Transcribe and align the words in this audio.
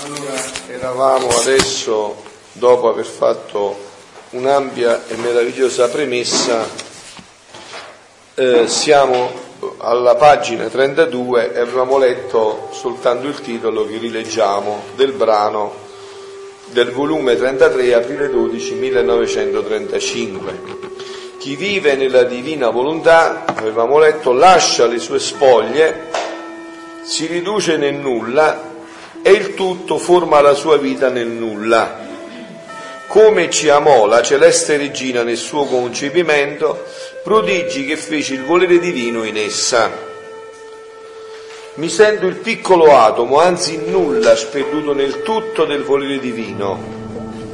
Allora, 0.00 0.40
eravamo 0.68 1.28
adesso, 1.28 2.22
dopo 2.52 2.88
aver 2.88 3.04
fatto 3.04 3.76
un'ampia 4.30 5.04
e 5.08 5.16
meravigliosa 5.16 5.88
premessa, 5.88 6.64
eh, 8.34 8.68
siamo 8.68 9.28
alla 9.78 10.14
pagina 10.14 10.68
32 10.68 11.52
e 11.52 11.58
avevamo 11.58 11.98
letto 11.98 12.68
soltanto 12.70 13.26
il 13.26 13.40
titolo 13.40 13.88
che 13.88 13.98
rileggiamo 13.98 14.82
del 14.94 15.10
brano 15.10 15.74
del 16.66 16.92
volume 16.92 17.34
33, 17.34 17.94
aprile 17.94 18.30
12, 18.30 18.74
1935. 18.74 20.60
Chi 21.38 21.56
vive 21.56 21.96
nella 21.96 22.22
divina 22.22 22.70
volontà, 22.70 23.46
avevamo 23.46 23.98
letto, 23.98 24.32
lascia 24.32 24.86
le 24.86 25.00
sue 25.00 25.18
spoglie, 25.18 26.08
si 27.02 27.26
riduce 27.26 27.76
nel 27.76 27.94
nulla 27.94 28.67
e 29.22 29.30
il 29.30 29.54
tutto 29.54 29.98
forma 29.98 30.40
la 30.40 30.54
sua 30.54 30.76
vita 30.76 31.08
nel 31.08 31.28
nulla. 31.28 32.06
Come 33.08 33.48
ci 33.50 33.68
amò 33.68 34.06
la 34.06 34.22
celeste 34.22 34.76
regina 34.76 35.22
nel 35.22 35.38
suo 35.38 35.64
concepimento, 35.64 36.84
prodigi 37.22 37.86
che 37.86 37.96
fece 37.96 38.34
il 38.34 38.44
volere 38.44 38.78
divino 38.78 39.24
in 39.24 39.36
essa. 39.36 39.90
Mi 41.74 41.88
sento 41.88 42.26
il 42.26 42.36
piccolo 42.36 42.96
atomo, 42.96 43.40
anzi 43.40 43.74
il 43.74 43.88
nulla, 43.88 44.36
sperduto 44.36 44.92
nel 44.92 45.22
tutto 45.22 45.64
del 45.64 45.84
volere 45.84 46.18
divino. 46.18 46.96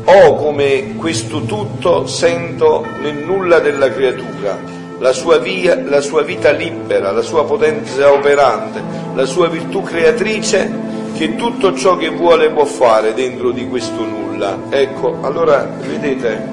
O 0.06 0.34
come 0.34 0.96
questo 0.96 1.42
tutto 1.42 2.06
sento 2.06 2.84
nel 3.00 3.16
nulla 3.16 3.58
della 3.60 3.92
creatura, 3.92 4.58
la 4.98 5.12
sua, 5.12 5.38
via, 5.38 5.80
la 5.80 6.00
sua 6.00 6.22
vita 6.22 6.50
libera, 6.50 7.12
la 7.12 7.22
sua 7.22 7.44
potenza 7.44 8.12
operante, 8.12 8.83
la 9.14 9.24
sua 9.24 9.48
virtù 9.48 9.83
creatrice 9.83 10.93
che 11.14 11.36
tutto 11.36 11.74
ciò 11.74 11.96
che 11.96 12.10
vuole 12.10 12.50
può 12.50 12.64
fare 12.64 13.14
dentro 13.14 13.52
di 13.52 13.68
questo 13.68 14.05
nulla. 14.05 14.59
Ecco, 14.68 15.18
allora 15.22 15.62
vedete, 15.62 16.48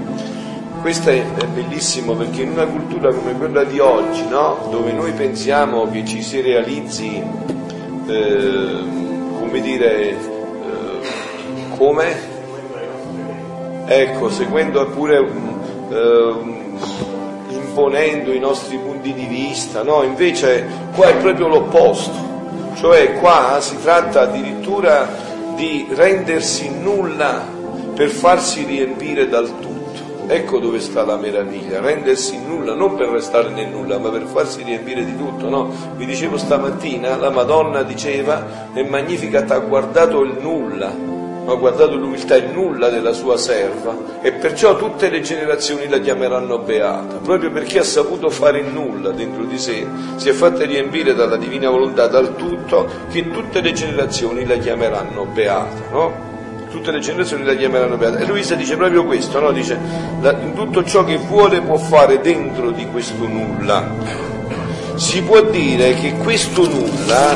questo 0.82 1.10
è 1.10 1.24
bellissimo 1.52 2.14
perché 2.14 2.44
in 2.44 2.52
una 2.52 2.66
cultura 2.66 3.12
come 3.12 3.36
quella 3.36 3.64
di 3.64 3.80
oggi, 3.80 4.24
no? 4.28 4.68
dove 4.70 4.92
noi 4.92 5.12
pensiamo 5.14 5.90
che 5.90 6.06
ci 6.06 6.22
si 6.22 6.42
realizzi, 6.42 7.22
eh, 8.08 8.84
come 9.40 9.62
dire, 9.62 10.10
eh, 10.10 10.18
come? 11.76 12.30
Ecco, 13.86 14.30
seguendo 14.30 14.86
pure, 14.90 15.28
eh, 15.90 16.34
imponendo 17.50 18.32
i 18.32 18.40
nostri 18.40 18.78
punti 18.78 19.12
di 19.14 19.26
vista, 19.26 19.82
no? 19.82 20.04
Invece 20.04 20.66
qua 20.96 21.08
è 21.08 21.16
proprio 21.18 21.48
l'opposto 21.48 22.31
cioè 22.82 23.14
qua 23.14 23.60
si 23.62 23.80
tratta 23.80 24.22
addirittura 24.22 25.08
di 25.56 25.86
rendersi 25.92 26.68
nulla 26.68 27.46
per 27.94 28.10
farsi 28.10 28.64
riempire 28.64 29.30
dal 29.30 29.60
tutto. 29.60 29.70
Ecco 30.26 30.58
dove 30.58 30.80
sta 30.80 31.06
la 31.06 31.16
meraviglia, 31.16 31.80
rendersi 31.80 32.40
nulla, 32.44 32.74
non 32.74 32.96
per 32.96 33.10
restare 33.10 33.50
nel 33.50 33.68
nulla, 33.68 34.00
ma 34.00 34.10
per 34.10 34.24
farsi 34.24 34.64
riempire 34.64 35.06
di 35.06 35.16
tutto, 35.16 35.48
no? 35.48 35.72
Vi 35.96 36.06
dicevo 36.08 36.38
stamattina, 36.38 37.18
la 37.18 37.30
Madonna 37.30 37.84
diceva, 37.84 38.72
è 38.74 38.82
magnifica, 38.82 39.44
ti 39.44 39.52
ha 39.52 39.60
guardato 39.60 40.22
il 40.22 40.38
nulla, 40.42 40.92
ha 41.46 41.56
guardato 41.56 41.96
l'umiltà 41.96 42.36
e 42.36 42.42
nulla 42.42 42.90
della 42.90 43.14
sua 43.14 43.38
serva 43.38 43.96
e 44.22 44.32
perciò 44.34 44.76
tutte 44.76 45.10
le 45.10 45.22
generazioni 45.22 45.88
la 45.88 46.00
chiameranno 46.00 46.60
beata, 46.60 47.16
proprio 47.16 47.52
perché 47.52 47.80
ha 47.80 47.84
saputo 47.84 48.30
fare 48.30 48.60
il 48.60 48.68
nulla 48.68 49.10
dentro 49.10 49.44
di 49.44 49.58
sé, 49.58 49.86
si 50.18 50.30
è 50.30 50.34
fatta 50.34 50.66
riempire 50.66 51.16
dalla 51.16 51.38
divina 51.38 51.70
volontà, 51.70 52.08
dal 52.08 52.36
tutto, 52.36 52.88
che 53.10 53.30
tutte 53.32 53.62
le 53.62 53.74
generazioni 53.74 54.46
la 54.46 54.58
chiameranno 54.58 55.26
beata, 55.26 55.82
no? 55.92 56.30
Tutte 56.70 56.92
le 56.92 57.00
generazioni 57.00 57.44
la 57.44 57.54
chiameranno 57.54 57.98
beata. 57.98 58.20
E 58.20 58.26
Luisa 58.26 58.56
dice 58.56 58.78
proprio 58.78 59.04
questo, 59.04 59.42
no? 59.42 59.52
Dice, 59.52 59.78
tutto 60.56 60.86
ciò 60.86 61.04
che 61.04 61.18
vuole 61.18 61.60
può 61.60 61.76
fare 61.76 62.22
dentro 62.22 62.72
di 62.72 62.86
questo 62.86 63.28
nulla. 63.28 63.90
Si 64.96 65.22
può 65.22 65.42
dire 65.42 65.96
che 65.96 66.14
questo 66.14 66.70
nulla 66.70 67.36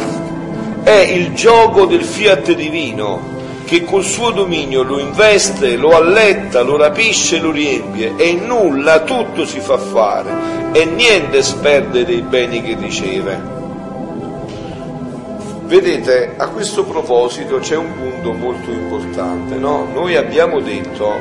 è 0.84 0.92
il 0.92 1.34
gioco 1.34 1.86
del 1.86 2.04
fiat 2.04 2.54
divino, 2.54 3.35
che 3.66 3.84
col 3.84 4.04
suo 4.04 4.30
dominio 4.30 4.84
lo 4.84 5.00
investe, 5.00 5.76
lo 5.76 5.96
alletta, 5.96 6.62
lo 6.62 6.78
rapisce, 6.78 7.40
lo 7.40 7.52
riempie 7.52 8.14
e 8.16 8.34
nulla 8.34 9.02
tutto 9.02 9.46
si 9.46 9.60
fa 9.60 9.78
fare 9.78 10.32
e 10.72 10.86
niente 10.86 11.42
sperde 11.42 12.06
dei 12.06 12.22
beni 12.22 12.62
che 12.62 12.76
riceve. 12.76 13.54
Vedete, 15.66 16.36
a 16.38 16.48
questo 16.50 16.86
proposito 16.86 17.58
c'è 17.58 17.76
un 17.76 17.92
punto 17.96 18.34
molto 18.34 18.70
importante, 18.70 19.56
no? 19.56 19.88
Noi 19.92 20.16
abbiamo 20.16 20.60
detto, 20.60 21.20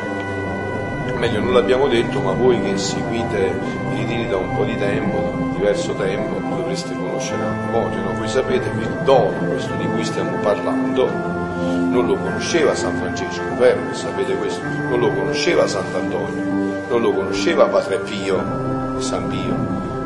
meglio 1.16 1.40
non 1.40 1.54
l'abbiamo 1.54 1.88
detto, 1.88 2.20
ma 2.20 2.32
voi 2.32 2.60
che 2.60 2.76
seguite 2.76 3.58
i 3.92 3.96
ritiri 3.96 4.28
da 4.28 4.36
un 4.36 4.54
po' 4.54 4.64
di 4.64 4.76
tempo, 4.76 5.50
diverso 5.56 5.94
tempo, 5.94 6.40
dovreste 6.56 6.92
conoscere 6.94 7.42
a 7.42 7.48
memoria, 7.48 8.00
no? 8.00 8.12
Voi 8.18 8.28
sapete 8.28 8.70
che 8.76 8.82
il 8.82 8.98
dono, 9.04 9.48
questo 9.48 9.72
di 9.76 9.86
cui 9.86 10.04
stiamo 10.04 10.36
parlando, 10.42 11.43
non 11.64 12.06
lo 12.06 12.16
conosceva 12.16 12.74
San 12.74 12.96
Francesco, 12.96 13.42
vero 13.58 13.80
che 13.88 13.94
sapete 13.94 14.34
questo? 14.36 14.62
Non 14.62 15.00
lo 15.00 15.12
conosceva 15.12 15.66
Sant'Antonio, 15.66 16.42
non 16.88 17.00
lo 17.00 17.12
conosceva 17.12 17.66
Padre 17.66 17.98
Pio, 17.98 19.00
San 19.00 19.28
Pio, 19.28 19.54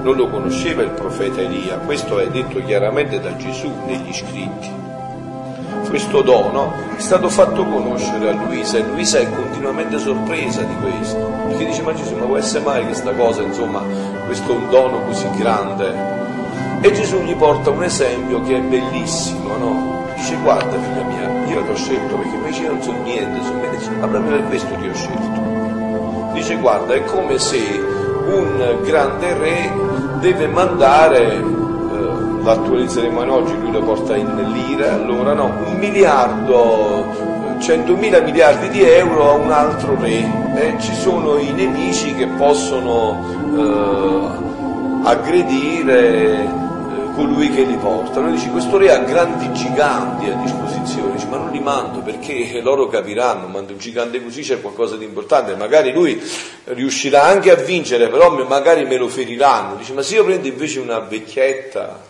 non 0.02 0.16
lo 0.16 0.28
conosceva 0.28 0.82
il 0.82 0.90
profeta 0.90 1.40
Elia, 1.40 1.76
questo 1.78 2.18
è 2.18 2.28
detto 2.28 2.62
chiaramente 2.64 3.20
da 3.20 3.36
Gesù 3.36 3.72
negli 3.86 4.12
scritti. 4.12 4.70
Questo 5.88 6.20
dono 6.20 6.72
è 6.96 7.00
stato 7.00 7.28
fatto 7.30 7.64
conoscere 7.64 8.28
a 8.28 8.32
Luisa 8.32 8.76
e 8.76 8.82
Luisa 8.82 9.18
è 9.18 9.30
continuamente 9.30 9.98
sorpresa 9.98 10.62
di 10.62 10.74
questo, 10.82 11.16
perché 11.48 11.64
dice 11.64 11.82
ma 11.82 11.94
Gesù 11.94 12.14
ma 12.16 12.26
può 12.26 12.36
essere 12.36 12.64
mai 12.64 12.84
questa 12.84 13.12
cosa, 13.12 13.42
insomma, 13.42 13.82
questo 14.26 14.60
dono 14.68 15.00
così 15.04 15.28
grande? 15.36 16.16
E 16.80 16.92
Gesù 16.92 17.22
gli 17.22 17.34
porta 17.34 17.70
un 17.70 17.82
esempio 17.82 18.42
che 18.42 18.56
è 18.56 18.60
bellissimo, 18.60 19.56
no? 19.56 20.04
Dice 20.14 20.36
guarda 20.42 20.78
figlia 20.78 21.02
mia, 21.04 21.17
io 21.48 21.62
ti 21.62 21.70
ho 21.70 21.76
scelto 21.76 22.16
perché 22.16 22.34
invece 22.34 22.62
io 22.62 22.72
non 22.72 22.82
so 22.82 22.92
niente, 23.02 23.42
so 23.42 23.52
niente, 23.54 23.90
ma 24.00 24.06
proprio 24.06 24.30
per 24.32 24.46
questo 24.48 24.74
ti 24.74 24.88
ho 24.88 24.94
scelto. 24.94 25.46
Dice 26.32 26.56
guarda, 26.56 26.94
è 26.94 27.04
come 27.04 27.38
se 27.38 27.58
un 28.26 28.78
grande 28.84 29.34
re 29.34 29.72
deve 30.20 30.46
mandare, 30.46 31.36
eh, 31.36 31.42
l'attualizzeremo 32.42 33.32
oggi, 33.32 33.58
lui 33.58 33.72
lo 33.72 33.80
porta 33.80 34.16
in 34.16 34.34
lire, 34.52 34.88
allora 34.90 35.32
no, 35.32 35.52
un 35.66 35.76
miliardo, 35.78 37.56
centomila 37.60 38.20
miliardi 38.20 38.68
di 38.68 38.82
euro 38.82 39.30
a 39.30 39.34
un 39.34 39.50
altro 39.50 39.96
re. 39.98 40.46
Eh, 40.54 40.74
ci 40.78 40.94
sono 40.94 41.38
i 41.38 41.52
nemici 41.52 42.14
che 42.14 42.26
possono 42.26 43.20
eh, 43.56 45.08
aggredire 45.08 46.66
colui 47.18 47.50
che 47.50 47.64
li 47.64 47.74
porta. 47.74 48.20
Noi 48.20 48.30
dici, 48.30 48.48
questo 48.48 48.78
re 48.78 48.92
ha 48.92 48.98
grandi 48.98 49.52
giganti 49.52 50.30
a 50.30 50.34
disposizione, 50.34 51.14
dici, 51.14 51.26
ma 51.26 51.36
non 51.36 51.50
li 51.50 51.58
mando 51.58 51.98
perché 51.98 52.60
loro 52.62 52.86
capiranno, 52.86 53.48
mando 53.48 53.72
un 53.72 53.78
gigante 53.78 54.22
così 54.22 54.42
c'è 54.42 54.60
qualcosa 54.60 54.94
di 54.96 55.04
importante, 55.04 55.56
magari 55.56 55.92
lui 55.92 56.22
riuscirà 56.66 57.24
anche 57.24 57.50
a 57.50 57.56
vincere, 57.56 58.08
però 58.08 58.30
magari 58.46 58.84
me 58.84 58.96
lo 58.96 59.08
feriranno. 59.08 59.74
Dice, 59.74 59.94
ma 59.94 60.02
se 60.02 60.14
io 60.14 60.24
prendo 60.24 60.46
invece 60.46 60.78
una 60.78 61.00
vecchietta 61.00 62.00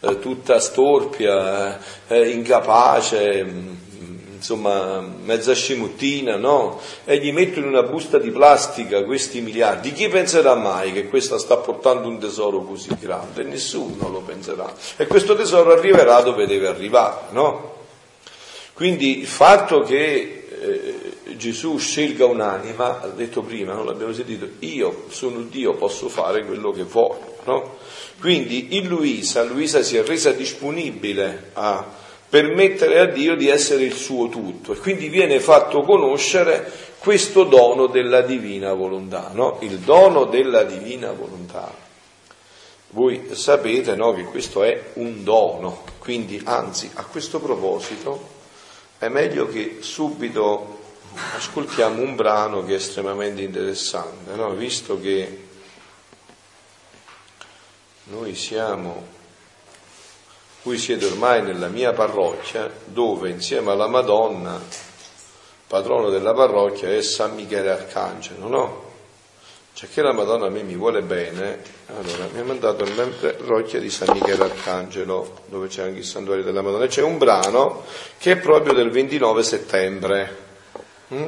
eh, 0.00 0.18
tutta 0.18 0.60
storpia, 0.60 1.78
eh, 2.06 2.28
incapace, 2.28 3.44
mm, 3.44 3.74
insomma, 4.38 5.00
mezza 5.00 5.52
scimuttina, 5.52 6.36
no? 6.36 6.80
E 7.04 7.18
gli 7.18 7.32
metto 7.32 7.58
in 7.58 7.66
una 7.66 7.82
busta 7.82 8.18
di 8.18 8.30
plastica 8.30 9.04
questi 9.04 9.40
miliardi. 9.40 9.92
Chi 9.92 10.08
penserà 10.08 10.54
mai 10.54 10.92
che 10.92 11.08
questa 11.08 11.38
sta 11.38 11.56
portando 11.56 12.08
un 12.08 12.18
tesoro 12.18 12.62
così 12.62 12.90
grande? 12.98 13.42
Nessuno 13.42 14.08
lo 14.08 14.20
penserà. 14.20 14.72
E 14.96 15.06
questo 15.06 15.36
tesoro 15.36 15.72
arriverà 15.72 16.20
dove 16.22 16.46
deve 16.46 16.68
arrivare, 16.68 17.32
no? 17.32 17.76
Quindi 18.72 19.18
il 19.20 19.26
fatto 19.26 19.82
che 19.82 20.46
eh, 20.60 21.34
Gesù 21.36 21.76
scelga 21.76 22.24
un'anima, 22.24 23.02
ha 23.02 23.08
detto 23.08 23.42
prima, 23.42 23.74
non 23.74 23.86
l'abbiamo 23.86 24.12
sentito, 24.12 24.48
io 24.60 25.06
sono 25.08 25.40
Dio, 25.42 25.74
posso 25.74 26.08
fare 26.08 26.44
quello 26.44 26.70
che 26.70 26.84
voglio, 26.84 27.36
no? 27.44 27.76
Quindi 28.20 28.76
in 28.76 28.86
Luisa, 28.86 29.42
Luisa 29.42 29.82
si 29.82 29.96
è 29.96 30.04
resa 30.04 30.30
disponibile 30.30 31.50
a 31.54 32.06
permettere 32.28 33.00
a 33.00 33.06
Dio 33.06 33.36
di 33.36 33.48
essere 33.48 33.84
il 33.84 33.94
suo 33.94 34.28
tutto 34.28 34.72
e 34.72 34.76
quindi 34.76 35.08
viene 35.08 35.40
fatto 35.40 35.82
conoscere 35.82 36.70
questo 36.98 37.44
dono 37.44 37.86
della 37.86 38.20
divina 38.20 38.72
volontà, 38.74 39.30
no? 39.32 39.58
il 39.60 39.78
dono 39.78 40.24
della 40.24 40.64
divina 40.64 41.12
volontà. 41.12 41.86
Voi 42.90 43.28
sapete 43.32 43.94
no, 43.94 44.12
che 44.14 44.24
questo 44.24 44.62
è 44.62 44.90
un 44.94 45.22
dono, 45.22 45.84
quindi 45.98 46.40
anzi 46.44 46.90
a 46.94 47.04
questo 47.04 47.38
proposito 47.38 48.36
è 48.98 49.08
meglio 49.08 49.46
che 49.46 49.78
subito 49.80 50.76
ascoltiamo 51.36 52.02
un 52.02 52.16
brano 52.16 52.64
che 52.64 52.72
è 52.72 52.76
estremamente 52.76 53.42
interessante, 53.42 54.34
no? 54.34 54.50
visto 54.50 55.00
che 55.00 55.46
noi 58.04 58.34
siamo 58.34 59.16
Voi 60.62 60.76
siete 60.76 61.06
ormai 61.06 61.42
nella 61.42 61.68
mia 61.68 61.92
parrocchia 61.92 62.70
dove 62.84 63.30
insieme 63.30 63.70
alla 63.70 63.86
Madonna, 63.86 64.60
patrono 65.66 66.10
della 66.10 66.34
parrocchia 66.34 66.92
è 66.92 67.00
San 67.00 67.34
Michele 67.34 67.70
Arcangelo, 67.70 68.48
no? 68.48 68.86
Cioè 69.72 69.88
che 69.88 70.02
la 70.02 70.12
Madonna 70.12 70.46
a 70.46 70.50
me 70.50 70.62
mi 70.64 70.74
vuole 70.74 71.02
bene, 71.02 71.60
allora 71.86 72.28
mi 72.32 72.40
ha 72.40 72.44
mandato 72.44 72.84
nella 72.84 73.06
parrocchia 73.06 73.78
di 73.78 73.88
San 73.88 74.08
Michele 74.12 74.42
Arcangelo, 74.42 75.42
dove 75.46 75.68
c'è 75.68 75.82
anche 75.84 76.00
il 76.00 76.04
santuario 76.04 76.42
della 76.42 76.62
Madonna. 76.62 76.86
C'è 76.88 77.02
un 77.02 77.16
brano 77.16 77.84
che 78.18 78.32
è 78.32 78.36
proprio 78.38 78.72
del 78.72 78.90
29 78.90 79.42
settembre. 79.42 80.36
Hm? 81.08 81.26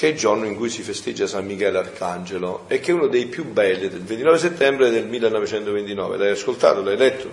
che 0.00 0.08
è 0.08 0.10
il 0.12 0.16
giorno 0.16 0.46
in 0.46 0.56
cui 0.56 0.70
si 0.70 0.80
festeggia 0.80 1.26
San 1.26 1.44
Michele 1.44 1.76
Arcangelo 1.76 2.64
e 2.68 2.80
che 2.80 2.90
è 2.90 2.94
uno 2.94 3.06
dei 3.06 3.26
più 3.26 3.44
belli 3.44 3.86
del 3.90 4.00
29 4.00 4.38
settembre 4.38 4.88
del 4.88 5.06
1929. 5.06 6.16
L'hai 6.16 6.30
ascoltato? 6.30 6.82
L'hai 6.82 6.96
letto? 6.96 7.28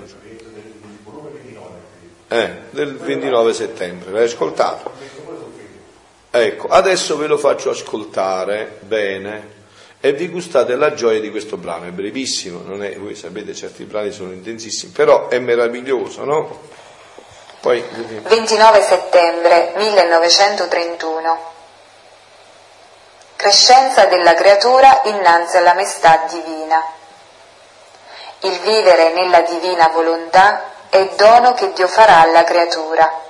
Eh, 2.30 2.54
del 2.72 2.98
29 2.98 3.54
settembre, 3.54 4.12
l'hai 4.12 4.26
ascoltato? 4.26 4.92
Ecco, 6.30 6.68
adesso 6.68 7.18
ve 7.18 7.28
lo 7.28 7.38
faccio 7.38 7.70
ascoltare 7.70 8.80
bene 8.82 9.56
e 10.00 10.12
vi 10.14 10.28
gustate 10.28 10.76
la 10.76 10.94
gioia 10.94 11.20
di 11.20 11.32
questo 11.32 11.58
brano, 11.58 11.86
è 11.86 11.92
brevissimo, 11.92 12.62
non 12.64 12.84
è, 12.84 12.98
voi 12.98 13.16
sapete 13.16 13.56
certi 13.56 13.86
brani 13.86 14.12
sono 14.12 14.32
intensissimi, 14.32 14.92
però 14.92 15.30
è 15.30 15.40
meraviglioso, 15.40 16.24
no? 16.26 16.60
Poi, 17.62 17.82
29 18.28 18.82
settembre 18.82 19.74
1931 19.78 21.56
crescenza 23.38 24.06
della 24.06 24.34
creatura 24.34 25.02
innanzi 25.06 25.58
alla 25.58 25.74
maestà 25.76 26.26
divina. 26.30 26.84
Il 28.42 28.60
vivere 28.60 29.14
nella 29.14 29.42
divina 29.42 29.88
volontà 29.90 30.74
è 30.90 31.14
dono 31.16 31.54
che 31.54 31.74
Dio 31.74 31.88
farà 31.88 32.22
alla 32.22 32.44
creatura. 32.44 33.26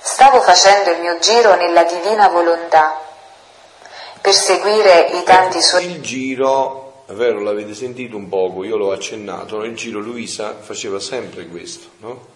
Stavo 0.00 0.40
facendo 0.40 0.90
il 0.90 1.00
mio 1.00 1.18
giro 1.18 1.54
nella 1.54 1.84
divina 1.84 2.28
volontà 2.28 3.00
per 4.20 4.32
seguire 4.32 5.10
i 5.12 5.22
tanti 5.22 5.62
suoi... 5.62 5.84
Il 5.86 6.00
giro, 6.00 7.04
è 7.06 7.12
vero, 7.12 7.40
l'avete 7.40 7.74
sentito 7.74 8.16
un 8.16 8.28
poco, 8.28 8.64
io 8.64 8.76
l'ho 8.76 8.92
accennato, 8.92 9.62
il 9.62 9.76
giro 9.76 10.00
Luisa 10.00 10.56
faceva 10.58 10.98
sempre 10.98 11.46
questo, 11.46 11.88
no? 11.98 12.26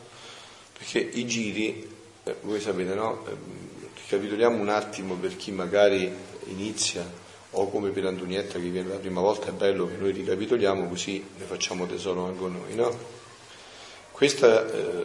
Perché 0.77 0.99
i 0.99 1.27
giri, 1.27 1.97
eh, 2.25 2.37
voi 2.43 2.61
sapete, 2.61 2.95
no? 2.95 3.25
Ricapitoliamo 3.95 4.61
un 4.61 4.69
attimo 4.69 5.15
per 5.15 5.37
chi 5.37 5.51
magari 5.51 6.15
inizia 6.47 7.05
o 7.53 7.69
come 7.69 7.91
per 7.91 8.07
Antonietta 8.07 8.59
che 8.59 8.69
viene 8.69 8.89
la 8.89 8.97
prima 8.97 9.21
volta, 9.21 9.49
è 9.49 9.53
bello 9.53 9.87
che 9.87 9.97
noi 9.97 10.13
ricapitoliamo 10.13 10.89
così 10.89 11.25
ne 11.39 11.45
facciamo 11.45 11.87
tesoro 11.87 12.25
anche 12.25 12.49
noi, 12.49 12.75
no? 12.75 13.21
Questa 14.11 14.71
eh, 14.71 15.05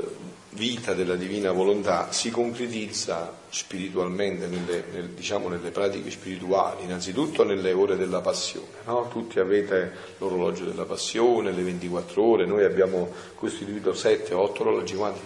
vita 0.51 0.93
della 0.93 1.15
divina 1.15 1.51
volontà 1.51 2.11
si 2.11 2.29
concretizza 2.29 3.35
spiritualmente, 3.49 4.47
nelle, 4.47 4.83
nel, 4.91 5.09
diciamo 5.09 5.49
nelle 5.49 5.71
pratiche 5.71 6.11
spirituali, 6.11 6.83
innanzitutto 6.83 7.43
nelle 7.43 7.73
ore 7.73 7.95
della 7.95 8.21
passione. 8.21 8.67
No? 8.85 9.07
Tutti 9.09 9.39
avete 9.39 9.91
l'orologio 10.19 10.65
della 10.65 10.83
passione, 10.83 11.51
le 11.51 11.63
24 11.63 12.23
ore, 12.23 12.45
noi 12.45 12.63
abbiamo 12.63 13.11
costituito 13.35 13.93
7, 13.93 14.33
8 14.33 14.61
orologi, 14.61 14.95
quanti? 14.95 15.19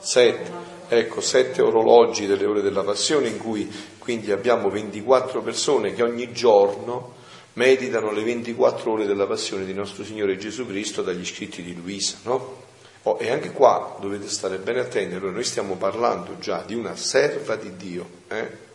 7 0.00 0.79
ecco, 0.92 1.20
sette 1.20 1.62
orologi 1.62 2.26
delle 2.26 2.44
ore 2.44 2.62
della 2.62 2.82
passione 2.82 3.28
in 3.28 3.38
cui 3.38 3.70
quindi 3.98 4.32
abbiamo 4.32 4.68
24 4.68 5.40
persone 5.40 5.94
che 5.94 6.02
ogni 6.02 6.32
giorno 6.32 7.14
meditano 7.52 8.10
le 8.10 8.24
24 8.24 8.90
ore 8.90 9.06
della 9.06 9.26
passione 9.26 9.64
di 9.64 9.72
nostro 9.72 10.02
Signore 10.02 10.36
Gesù 10.36 10.66
Cristo 10.66 11.02
dagli 11.02 11.24
scritti 11.24 11.62
di 11.62 11.76
Luisa, 11.76 12.16
no? 12.24 12.68
Oh, 13.04 13.18
e 13.20 13.30
anche 13.30 13.52
qua 13.52 13.96
dovete 14.00 14.28
stare 14.28 14.58
bene 14.58 14.80
attenti, 14.80 15.14
allora 15.14 15.30
noi 15.30 15.44
stiamo 15.44 15.76
parlando 15.76 16.36
già 16.40 16.64
di 16.66 16.74
una 16.74 16.96
serva 16.96 17.54
di 17.54 17.76
Dio, 17.76 18.08
eh? 18.28 18.68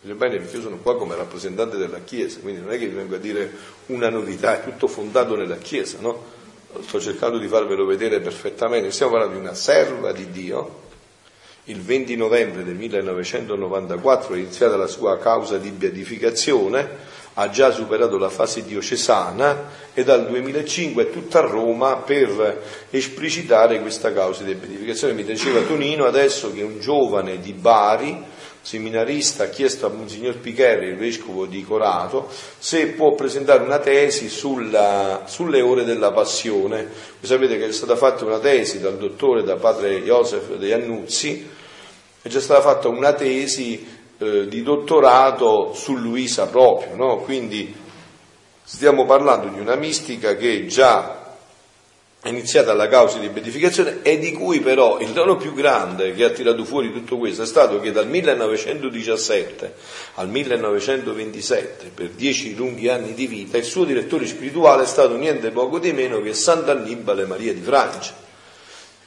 bene 0.00 0.38
perché 0.38 0.56
io 0.56 0.62
sono 0.62 0.78
qua 0.78 0.96
come 0.96 1.16
rappresentante 1.16 1.76
della 1.76 2.00
Chiesa, 2.00 2.40
quindi 2.40 2.62
non 2.62 2.72
è 2.72 2.78
che 2.78 2.86
vi 2.86 2.94
vengo 2.94 3.16
a 3.16 3.18
dire 3.18 3.52
una 3.86 4.08
novità, 4.08 4.58
è 4.58 4.64
tutto 4.64 4.88
fondato 4.88 5.36
nella 5.36 5.58
Chiesa, 5.58 5.98
no? 6.00 6.36
Sto 6.80 6.98
cercando 6.98 7.38
di 7.38 7.46
farvelo 7.46 7.84
vedere 7.84 8.20
perfettamente, 8.20 8.90
stiamo 8.90 9.12
parlando 9.12 9.36
di 9.36 9.42
una 9.42 9.54
serva 9.54 10.12
di 10.12 10.30
Dio 10.30 10.86
il 11.68 11.82
20 11.82 12.16
novembre 12.16 12.64
del 12.64 12.76
1994 12.76 14.34
è 14.34 14.38
iniziata 14.38 14.76
la 14.76 14.86
sua 14.86 15.18
causa 15.18 15.58
di 15.58 15.70
beatificazione, 15.70 17.16
ha 17.34 17.50
già 17.50 17.70
superato 17.70 18.16
la 18.16 18.30
fase 18.30 18.64
diocesana 18.64 19.70
e 19.92 20.02
dal 20.02 20.26
2005 20.26 21.02
è 21.02 21.10
tutta 21.10 21.40
a 21.40 21.42
Roma 21.42 21.96
per 21.96 22.62
esplicitare 22.90 23.80
questa 23.80 24.12
causa 24.14 24.44
di 24.44 24.54
beatificazione. 24.54 25.12
Mi 25.12 25.24
diceva 25.24 25.60
Tonino 25.60 26.06
adesso 26.06 26.52
che 26.52 26.62
un 26.62 26.80
giovane 26.80 27.38
di 27.38 27.52
Bari, 27.52 28.24
seminarista, 28.62 29.44
ha 29.44 29.48
chiesto 29.48 29.84
a 29.84 29.90
Monsignor 29.90 30.38
Picherri, 30.38 30.88
il 30.88 30.96
vescovo 30.96 31.44
di 31.44 31.62
Corato, 31.62 32.28
se 32.58 32.88
può 32.88 33.14
presentare 33.14 33.62
una 33.62 33.78
tesi 33.78 34.30
sulla, 34.30 35.24
sulle 35.26 35.60
ore 35.60 35.84
della 35.84 36.12
passione. 36.12 36.84
Voi 37.20 37.28
sapete 37.28 37.58
che 37.58 37.66
è 37.66 37.72
stata 37.72 37.94
fatta 37.94 38.24
una 38.24 38.38
tesi 38.38 38.80
dal 38.80 38.96
dottore, 38.96 39.44
da 39.44 39.56
padre 39.56 40.02
Joseph 40.02 40.56
De 40.56 40.72
Annuzzi, 40.72 41.56
è 42.28 42.30
già 42.30 42.40
stata 42.40 42.60
fatta 42.60 42.88
una 42.88 43.14
tesi 43.14 43.84
eh, 44.18 44.46
di 44.48 44.62
dottorato 44.62 45.72
su 45.74 45.96
Luisa 45.96 46.46
proprio, 46.46 46.94
no? 46.94 47.16
quindi 47.18 47.74
stiamo 48.62 49.06
parlando 49.06 49.48
di 49.48 49.58
una 49.58 49.76
mistica 49.76 50.36
che 50.36 50.66
già 50.66 51.16
è 52.20 52.28
iniziata 52.28 52.72
alla 52.72 52.88
causa 52.88 53.18
di 53.18 53.28
beatificazione 53.28 54.00
e 54.02 54.18
di 54.18 54.32
cui 54.32 54.60
però 54.60 54.98
il 54.98 55.12
dono 55.12 55.36
più 55.36 55.54
grande 55.54 56.12
che 56.12 56.24
ha 56.24 56.30
tirato 56.30 56.64
fuori 56.64 56.92
tutto 56.92 57.16
questo 57.16 57.42
è 57.42 57.46
stato 57.46 57.80
che 57.80 57.92
dal 57.92 58.08
1917 58.08 59.74
al 60.14 60.28
1927, 60.28 61.92
per 61.94 62.08
dieci 62.10 62.54
lunghi 62.56 62.88
anni 62.88 63.14
di 63.14 63.26
vita, 63.26 63.56
il 63.56 63.64
suo 63.64 63.84
direttore 63.84 64.26
spirituale 64.26 64.82
è 64.82 64.86
stato 64.86 65.16
niente 65.16 65.50
poco 65.50 65.78
di 65.78 65.92
meno 65.92 66.20
che 66.20 66.34
Sant'Annibale 66.34 67.24
Maria 67.24 67.54
di 67.54 67.62
Francia. 67.62 68.12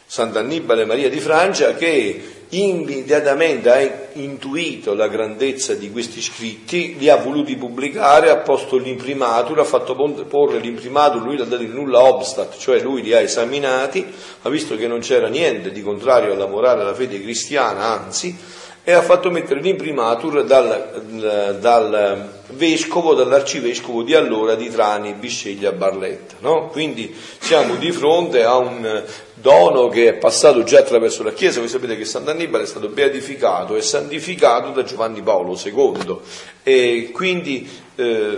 Sant'Annibale 0.08 0.86
Maria 0.86 1.10
di 1.10 1.20
Francia 1.20 1.74
che 1.76 2.41
immediatamente 2.52 3.70
ha 3.70 4.10
intuito 4.14 4.94
la 4.94 5.08
grandezza 5.08 5.74
di 5.74 5.90
questi 5.90 6.22
scritti, 6.22 6.98
li 6.98 7.08
ha 7.08 7.16
voluti 7.16 7.56
pubblicare, 7.56 8.30
ha 8.30 8.38
posto 8.38 8.78
l'imprimatur, 8.78 9.60
ha 9.60 9.64
fatto 9.64 9.96
porre 10.28 10.60
l'imprimatur, 10.60 11.22
lui 11.22 11.38
l'ha 11.38 11.46
dato 11.46 11.64
in 11.64 11.72
nulla 11.72 12.04
obstat, 12.04 12.58
cioè 12.58 12.82
lui 12.82 13.02
li 13.02 13.14
ha 13.14 13.20
esaminati, 13.20 14.06
ha 14.42 14.50
visto 14.50 14.76
che 14.76 14.88
non 14.88 15.00
c'era 15.00 15.28
niente 15.28 15.72
di 15.72 15.82
contrario 15.82 16.34
alla 16.34 16.48
morale 16.48 16.80
e 16.80 16.84
alla 16.84 16.94
fede 16.94 17.22
cristiana, 17.22 18.02
anzi, 18.02 18.38
e 18.84 18.94
ha 18.94 19.02
fatto 19.02 19.30
mettere 19.30 19.62
l'imprimatur 19.62 20.44
dal, 20.44 21.58
dal 21.60 22.30
vescovo, 22.50 23.14
dall'arcivescovo 23.14 24.02
di 24.02 24.16
allora 24.16 24.56
di 24.56 24.70
Trani 24.70 25.14
Bisceglia 25.14 25.72
Barletta. 25.72 26.36
No? 26.40 26.68
Quindi 26.68 27.16
siamo 27.40 27.76
di 27.76 27.92
fronte 27.92 28.44
a 28.44 28.58
un 28.58 29.04
dono 29.36 29.88
che 29.88 30.08
è 30.10 30.14
passato 30.14 30.64
già 30.64 30.80
attraverso 30.80 31.22
la 31.22 31.34
Chiesa. 31.34 31.60
Voi 31.60 31.70
sapete 31.70 31.96
che 31.96 32.06
Sant'Annibale 32.06 32.64
è 32.64 32.68
stato 32.68 32.88
beatificato 32.88 33.76
e 33.76 33.82
santificato 33.82 34.72
da 34.72 34.84
Giovanni 34.84 35.22
Paolo 35.22 35.60
II 35.64 36.18
e 36.64 37.12
quindi 37.14 37.70
eh, 37.96 38.38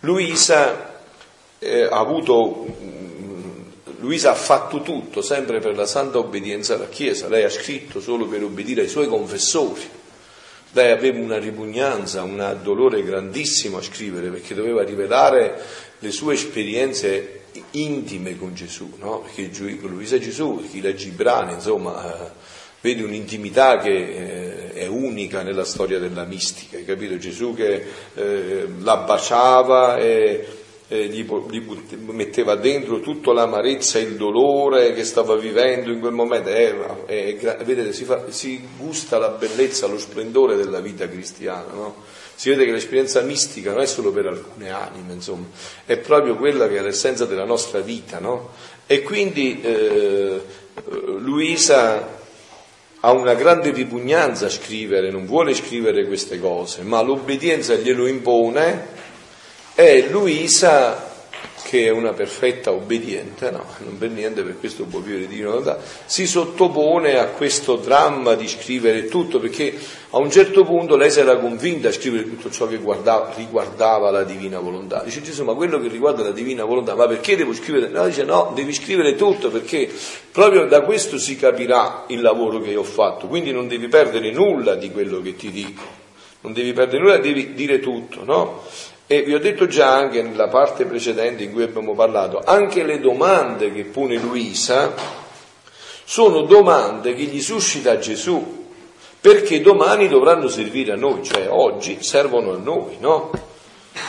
Luisa 0.00 0.94
eh, 1.58 1.82
ha 1.82 1.98
avuto 1.98 2.66
Luisa 3.98 4.30
ha 4.30 4.34
fatto 4.34 4.82
tutto 4.82 5.22
sempre 5.22 5.60
per 5.60 5.74
la 5.74 5.86
santa 5.86 6.18
obbedienza 6.18 6.74
alla 6.74 6.88
Chiesa, 6.88 7.28
lei 7.28 7.44
ha 7.44 7.50
scritto 7.50 8.00
solo 8.00 8.26
per 8.26 8.42
obbedire 8.42 8.82
ai 8.82 8.88
suoi 8.88 9.08
confessori, 9.08 9.82
lei 10.72 10.90
aveva 10.90 11.18
una 11.18 11.38
ripugnanza, 11.38 12.22
un 12.22 12.58
dolore 12.62 13.02
grandissimo 13.02 13.78
a 13.78 13.82
scrivere 13.82 14.28
perché 14.28 14.54
doveva 14.54 14.82
rivelare 14.82 15.58
le 15.98 16.10
sue 16.10 16.34
esperienze 16.34 17.44
intime 17.72 18.36
con 18.36 18.54
Gesù, 18.54 18.96
no? 18.98 19.20
perché 19.20 19.50
Luisa 19.80 20.18
Gesù, 20.18 20.62
chi 20.70 20.80
legge 20.82 21.08
i 21.08 21.12
brani, 21.12 21.54
insomma, 21.54 22.26
eh, 22.26 22.30
vede 22.82 23.02
un'intimità 23.02 23.78
che 23.78 23.90
eh, 23.90 24.72
è 24.74 24.86
unica 24.86 25.42
nella 25.42 25.64
storia 25.64 25.98
della 25.98 26.24
mistica, 26.24 26.78
capito? 26.84 27.16
Gesù 27.16 27.54
che 27.54 27.84
eh, 28.14 28.68
la 28.80 28.98
baciava 28.98 29.96
e 29.96 30.55
eh, 30.88 31.06
gli, 31.06 31.24
gli, 31.24 31.62
metteva 32.10 32.54
dentro 32.54 33.00
tutta 33.00 33.32
l'amarezza 33.32 33.98
e 33.98 34.02
il 34.02 34.16
dolore 34.16 34.92
che 34.94 35.04
stava 35.04 35.34
vivendo 35.36 35.90
in 35.90 35.98
quel 35.98 36.12
momento. 36.12 36.48
Eh, 36.48 36.74
eh, 37.06 37.56
vedete, 37.64 37.92
si, 37.92 38.04
fa, 38.04 38.30
si, 38.30 38.66
gusta 38.76 39.18
la 39.18 39.30
bellezza, 39.30 39.86
lo 39.86 39.98
splendore 39.98 40.54
della 40.56 40.80
vita 40.80 41.08
cristiana. 41.08 41.72
No? 41.72 42.04
Si 42.34 42.50
vede 42.50 42.64
che 42.64 42.70
l'esperienza 42.70 43.20
mistica 43.22 43.72
non 43.72 43.80
è 43.80 43.86
solo 43.86 44.12
per 44.12 44.26
alcune 44.26 44.70
anime, 44.70 45.14
insomma, 45.14 45.46
è 45.84 45.96
proprio 45.96 46.36
quella 46.36 46.68
che 46.68 46.76
è 46.76 46.82
l'essenza 46.82 47.24
della 47.24 47.44
nostra 47.44 47.80
vita. 47.80 48.20
No? 48.20 48.50
E 48.86 49.02
quindi 49.02 49.60
eh, 49.62 50.40
Luisa 51.18 52.14
ha 53.00 53.12
una 53.12 53.34
grande 53.34 53.72
ripugnanza 53.72 54.46
a 54.46 54.50
scrivere, 54.50 55.10
non 55.10 55.26
vuole 55.26 55.54
scrivere 55.54 56.06
queste 56.06 56.38
cose, 56.38 56.82
ma 56.82 57.00
l'obbedienza 57.02 57.74
glielo 57.74 58.06
impone 58.06 58.94
e 59.76 60.08
Luisa 60.10 61.06
che 61.66 61.86
è 61.86 61.90
una 61.90 62.12
perfetta 62.12 62.70
obbediente, 62.70 63.50
no, 63.50 63.64
non 63.78 63.98
per 63.98 64.10
niente 64.10 64.42
per 64.42 64.56
questo 64.56 64.84
può 64.84 65.00
vivere 65.00 65.26
di 65.26 65.42
volontà, 65.42 65.80
si 66.04 66.24
sottopone 66.24 67.18
a 67.18 67.26
questo 67.26 67.74
dramma 67.74 68.34
di 68.34 68.46
scrivere 68.46 69.06
tutto, 69.06 69.40
perché 69.40 69.76
a 70.10 70.18
un 70.18 70.30
certo 70.30 70.64
punto 70.64 70.96
lei 70.96 71.10
si 71.10 71.18
era 71.18 71.36
convinta 71.38 71.88
a 71.88 71.92
scrivere 71.92 72.22
tutto 72.22 72.52
ciò 72.52 72.68
che 72.68 72.76
guardava, 72.76 73.32
riguardava 73.34 74.12
la 74.12 74.22
divina 74.22 74.60
volontà. 74.60 75.02
Dice 75.02 75.22
Gesù, 75.22 75.42
ma 75.42 75.54
quello 75.54 75.80
che 75.80 75.88
riguarda 75.88 76.22
la 76.22 76.30
divina 76.30 76.64
volontà, 76.64 76.94
ma 76.94 77.08
perché 77.08 77.34
devo 77.36 77.52
scrivere? 77.52 77.88
No, 77.88 78.06
dice 78.06 78.22
no, 78.22 78.52
devi 78.54 78.72
scrivere 78.72 79.16
tutto, 79.16 79.50
perché 79.50 79.90
proprio 80.30 80.66
da 80.66 80.82
questo 80.82 81.18
si 81.18 81.34
capirà 81.34 82.04
il 82.08 82.20
lavoro 82.20 82.60
che 82.60 82.70
io 82.70 82.80
ho 82.80 82.84
fatto, 82.84 83.26
quindi 83.26 83.50
non 83.50 83.66
devi 83.66 83.88
perdere 83.88 84.30
nulla 84.30 84.76
di 84.76 84.92
quello 84.92 85.20
che 85.20 85.34
ti 85.34 85.50
dico 85.50 86.04
non 86.46 86.54
devi 86.54 86.72
perdere 86.72 87.02
nulla, 87.02 87.18
devi 87.18 87.54
dire 87.54 87.80
tutto, 87.80 88.24
no? 88.24 88.62
E 89.08 89.22
vi 89.22 89.34
ho 89.34 89.38
detto 89.38 89.66
già 89.66 89.94
anche 89.94 90.20
nella 90.20 90.48
parte 90.48 90.84
precedente 90.84 91.44
in 91.44 91.52
cui 91.52 91.62
abbiamo 91.62 91.94
parlato, 91.94 92.42
anche 92.44 92.82
le 92.82 92.98
domande 92.98 93.72
che 93.72 93.84
pone 93.84 94.16
Luisa 94.16 94.92
sono 96.04 96.42
domande 96.42 97.14
che 97.14 97.22
gli 97.22 97.40
suscita 97.40 97.98
Gesù, 97.98 98.64
perché 99.20 99.60
domani 99.60 100.08
dovranno 100.08 100.48
servire 100.48 100.92
a 100.92 100.96
noi, 100.96 101.22
cioè 101.22 101.48
oggi 101.48 101.98
servono 102.00 102.54
a 102.54 102.58
noi, 102.58 102.96
no? 102.98 103.30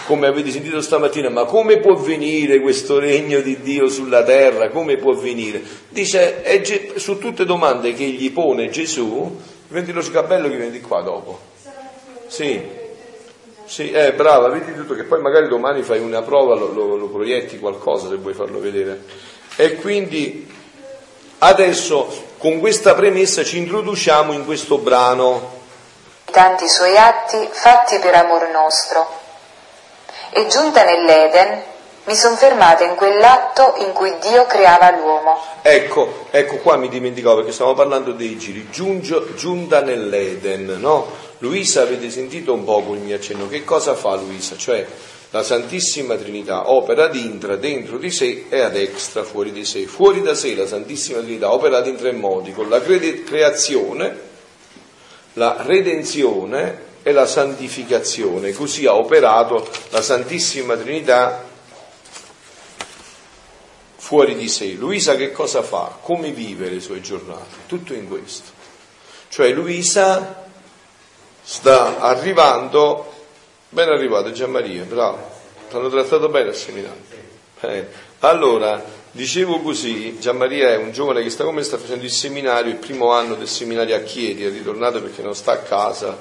Come 0.05 0.27
avete 0.27 0.49
sentito 0.51 0.81
stamattina, 0.81 1.29
ma 1.29 1.45
come 1.45 1.77
può 1.77 1.95
venire 1.95 2.59
questo 2.59 2.97
regno 2.97 3.39
di 3.41 3.61
Dio 3.61 3.87
sulla 3.89 4.23
terra? 4.23 4.69
Come 4.69 4.97
può 4.97 5.13
venire? 5.13 5.61
Dice, 5.89 6.41
è, 6.41 6.61
su 6.95 7.19
tutte 7.19 7.45
domande 7.45 7.93
che 7.93 8.05
gli 8.05 8.31
pone 8.31 8.69
Gesù, 8.69 9.39
vendi 9.67 9.91
lo 9.91 10.01
scabello 10.01 10.49
che 10.49 10.55
viene 10.55 10.71
di 10.71 10.81
qua 10.81 11.01
dopo. 11.01 11.39
Sì, 12.27 12.61
sì, 13.67 13.91
eh, 13.91 14.13
brava, 14.13 14.47
vedi 14.47 14.73
tutto 14.73 14.95
che 14.95 15.03
poi 15.03 15.19
magari 15.19 15.49
domani 15.49 15.83
fai 15.83 15.99
una 15.99 16.21
prova, 16.21 16.55
lo, 16.55 16.71
lo, 16.71 16.95
lo 16.95 17.07
proietti 17.09 17.59
qualcosa 17.59 18.07
se 18.07 18.15
vuoi 18.15 18.33
farlo 18.33 18.61
vedere. 18.61 19.03
E 19.57 19.75
quindi 19.75 20.49
adesso 21.39 22.25
con 22.37 22.59
questa 22.59 22.95
premessa 22.95 23.43
ci 23.43 23.57
introduciamo 23.57 24.31
in 24.31 24.45
questo 24.45 24.77
brano. 24.77 25.55
Tanti 26.31 26.67
suoi 26.69 26.97
atti 26.97 27.49
fatti 27.51 27.99
per 27.99 28.15
amor 28.15 28.49
nostro. 28.51 29.05
E 30.29 30.47
giunta 30.47 30.83
nell'Eden, 30.83 31.61
mi 32.07 32.15
sono 32.15 32.37
fermata 32.37 32.85
in 32.85 32.95
quell'atto 32.95 33.75
in 33.79 33.91
cui 33.91 34.13
Dio 34.21 34.45
creava 34.45 34.91
l'uomo. 34.91 35.37
Ecco, 35.61 36.25
ecco 36.31 36.55
qua 36.57 36.77
mi 36.77 36.87
dimenticavo 36.87 37.37
perché 37.37 37.51
stavamo 37.51 37.75
parlando 37.75 38.13
dei 38.13 38.37
giri. 38.37 38.69
Giungio, 38.69 39.33
giunta 39.35 39.81
nell'Eden, 39.81 40.77
no? 40.79 41.25
Luisa 41.39 41.81
avete 41.81 42.09
sentito 42.09 42.53
un 42.53 42.63
po' 42.63 42.83
il 42.93 42.99
mio 42.99 43.15
accenno, 43.15 43.49
che 43.49 43.63
cosa 43.65 43.93
fa 43.93 44.15
Luisa? 44.15 44.55
Cioè 44.55 44.85
la 45.31 45.43
Santissima 45.43 46.15
Trinità 46.15 46.71
opera 46.71 47.03
ad 47.03 47.15
intra 47.15 47.57
dentro 47.57 47.97
di 47.97 48.09
sé 48.09 48.45
e 48.47 48.61
ad 48.61 48.77
extra 48.77 49.23
fuori 49.23 49.51
di 49.51 49.65
sé. 49.65 49.85
Fuori 49.85 50.21
da 50.21 50.33
sé 50.33 50.55
la 50.55 50.65
Santissima 50.65 51.19
Trinità 51.19 51.51
opera 51.51 51.85
in 51.85 51.97
tre 51.97 52.13
modi, 52.13 52.53
con 52.53 52.69
la 52.69 52.81
creazione, 52.81 54.17
la 55.33 55.57
redenzione 55.59 56.85
e 57.03 57.11
la 57.11 57.25
santificazione. 57.25 58.53
Così 58.53 58.85
ha 58.85 58.95
operato 58.95 59.67
la 59.89 60.01
Santissima 60.01 60.77
Trinità 60.77 61.46
fuori 64.07 64.37
di 64.37 64.47
sé. 64.47 64.71
Luisa 64.71 65.17
che 65.17 65.33
cosa 65.33 65.61
fa? 65.61 65.97
Come 66.01 66.31
vive 66.31 66.69
le 66.69 66.79
sue 66.79 67.01
giornate? 67.01 67.57
Tutto 67.65 67.93
in 67.93 68.07
questo. 68.07 68.51
Cioè 69.27 69.51
Luisa 69.51 70.45
sta 71.43 71.99
arrivando, 71.99 73.13
ben 73.67 73.89
arrivato 73.89 74.31
Gianmaria, 74.31 74.83
bravo, 74.83 75.29
ti 75.69 75.75
hanno 75.75 75.89
trattato 75.89 76.29
bene 76.29 76.47
al 76.47 76.55
seminario. 76.55 77.03
Eh. 77.59 77.87
Allora, 78.19 78.81
dicevo 79.11 79.59
così, 79.59 80.17
Gianmaria 80.19 80.69
è 80.69 80.77
un 80.77 80.93
giovane 80.93 81.21
che 81.21 81.29
sta 81.29 81.43
come 81.43 81.63
sta 81.63 81.77
facendo 81.77 82.05
il 82.05 82.11
seminario, 82.11 82.71
il 82.71 82.77
primo 82.77 83.11
anno 83.11 83.35
del 83.35 83.49
seminario 83.49 83.93
a 83.93 83.99
Chieti, 83.99 84.45
è 84.45 84.49
ritornato 84.49 85.01
perché 85.01 85.21
non 85.21 85.35
sta 85.35 85.51
a 85.51 85.57
casa, 85.57 86.17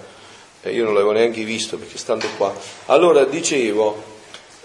e 0.61 0.73
io 0.73 0.83
non 0.83 0.93
l'avevo 0.93 1.13
neanche 1.13 1.45
visto 1.45 1.79
perché 1.79 1.99
stando 1.99 2.27
qua. 2.37 2.53
Allora, 2.87 3.23
dicevo, 3.23 4.15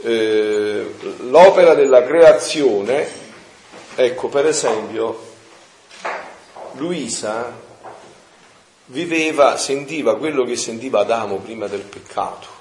eh, 0.01 0.96
l'opera 1.20 1.74
della 1.74 2.03
creazione, 2.03 3.08
ecco 3.96 4.27
per 4.29 4.48
esempio, 4.48 5.29
Luisa 6.74 7.70
viveva, 8.86 9.58
sentiva 9.58 10.17
quello 10.17 10.43
che 10.43 10.55
sentiva 10.55 11.01
Adamo 11.01 11.38
prima 11.38 11.67
del 11.67 11.81
peccato. 11.81 12.60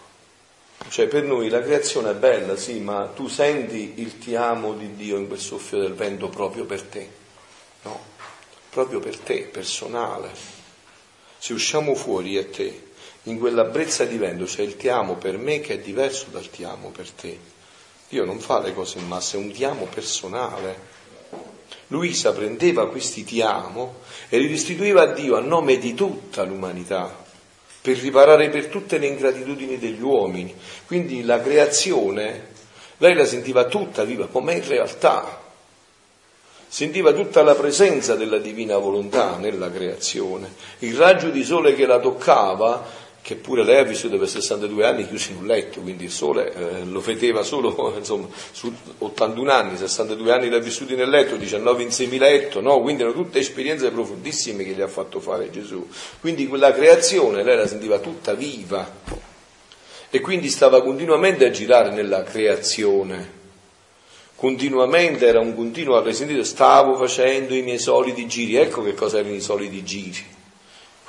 Cioè 0.89 1.07
per 1.07 1.23
noi 1.23 1.49
la 1.49 1.61
creazione 1.61 2.11
è 2.11 2.15
bella, 2.15 2.57
sì, 2.57 2.81
ma 2.81 3.11
tu 3.15 3.29
senti 3.29 3.95
il 3.97 4.19
ti 4.19 4.35
amo 4.35 4.73
di 4.73 4.97
Dio 4.97 5.17
in 5.17 5.27
quel 5.29 5.39
soffio 5.39 5.79
del 5.79 5.95
vento 5.95 6.29
proprio 6.29 6.65
per 6.65 6.83
te, 6.83 7.09
no? 7.83 8.01
Proprio 8.71 8.99
per 8.99 9.17
te, 9.19 9.43
personale. 9.43 10.31
Se 11.39 11.53
usciamo 11.53 11.95
fuori 11.95 12.39
a 12.39 12.45
te, 12.45 12.90
in 13.25 13.39
quella 13.39 13.65
brezza 13.65 14.05
di 14.05 14.17
vento 14.17 14.45
c'è 14.45 14.63
il 14.63 14.77
ti 14.77 14.89
amo 14.89 15.17
per 15.17 15.37
me 15.37 15.61
che 15.61 15.75
è 15.75 15.79
diverso 15.79 16.27
dal 16.31 16.49
ti 16.49 16.65
amo 16.65 16.89
per 16.89 17.11
te. 17.11 17.39
Dio 18.09 18.25
non 18.25 18.41
fa 18.41 18.61
le 18.61 18.73
cose 18.73 18.99
in 18.99 19.07
massa, 19.07 19.37
è 19.37 19.41
un 19.41 19.53
ti 19.53 19.63
amo 19.65 19.87
personale. 19.87 20.99
Luisa 21.89 22.33
prendeva 22.33 22.89
questi 22.89 23.25
ti 23.25 23.41
amo 23.43 23.97
e 24.29 24.39
li 24.39 24.47
restituiva 24.47 25.03
a 25.03 25.13
Dio 25.13 25.37
a 25.37 25.41
nome 25.41 25.79
di 25.79 25.95
tutta 25.95 26.45
l'umanità, 26.45 27.15
per 27.81 27.97
riparare 27.99 28.49
per 28.49 28.67
tutte 28.67 28.99
le 28.99 29.07
ingratitudini 29.07 29.79
degli 29.79 30.01
uomini. 30.01 30.55
Quindi 30.87 31.23
la 31.23 31.41
creazione, 31.41 32.49
lei 32.99 33.15
la 33.15 33.27
sentiva 33.27 33.67
tutta 33.67 34.05
viva, 34.05 34.29
com'è 34.29 34.55
in 34.55 34.67
realtà. 34.67 35.39
Sentiva 36.67 37.13
tutta 37.13 37.43
la 37.43 37.57
presenza 37.57 38.15
della 38.15 38.39
divina 38.39 38.79
volontà 38.79 39.37
nella 39.37 39.71
creazione. 39.71 40.55
Il 40.79 40.97
raggio 40.97 41.31
di 41.31 41.43
sole 41.43 41.75
che 41.75 41.85
la 41.85 41.99
toccava 41.99 42.87
che 43.23 43.37
pure 43.37 43.65
lei 43.65 43.79
ha 43.79 43.85
vissuto 43.85 44.17
per 44.19 44.29
62 44.29 44.87
anni 44.87 45.07
chiuso 45.07 45.33
in 45.33 45.39
un 45.39 45.47
letto, 45.47 45.81
quindi 45.81 46.05
il 46.05 46.11
sole 46.11 46.53
eh, 46.53 46.85
lo 46.85 47.01
feteva 47.01 47.43
solo 47.43 47.95
insomma, 47.97 48.27
su 48.51 48.73
81 48.99 49.51
anni, 49.51 49.77
62 49.77 50.33
anni 50.33 50.49
l'ha 50.49 50.59
vissuto 50.59 50.95
nel 50.95 51.09
letto, 51.09 51.37
19 51.37 51.83
in 51.83 51.91
semiletto, 51.91 52.61
no? 52.61 52.81
quindi 52.81 53.03
erano 53.03 53.17
tutte 53.17 53.39
esperienze 53.39 53.91
profondissime 53.91 54.65
che 54.65 54.73
gli 54.73 54.81
ha 54.81 54.89
fatto 54.89 55.21
fare 55.21 55.51
Gesù. 55.51 55.87
Quindi 56.21 56.47
quella 56.47 56.73
creazione 56.73 57.43
lei 57.43 57.57
la 57.57 57.67
sentiva 57.67 57.99
tutta 57.99 58.35
viva 58.35 59.29
e 60.09 60.21
quindi 60.21 60.49
stava 60.49 60.83
continuamente 60.83 61.45
a 61.45 61.51
girare 61.51 61.91
nella 61.91 62.23
creazione. 62.23 63.39
Continuamente 64.35 65.27
era 65.27 65.39
un 65.39 65.55
continuo, 65.55 66.03
sentito, 66.13 66.43
stavo 66.45 66.97
facendo 66.97 67.55
i 67.55 67.61
miei 67.61 67.79
soliti 67.79 68.27
giri, 68.27 68.57
ecco 68.57 68.83
che 68.83 68.95
cosa 68.95 69.19
erano 69.19 69.35
i 69.35 69.41
soliti 69.41 69.85
giri 69.85 70.39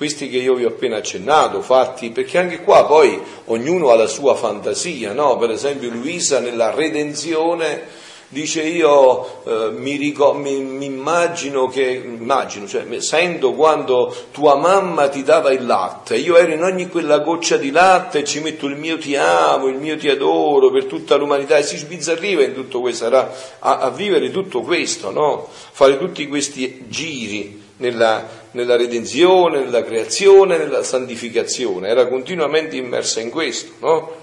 questi 0.01 0.29
che 0.29 0.37
io 0.37 0.55
vi 0.55 0.65
ho 0.65 0.69
appena 0.69 0.95
accennato, 0.95 1.61
fatti, 1.61 2.09
perché 2.09 2.39
anche 2.39 2.63
qua 2.63 2.87
poi 2.87 3.21
ognuno 3.45 3.91
ha 3.91 3.95
la 3.95 4.07
sua 4.07 4.33
fantasia, 4.33 5.13
no? 5.13 5.37
Per 5.37 5.51
esempio 5.51 5.91
Luisa 5.91 6.39
nella 6.39 6.71
redenzione 6.71 7.83
dice 8.27 8.63
io 8.63 9.43
eh, 9.43 9.69
mi, 9.75 9.97
ricor- 9.97 10.37
mi, 10.37 10.59
mi, 10.59 10.85
immagino 10.85 11.67
che, 11.67 12.01
immagino, 12.03 12.67
cioè 12.67 12.99
sento 12.99 13.53
quando 13.53 14.11
tua 14.31 14.55
mamma 14.55 15.07
ti 15.07 15.21
dava 15.21 15.51
il 15.51 15.67
latte, 15.67 16.17
io 16.17 16.35
ero 16.35 16.51
in 16.51 16.63
ogni 16.63 16.89
quella 16.89 17.19
goccia 17.19 17.57
di 17.57 17.69
latte 17.69 18.21
e 18.21 18.23
ci 18.23 18.39
metto 18.39 18.65
il 18.65 18.77
mio 18.77 18.97
ti 18.97 19.15
amo, 19.15 19.67
il 19.67 19.77
mio 19.77 19.97
ti 19.97 20.09
adoro 20.09 20.71
per 20.71 20.85
tutta 20.85 21.15
l'umanità 21.15 21.57
e 21.57 21.63
si 21.63 21.77
sbizzarriva 21.77 22.41
in 22.41 22.55
tutto 22.55 22.81
questo, 22.81 23.05
a, 23.05 23.29
a 23.59 23.89
vivere 23.91 24.31
tutto 24.31 24.61
questo, 24.61 25.11
no? 25.11 25.47
Fare 25.51 25.99
tutti 25.99 26.27
questi 26.27 26.85
giri 26.87 27.69
nella, 27.77 28.40
nella 28.51 28.75
redenzione, 28.75 29.59
nella 29.59 29.83
creazione, 29.83 30.57
nella 30.57 30.83
santificazione, 30.83 31.87
era 31.87 32.07
continuamente 32.07 32.75
immersa 32.75 33.19
in 33.19 33.29
questo, 33.29 33.73
no? 33.79 34.15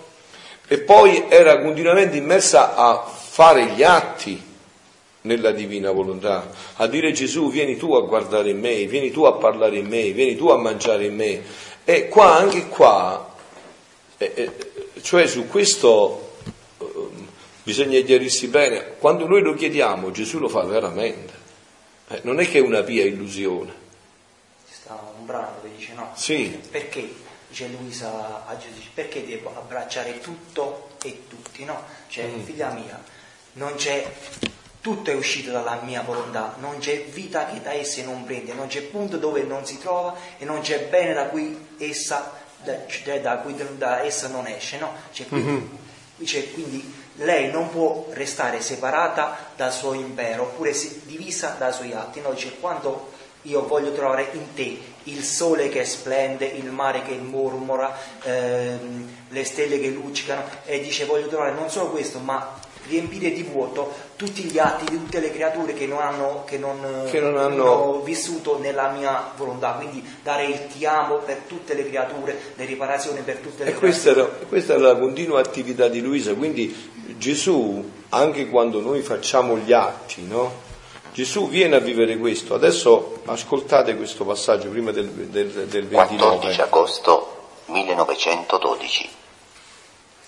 E 0.67 0.81
poi 0.81 1.25
era 1.29 1.61
continuamente 1.61 2.17
immersa 2.19 2.75
a 2.75 3.03
fare 3.03 3.73
gli 3.75 3.83
atti 3.83 4.47
nella 5.23 5.51
divina 5.51 5.91
volontà, 5.91 6.51
a 6.77 6.87
dire 6.87 7.13
Gesù 7.13 7.51
vieni 7.51 7.77
tu 7.77 7.95
a 7.95 8.03
guardare 8.03 8.51
in 8.51 8.61
me, 8.61 8.87
vieni 8.87 9.11
tu 9.11 9.25
a 9.25 9.33
parlare 9.33 9.79
in 9.79 9.87
me, 9.87 10.11
vieni 10.13 10.37
tu 10.37 10.49
a 10.49 10.57
mangiare 10.57 11.07
in 11.07 11.15
me. 11.15 11.43
E 11.85 12.09
qua, 12.09 12.37
anche 12.37 12.69
qua, 12.69 13.35
cioè 15.01 15.27
su 15.27 15.47
questo 15.47 16.33
eh, 16.81 16.87
bisogna 17.63 18.01
chiarirsi 18.01 18.49
bene, 18.49 18.95
quando 18.99 19.27
noi 19.27 19.43
lo 19.43 19.55
chiediamo 19.55 20.11
Gesù 20.11 20.39
lo 20.39 20.49
fa 20.49 20.63
veramente. 20.63 21.33
Eh, 22.09 22.21
non 22.23 22.41
è 22.41 22.49
che 22.49 22.59
è 22.59 22.63
una 22.63 22.83
pia 22.83 23.05
illusione. 23.05 23.87
Brano 25.29 25.57
dove 25.61 25.77
dice 25.77 25.93
no. 25.93 26.11
Sì. 26.15 26.59
Perché, 26.71 27.15
dice 27.49 27.69
Luisa 27.69 28.47
a 28.47 28.57
Gesù, 28.57 28.89
perché 28.95 29.27
devo 29.27 29.55
abbracciare 29.55 30.21
tutto 30.21 30.93
e 31.03 31.25
tutti, 31.29 31.65
no? 31.65 31.83
Cioè, 32.09 32.25
mm. 32.25 32.45
figlia 32.45 32.71
mia, 32.71 32.99
non 33.53 33.75
c'è 33.75 34.11
tutto 34.81 35.11
è 35.11 35.15
uscito 35.15 35.51
dalla 35.51 35.81
mia 35.83 36.01
volontà, 36.01 36.55
non 36.61 36.79
c'è 36.79 37.05
vita 37.05 37.45
che 37.45 37.61
da 37.61 37.73
essa 37.73 38.03
non 38.05 38.25
prende, 38.25 38.55
non 38.55 38.69
c'è 38.69 38.81
punto 38.83 39.19
dove 39.19 39.43
non 39.43 39.67
si 39.67 39.79
trova 39.79 40.15
e 40.39 40.47
non 40.47 40.61
c'è 40.63 40.87
bene 40.87 41.13
da 41.13 41.27
cui 41.27 41.75
essa, 41.77 42.33
da, 42.63 42.75
da 43.21 43.37
cui 43.39 43.55
da 43.77 44.03
essa 44.03 44.29
non 44.29 44.47
esce, 44.47 44.79
no? 44.79 44.95
Cioè, 45.13 45.27
quindi, 45.27 45.51
mm-hmm. 45.51 46.25
cioè, 46.25 46.53
quindi 46.53 46.95
lei 47.17 47.51
non 47.51 47.69
può 47.69 48.07
restare 48.13 48.63
separata 48.63 49.37
dal 49.57 49.73
suo 49.73 49.93
impero 49.93 50.45
oppure 50.45 50.73
divisa 51.03 51.57
dai 51.59 51.73
suoi 51.73 51.93
atti. 51.93 52.21
No, 52.21 52.33
dice 52.33 52.57
quando 52.59 53.13
io 53.49 53.67
voglio 53.67 53.93
trovare 53.93 54.29
in 54.33 54.55
te 54.55 54.79
il 55.05 55.23
sole 55.23 55.69
che 55.69 55.85
splende, 55.85 56.45
il 56.45 56.71
mare 56.71 57.03
che 57.03 57.17
mormora, 57.17 57.97
ehm, 58.23 59.09
le 59.29 59.45
stelle 59.45 59.81
che 59.81 59.89
luccicano 59.89 60.43
e 60.65 60.81
dice 60.81 61.07
voglio 61.07 61.29
trovare 61.29 61.53
non 61.53 61.71
solo 61.71 61.91
questo 61.91 62.19
ma 62.19 62.67
riempire 62.87 63.31
di 63.33 63.43
vuoto 63.43 63.93
tutti 64.17 64.43
gli 64.45 64.59
atti 64.59 64.91
di 64.91 64.97
tutte 64.97 65.21
le 65.21 65.31
creature 65.31 65.75
che 65.75 65.87
non 65.87 65.99
hanno, 65.99 66.45
che 66.47 66.59
non, 66.59 67.07
che 67.11 67.21
non 67.21 67.37
hanno... 67.37 68.01
vissuto 68.03 68.59
nella 68.59 68.91
mia 68.91 69.31
volontà, 69.37 69.73
quindi 69.73 70.03
dare 70.23 70.47
il 70.47 70.67
ti 70.69 70.85
amo 70.87 71.17
per 71.19 71.43
tutte 71.47 71.75
le 71.75 71.87
creature, 71.89 72.37
le 72.55 72.65
riparazioni 72.65 73.21
per 73.21 73.37
tutte 73.37 73.65
le 73.65 73.71
e 73.71 73.75
questa 73.75 74.11
era, 74.11 74.25
questa 74.25 74.75
è 74.75 74.79
la 74.79 74.97
continua 74.97 75.41
attività 75.41 75.89
di 75.89 76.01
Luisa, 76.01 76.35
quindi 76.35 76.75
Gesù, 77.19 77.91
anche 78.11 78.49
quando 78.49 78.81
noi 78.81 79.03
facciamo 79.03 79.59
gli 79.59 79.73
atti, 79.73 80.27
no? 80.27 80.67
Gesù 81.13 81.49
viene 81.49 81.75
a 81.75 81.81
vivere 81.81 82.17
questo. 82.17 82.55
Adesso 82.55 83.18
ascoltate 83.33 83.97
questo 83.97 84.25
passaggio 84.25 84.69
prima 84.69 84.91
del, 84.91 85.09
del, 85.09 85.51
del 85.51 85.87
29. 85.87 86.17
14 86.17 86.61
agosto 86.61 87.37
1912. 87.67 89.11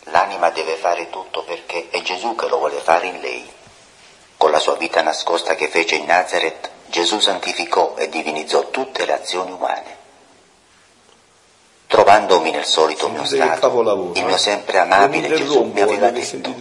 L'anima 0.04 0.50
deve 0.50 0.76
fare 0.76 1.10
tutto 1.10 1.44
perché 1.44 1.88
è 1.90 2.02
Gesù 2.02 2.34
che 2.34 2.48
lo 2.48 2.58
vuole 2.58 2.78
fare 2.78 3.06
in 3.06 3.20
lei. 3.20 3.48
Con 4.36 4.50
la 4.50 4.58
sua 4.58 4.76
vita 4.76 5.02
nascosta 5.02 5.54
che 5.54 5.68
fece 5.68 5.96
in 5.96 6.06
Nazareth, 6.06 6.70
Gesù 6.86 7.20
santificò 7.20 7.94
e 7.96 8.08
divinizzò 8.08 8.70
tutte 8.70 9.04
le 9.04 9.12
azioni 9.12 9.52
umane. 9.52 9.98
Trovandomi 11.86 12.50
nel 12.50 12.64
solito 12.64 13.08
mio 13.08 13.24
stato, 13.24 14.12
il 14.14 14.24
mio 14.24 14.36
sempre 14.36 14.78
amabile 14.78 15.28
Gesù 15.34 15.64
mi 15.64 15.80
aveva 15.80 16.10
detto, 16.10 16.54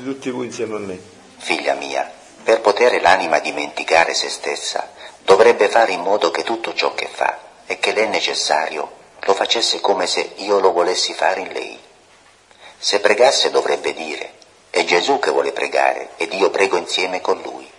figlia 1.38 1.74
mia, 1.76 2.12
per 2.44 2.62
poter 2.62 3.00
l'anima 3.02 3.40
dimenticare 3.40 4.14
se 4.14 4.28
stessa, 4.30 4.92
dovrebbe 5.30 5.70
fare 5.70 5.92
in 5.92 6.02
modo 6.02 6.32
che 6.32 6.42
tutto 6.42 6.74
ciò 6.74 6.96
che 6.96 7.06
fa 7.06 7.38
e 7.68 7.78
che 7.78 7.92
le 7.92 8.06
è 8.06 8.08
necessario 8.08 8.94
lo 9.20 9.36
facesse 9.36 9.80
come 9.80 10.08
se 10.08 10.32
io 10.38 10.60
lo 10.60 10.72
volessi 10.72 11.14
fare 11.14 11.42
in 11.42 11.50
lei. 11.50 11.80
Se 12.80 13.00
pregasse 13.00 13.52
dovrebbe 13.52 13.94
dire, 13.94 14.34
è 14.72 14.84
Gesù 14.86 15.20
che 15.20 15.30
vuole 15.30 15.52
pregare 15.52 16.14
ed 16.18 16.34
io 16.34 16.50
prego 16.50 16.78
insieme 16.78 17.22
con 17.22 17.40
lui. 17.44 17.72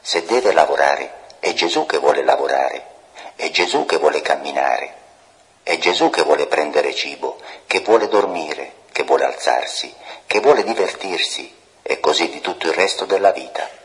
Se 0.00 0.24
deve 0.24 0.52
lavorare, 0.52 1.12
è 1.38 1.52
Gesù 1.52 1.86
che 1.86 1.98
vuole 1.98 2.24
lavorare, 2.24 2.84
è 3.36 3.48
Gesù 3.50 3.86
che 3.86 3.98
vuole 3.98 4.20
camminare, 4.20 4.94
è 5.62 5.78
Gesù 5.78 6.10
che 6.10 6.22
vuole 6.22 6.48
prendere 6.48 6.92
cibo, 6.92 7.38
che 7.68 7.78
vuole 7.80 8.08
dormire, 8.08 8.72
che 8.90 9.04
vuole 9.04 9.26
alzarsi, 9.26 9.94
che 10.26 10.40
vuole 10.40 10.64
divertirsi 10.64 11.54
e 11.82 12.00
così 12.00 12.28
di 12.30 12.40
tutto 12.40 12.66
il 12.66 12.72
resto 12.72 13.04
della 13.04 13.30
vita. 13.30 13.79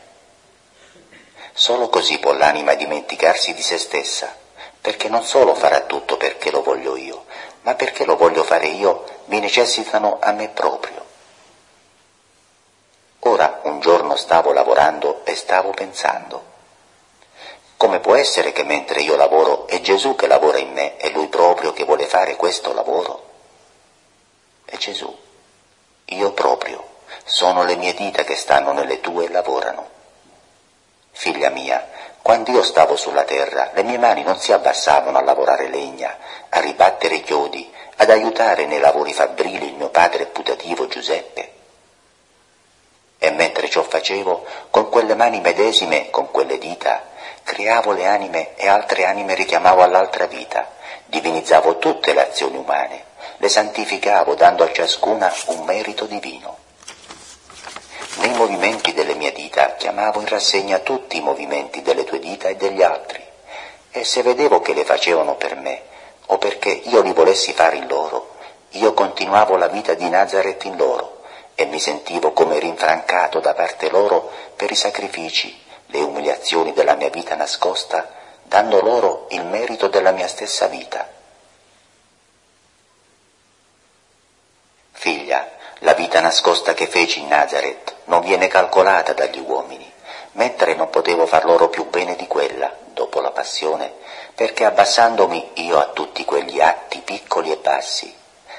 Solo 1.58 1.88
così 1.88 2.18
può 2.18 2.34
l'anima 2.34 2.74
dimenticarsi 2.74 3.54
di 3.54 3.62
se 3.62 3.78
stessa, 3.78 4.30
perché 4.78 5.08
non 5.08 5.24
solo 5.24 5.54
farà 5.54 5.80
tutto 5.80 6.18
perché 6.18 6.50
lo 6.50 6.62
voglio 6.62 6.96
io, 6.96 7.24
ma 7.62 7.74
perché 7.74 8.04
lo 8.04 8.14
voglio 8.16 8.42
fare 8.42 8.66
io 8.66 9.22
mi 9.24 9.40
necessitano 9.40 10.18
a 10.20 10.32
me 10.32 10.50
proprio. 10.50 11.02
Ora 13.20 13.60
un 13.62 13.80
giorno 13.80 14.16
stavo 14.16 14.52
lavorando 14.52 15.24
e 15.24 15.34
stavo 15.34 15.70
pensando, 15.70 16.44
come 17.78 18.00
può 18.00 18.14
essere 18.16 18.52
che 18.52 18.62
mentre 18.62 19.00
io 19.00 19.16
lavoro 19.16 19.66
è 19.66 19.80
Gesù 19.80 20.14
che 20.14 20.26
lavora 20.26 20.58
in 20.58 20.74
me 20.74 20.98
e 20.98 21.10
lui 21.10 21.28
proprio 21.28 21.72
che 21.72 21.84
vuole 21.84 22.04
fare 22.04 22.36
questo 22.36 22.74
lavoro? 22.74 23.30
È 24.66 24.76
Gesù, 24.76 25.18
io 26.04 26.32
proprio, 26.32 26.86
sono 27.24 27.64
le 27.64 27.76
mie 27.76 27.94
dita 27.94 28.24
che 28.24 28.36
stanno 28.36 28.72
nelle 28.72 29.00
tue 29.00 29.24
e 29.24 29.30
lavorano. 29.30 29.95
Figlia 31.18 31.48
mia, 31.48 31.88
quando 32.20 32.50
io 32.50 32.62
stavo 32.62 32.94
sulla 32.94 33.24
terra, 33.24 33.70
le 33.72 33.82
mie 33.82 33.96
mani 33.96 34.22
non 34.22 34.38
si 34.38 34.52
abbassavano 34.52 35.16
a 35.16 35.22
lavorare 35.22 35.70
legna, 35.70 36.14
a 36.50 36.60
ribattere 36.60 37.22
chiodi, 37.22 37.72
ad 37.96 38.10
aiutare 38.10 38.66
nei 38.66 38.80
lavori 38.80 39.14
fabbrili 39.14 39.68
il 39.68 39.76
mio 39.76 39.88
padre 39.88 40.26
putativo 40.26 40.86
Giuseppe. 40.88 41.52
E 43.16 43.30
mentre 43.30 43.70
ciò 43.70 43.82
facevo, 43.82 44.44
con 44.68 44.90
quelle 44.90 45.14
mani 45.14 45.40
medesime, 45.40 46.10
con 46.10 46.30
quelle 46.30 46.58
dita, 46.58 47.02
creavo 47.44 47.92
le 47.92 48.06
anime 48.06 48.54
e 48.54 48.68
altre 48.68 49.06
anime 49.06 49.34
richiamavo 49.34 49.82
all'altra 49.82 50.26
vita, 50.26 50.70
divinizzavo 51.06 51.78
tutte 51.78 52.12
le 52.12 52.28
azioni 52.28 52.58
umane, 52.58 53.04
le 53.38 53.48
santificavo 53.48 54.34
dando 54.34 54.64
a 54.64 54.70
ciascuna 54.70 55.32
un 55.46 55.64
merito 55.64 56.04
divino. 56.04 56.65
Nei 58.18 58.32
movimenti 58.32 58.94
delle 58.94 59.14
mie 59.14 59.32
dita 59.32 59.74
chiamavo 59.74 60.20
in 60.20 60.28
rassegna 60.28 60.78
tutti 60.78 61.18
i 61.18 61.20
movimenti 61.20 61.82
delle 61.82 62.04
tue 62.04 62.18
dita 62.18 62.48
e 62.48 62.56
degli 62.56 62.82
altri, 62.82 63.22
e 63.90 64.04
se 64.04 64.22
vedevo 64.22 64.60
che 64.60 64.72
le 64.72 64.86
facevano 64.86 65.34
per 65.34 65.54
me, 65.56 65.82
o 66.26 66.38
perché 66.38 66.70
io 66.70 67.02
li 67.02 67.12
volessi 67.12 67.52
fare 67.52 67.76
in 67.76 67.86
loro, 67.86 68.34
io 68.70 68.94
continuavo 68.94 69.56
la 69.56 69.68
vita 69.68 69.92
di 69.92 70.08
Nazareth 70.08 70.64
in 70.64 70.76
loro, 70.76 71.24
e 71.54 71.66
mi 71.66 71.78
sentivo 71.78 72.32
come 72.32 72.58
rinfrancato 72.58 73.38
da 73.40 73.52
parte 73.52 73.90
loro 73.90 74.30
per 74.56 74.70
i 74.70 74.76
sacrifici, 74.76 75.54
le 75.86 76.00
umiliazioni 76.00 76.72
della 76.72 76.94
mia 76.94 77.10
vita 77.10 77.34
nascosta, 77.34 78.14
dando 78.44 78.80
loro 78.80 79.26
il 79.30 79.44
merito 79.44 79.88
della 79.88 80.12
mia 80.12 80.26
stessa 80.26 80.68
vita. 80.68 81.06
Figlia, 84.92 85.50
la 85.80 85.92
vita 85.92 86.20
nascosta 86.20 86.72
che 86.72 86.86
feci 86.86 87.20
in 87.20 87.28
Nazareth 87.28 87.95
non 88.06 88.20
viene 88.22 88.48
calcolata 88.48 89.12
dagli 89.12 89.38
uomini, 89.38 89.90
mentre 90.32 90.74
non 90.74 90.90
potevo 90.90 91.26
far 91.26 91.44
loro 91.44 91.68
più 91.68 91.88
bene 91.88 92.16
di 92.16 92.26
quella, 92.26 92.72
dopo 92.92 93.20
la 93.20 93.30
passione, 93.30 93.92
perché 94.34 94.64
abbassandomi 94.64 95.50
io 95.54 95.78
a 95.78 95.90
tutti 95.92 96.24
quegli 96.24 96.60
atti 96.60 97.00
piccoli 97.00 97.52
e 97.52 97.56
bassi, 97.56 98.14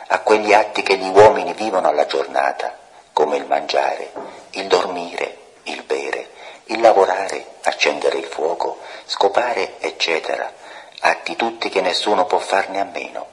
a 0.07 0.19
quegli 0.19 0.53
atti 0.53 0.83
che 0.83 0.97
gli 0.97 1.09
uomini 1.09 1.53
vivono 1.53 1.89
alla 1.89 2.05
giornata, 2.05 2.75
come 3.13 3.37
il 3.37 3.45
mangiare, 3.45 4.11
il 4.51 4.67
dormire, 4.67 5.37
il 5.63 5.83
bere, 5.83 6.29
il 6.65 6.79
lavorare, 6.81 7.45
accendere 7.63 8.17
il 8.17 8.25
fuoco, 8.25 8.79
scopare, 9.05 9.75
eccetera, 9.79 10.51
atti 10.99 11.35
tutti 11.35 11.69
che 11.69 11.81
nessuno 11.81 12.25
può 12.25 12.39
farne 12.39 12.79
a 12.79 12.85
meno. 12.85 13.25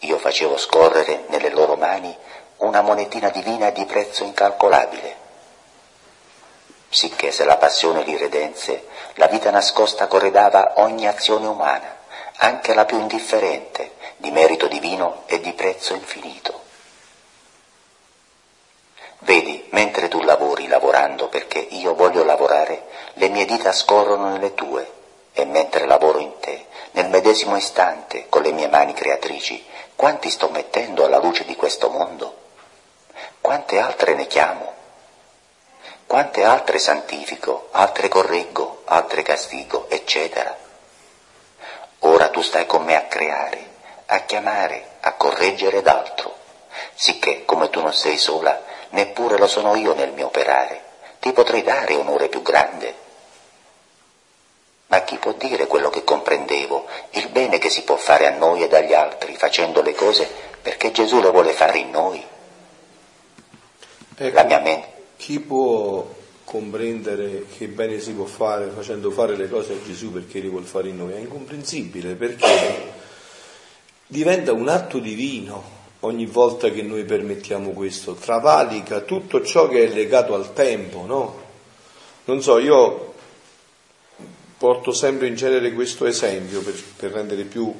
Io 0.00 0.18
facevo 0.18 0.56
scorrere 0.56 1.24
nelle 1.28 1.50
loro 1.50 1.76
mani 1.76 2.16
una 2.58 2.80
monetina 2.80 3.28
divina 3.30 3.70
di 3.70 3.84
prezzo 3.84 4.24
incalcolabile. 4.24 5.21
Sicché 6.92 7.32
se 7.32 7.44
la 7.44 7.56
passione 7.56 8.02
li 8.02 8.18
redense, 8.18 8.84
la 9.14 9.26
vita 9.26 9.50
nascosta 9.50 10.06
corredava 10.08 10.74
ogni 10.76 11.08
azione 11.08 11.46
umana, 11.46 11.96
anche 12.36 12.74
la 12.74 12.84
più 12.84 13.00
indifferente, 13.00 13.92
di 14.18 14.30
merito 14.30 14.66
divino 14.66 15.22
e 15.24 15.40
di 15.40 15.54
prezzo 15.54 15.94
infinito. 15.94 16.60
Vedi, 19.20 19.68
mentre 19.70 20.08
tu 20.08 20.20
lavori 20.20 20.68
lavorando 20.68 21.28
perché 21.28 21.60
io 21.60 21.94
voglio 21.94 22.24
lavorare, 22.24 22.88
le 23.14 23.30
mie 23.30 23.46
dita 23.46 23.72
scorrono 23.72 24.28
nelle 24.28 24.52
tue, 24.52 24.86
e 25.32 25.46
mentre 25.46 25.86
lavoro 25.86 26.18
in 26.18 26.38
te, 26.40 26.66
nel 26.90 27.08
medesimo 27.08 27.56
istante, 27.56 28.26
con 28.28 28.42
le 28.42 28.52
mie 28.52 28.68
mani 28.68 28.92
creatrici, 28.92 29.64
quanti 29.96 30.28
sto 30.28 30.50
mettendo 30.50 31.06
alla 31.06 31.18
luce 31.18 31.46
di 31.46 31.56
questo 31.56 31.88
mondo? 31.88 32.40
quante 33.40 33.78
altre 33.78 34.14
ne 34.14 34.26
chiamo? 34.26 34.81
Quante 36.12 36.44
altre 36.44 36.78
santifico, 36.78 37.68
altre 37.70 38.08
correggo, 38.08 38.82
altre 38.84 39.22
castigo, 39.22 39.88
eccetera? 39.88 40.54
Ora 42.00 42.28
tu 42.28 42.42
stai 42.42 42.66
con 42.66 42.84
me 42.84 42.96
a 42.96 43.04
creare, 43.04 43.66
a 44.04 44.20
chiamare, 44.20 44.88
a 45.00 45.14
correggere 45.14 45.80
d'altro, 45.80 46.36
sicché 46.92 47.46
come 47.46 47.70
tu 47.70 47.80
non 47.80 47.94
sei 47.94 48.18
sola, 48.18 48.62
neppure 48.90 49.38
lo 49.38 49.46
sono 49.46 49.74
io 49.74 49.94
nel 49.94 50.12
mio 50.12 50.26
operare, 50.26 50.82
ti 51.18 51.32
potrei 51.32 51.62
dare 51.62 51.94
onore 51.94 52.28
più 52.28 52.42
grande. 52.42 52.94
Ma 54.88 55.00
chi 55.04 55.16
può 55.16 55.32
dire 55.32 55.66
quello 55.66 55.88
che 55.88 56.04
comprendevo, 56.04 56.88
il 57.12 57.28
bene 57.28 57.56
che 57.56 57.70
si 57.70 57.84
può 57.84 57.96
fare 57.96 58.26
a 58.26 58.36
noi 58.36 58.62
e 58.62 58.76
agli 58.76 58.92
altri, 58.92 59.34
facendo 59.34 59.80
le 59.80 59.94
cose 59.94 60.28
perché 60.60 60.90
Gesù 60.90 61.22
le 61.22 61.30
vuole 61.30 61.54
fare 61.54 61.78
in 61.78 61.90
noi? 61.90 62.22
Ecco, 64.18 64.34
la 64.34 64.42
mia 64.42 64.58
mente. 64.58 64.91
Chi 65.22 65.38
può 65.38 66.12
comprendere 66.42 67.46
che 67.56 67.68
bene 67.68 68.00
si 68.00 68.10
può 68.10 68.24
fare 68.24 68.70
facendo 68.74 69.12
fare 69.12 69.36
le 69.36 69.48
cose 69.48 69.74
a 69.74 69.76
Gesù 69.86 70.10
perché 70.10 70.40
li 70.40 70.48
vuole 70.48 70.66
fare 70.66 70.88
in 70.88 70.96
noi? 70.96 71.12
È 71.12 71.18
incomprensibile 71.18 72.16
perché 72.16 72.92
diventa 74.08 74.52
un 74.52 74.66
atto 74.66 74.98
divino 74.98 75.62
ogni 76.00 76.26
volta 76.26 76.70
che 76.70 76.82
noi 76.82 77.04
permettiamo 77.04 77.70
questo, 77.70 78.14
travalica 78.14 79.02
tutto 79.02 79.44
ciò 79.44 79.68
che 79.68 79.84
è 79.84 79.94
legato 79.94 80.34
al 80.34 80.52
tempo, 80.54 81.06
no? 81.06 81.40
Non 82.24 82.42
so, 82.42 82.58
io 82.58 83.14
porto 84.58 84.90
sempre 84.90 85.28
in 85.28 85.36
genere 85.36 85.72
questo 85.72 86.04
esempio 86.04 86.62
per, 86.62 86.74
per 86.96 87.12
rendere 87.12 87.44
più 87.44 87.72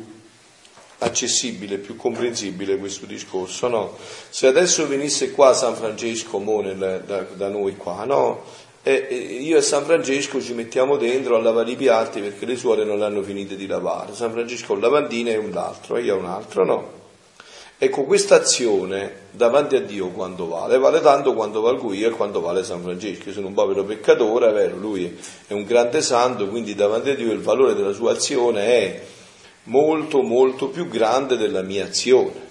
accessibile, 1.03 1.79
più 1.79 1.97
comprensibile 1.97 2.79
questo 2.79 3.07
discorso, 3.07 3.69
no? 3.69 3.97
Se 4.31 4.47
adesso 4.47 4.87
venisse 4.87 5.33
qua 5.33 5.53
San 5.53 5.75
Francesco 5.75 6.39
nel, 6.63 7.03
da, 7.07 7.21
da, 7.21 7.49
noi 7.49 7.77
qua, 7.77 8.05
no? 8.05 8.43
E, 8.83 9.07
e 9.09 9.15
io 9.15 9.59
e 9.59 9.63
San 9.63 9.85
Francesco 9.85 10.41
ci 10.41 10.55
mettiamo 10.55 10.97
dentro 10.97 11.37
a 11.37 11.41
lavare 11.41 11.71
i 11.71 11.77
piatti 11.77 12.21
perché 12.21 12.47
le 12.47 12.57
suore 12.57 12.85
non 12.85 12.99
l'hanno 12.99 13.23
finito 13.23 13.55
di 13.55 13.67
lavare. 13.67 14.15
San 14.15 14.33
Francesco 14.33 14.73
ha 14.73 14.77
un 14.77 14.83
lavandino 14.83 15.31
e 15.31 15.37
un 15.37 15.57
altro, 15.57 15.97
e 15.97 16.03
io 16.03 16.17
un 16.17 16.27
altro, 16.27 16.65
no? 16.65 17.01
Ecco, 17.79 18.05
questa 18.05 18.37
azione 18.37 19.13
davanti 19.33 19.75
a 19.75 19.81
Dio 19.81 20.11
quando 20.11 20.47
vale? 20.47 20.79
Vale 20.79 21.01
tanto 21.01 21.35
quanto 21.35 21.61
valgo 21.61 21.93
io 21.93 22.09
e 22.09 22.11
quanto 22.13 22.41
vale 22.41 22.63
San 22.63 22.81
Francesco. 22.81 23.29
Io 23.29 23.35
sono 23.35 23.49
un 23.49 23.55
povero 23.55 23.83
peccatore, 23.83 24.51
è 24.51 24.53
vero, 24.53 24.77
lui 24.77 25.19
è 25.49 25.53
un 25.53 25.65
grande 25.65 26.01
santo, 26.01 26.47
quindi 26.47 26.77
davanti 26.77 27.11
a 27.11 27.17
Dio 27.17 27.33
il 27.33 27.41
valore 27.41 27.75
della 27.75 27.93
sua 27.93 28.13
azione 28.13 28.67
è 28.67 29.03
molto 29.65 30.23
molto 30.23 30.69
più 30.69 30.89
grande 30.89 31.37
della 31.37 31.63
mia 31.63 31.85
azione. 31.85 32.51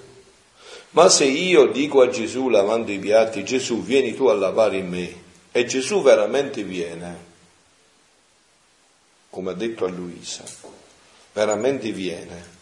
Ma 0.91 1.09
se 1.09 1.25
io 1.25 1.67
dico 1.67 2.01
a 2.01 2.09
Gesù 2.09 2.49
lavando 2.49 2.91
i 2.91 2.99
piatti, 2.99 3.43
Gesù 3.43 3.81
vieni 3.81 4.13
tu 4.13 4.25
a 4.27 4.33
lavare 4.33 4.77
in 4.77 4.89
me, 4.89 5.21
e 5.51 5.65
Gesù 5.65 6.01
veramente 6.01 6.63
viene, 6.63 7.29
come 9.29 9.51
ha 9.51 9.53
detto 9.53 9.85
a 9.85 9.89
Luisa, 9.89 10.43
veramente 11.33 11.91
viene, 11.91 12.59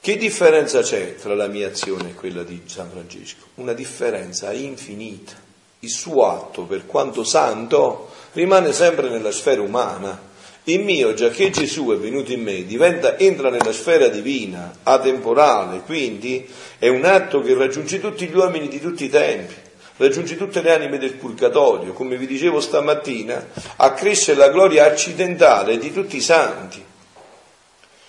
che 0.00 0.16
differenza 0.16 0.80
c'è 0.80 1.16
tra 1.16 1.34
la 1.34 1.48
mia 1.48 1.68
azione 1.68 2.10
e 2.10 2.14
quella 2.14 2.42
di 2.42 2.62
San 2.64 2.88
Francesco? 2.90 3.46
Una 3.56 3.74
differenza 3.74 4.52
infinita. 4.52 5.46
Il 5.80 5.90
suo 5.90 6.26
atto, 6.26 6.62
per 6.62 6.86
quanto 6.86 7.24
santo, 7.24 8.10
rimane 8.32 8.72
sempre 8.72 9.10
nella 9.10 9.30
sfera 9.30 9.60
umana 9.60 10.27
il 10.72 10.80
mio, 10.80 11.14
già 11.14 11.28
che 11.30 11.50
Gesù 11.50 11.90
è 11.90 11.96
venuto 11.96 12.32
in 12.32 12.42
me, 12.42 12.64
diventa, 12.64 13.18
entra 13.18 13.50
nella 13.50 13.72
sfera 13.72 14.08
divina, 14.08 14.78
atemporale, 14.82 15.82
quindi 15.84 16.48
è 16.78 16.88
un 16.88 17.04
atto 17.04 17.40
che 17.40 17.54
raggiunge 17.54 18.00
tutti 18.00 18.26
gli 18.26 18.34
uomini 18.34 18.68
di 18.68 18.80
tutti 18.80 19.04
i 19.04 19.08
tempi, 19.08 19.54
raggiunge 19.96 20.36
tutte 20.36 20.60
le 20.60 20.72
anime 20.72 20.98
del 20.98 21.14
purgatorio, 21.14 21.92
come 21.92 22.16
vi 22.16 22.26
dicevo 22.26 22.60
stamattina, 22.60 23.48
accresce 23.76 24.34
la 24.34 24.48
gloria 24.48 24.86
accidentale 24.86 25.78
di 25.78 25.92
tutti 25.92 26.16
i 26.16 26.22
santi. 26.22 26.84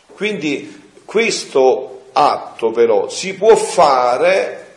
Quindi 0.08 0.91
questo 1.06 2.08
atto 2.12 2.72
però 2.72 3.10
si 3.10 3.36
può 3.36 3.56
fare 3.56 4.67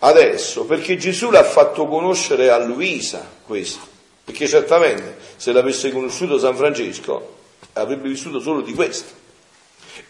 adesso, 0.00 0.64
perché 0.64 0.96
Gesù 0.96 1.30
l'ha 1.30 1.44
fatto 1.44 1.86
conoscere 1.86 2.50
a 2.50 2.58
Luisa 2.58 3.26
questo. 3.44 3.88
Perché 4.22 4.46
certamente 4.46 5.16
se 5.40 5.52
l'avesse 5.52 5.90
conosciuto 5.90 6.38
San 6.38 6.54
Francesco 6.54 7.36
avrebbe 7.72 8.10
vissuto 8.10 8.40
solo 8.40 8.60
di 8.60 8.74
questo. 8.74 9.10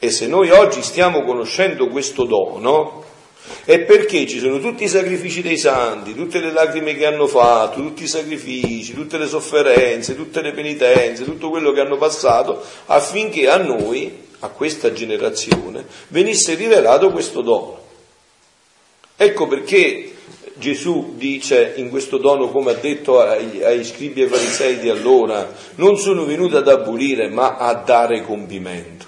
E 0.00 0.10
se 0.10 0.26
noi 0.26 0.50
oggi 0.50 0.82
stiamo 0.82 1.22
conoscendo 1.22 1.86
questo 1.86 2.24
dono, 2.24 3.04
è 3.64 3.78
perché 3.78 4.26
ci 4.26 4.40
sono 4.40 4.58
tutti 4.58 4.82
i 4.82 4.88
sacrifici 4.88 5.40
dei 5.40 5.56
santi, 5.56 6.16
tutte 6.16 6.40
le 6.40 6.50
lacrime 6.50 6.96
che 6.96 7.06
hanno 7.06 7.28
fatto, 7.28 7.80
tutti 7.80 8.02
i 8.02 8.08
sacrifici, 8.08 8.92
tutte 8.92 9.18
le 9.18 9.28
sofferenze, 9.28 10.16
tutte 10.16 10.42
le 10.42 10.50
penitenze, 10.50 11.22
tutto 11.22 11.48
quello 11.48 11.70
che 11.70 11.78
hanno 11.78 11.96
passato, 11.96 12.60
affinché 12.86 13.48
a 13.48 13.56
noi, 13.58 14.12
a 14.40 14.48
questa 14.48 14.92
generazione, 14.92 15.86
venisse 16.08 16.56
rivelato 16.56 17.12
questo 17.12 17.40
dono. 17.40 17.78
Ecco 19.16 19.46
perché 19.46 20.09
Gesù 20.60 21.14
dice 21.16 21.72
in 21.76 21.90
questo 21.90 22.18
dono, 22.18 22.50
come 22.50 22.72
ha 22.72 22.74
detto 22.74 23.18
ai, 23.20 23.64
ai 23.64 23.82
scribi 23.82 24.22
e 24.22 24.28
farisei 24.28 24.78
di 24.78 24.90
allora, 24.90 25.52
non 25.76 25.96
sono 25.96 26.24
venuto 26.24 26.58
ad 26.58 26.68
abolire 26.68 27.28
ma 27.28 27.56
a 27.56 27.74
dare 27.74 28.22
compimento. 28.22 29.06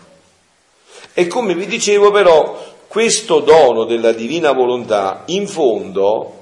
E 1.13 1.27
come 1.27 1.55
vi 1.55 1.67
dicevo 1.67 2.11
però, 2.11 2.75
questo 2.89 3.41
dono 3.41 3.85
della 3.85 4.13
divina 4.13 4.53
volontà, 4.53 5.25
in 5.27 5.47
fondo, 5.47 6.41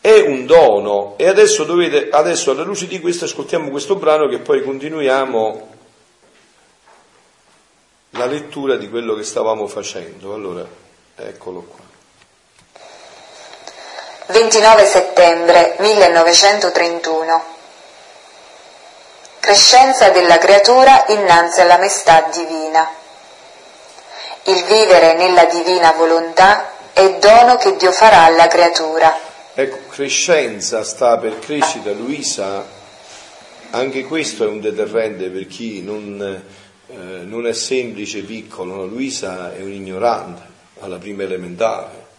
è 0.00 0.20
un 0.20 0.46
dono. 0.46 1.14
E 1.18 1.26
adesso 1.26 1.64
dovete, 1.64 2.08
adesso 2.10 2.52
alla 2.52 2.62
luce 2.62 2.86
di 2.86 3.00
questo 3.00 3.24
ascoltiamo 3.24 3.68
questo 3.68 3.96
brano 3.96 4.28
che 4.28 4.38
poi 4.38 4.62
continuiamo 4.62 5.68
la 8.10 8.26
lettura 8.26 8.76
di 8.76 8.88
quello 8.88 9.14
che 9.14 9.24
stavamo 9.24 9.66
facendo. 9.66 10.34
Allora, 10.34 10.66
eccolo 11.16 11.62
qua. 11.62 11.89
29 14.30 14.86
settembre 14.86 15.74
1931 15.78 17.58
Crescenza 19.40 20.10
della 20.10 20.36
creatura 20.36 21.06
innanzi 21.08 21.62
alla 21.62 21.78
maestà 21.78 22.28
divina. 22.30 22.88
Il 24.44 24.62
vivere 24.64 25.14
nella 25.14 25.46
divina 25.46 25.92
volontà 25.92 26.70
è 26.92 27.16
dono 27.18 27.56
che 27.56 27.74
Dio 27.76 27.90
farà 27.90 28.24
alla 28.24 28.46
creatura. 28.48 29.16
Ecco, 29.54 29.78
crescenza 29.88 30.84
sta 30.84 31.16
per 31.16 31.38
crescita, 31.38 31.90
Luisa, 31.90 32.64
anche 33.70 34.04
questo 34.04 34.44
è 34.44 34.46
un 34.46 34.60
deterrente 34.60 35.30
per 35.30 35.46
chi 35.46 35.82
non, 35.82 36.42
eh, 36.86 36.94
non 36.94 37.46
è 37.46 37.52
semplice, 37.54 38.20
piccolo, 38.20 38.74
no? 38.74 38.84
Luisa 38.84 39.54
è 39.56 39.62
un 39.62 39.72
ignorante 39.72 40.42
alla 40.80 40.98
prima 40.98 41.22
elementare 41.22 42.09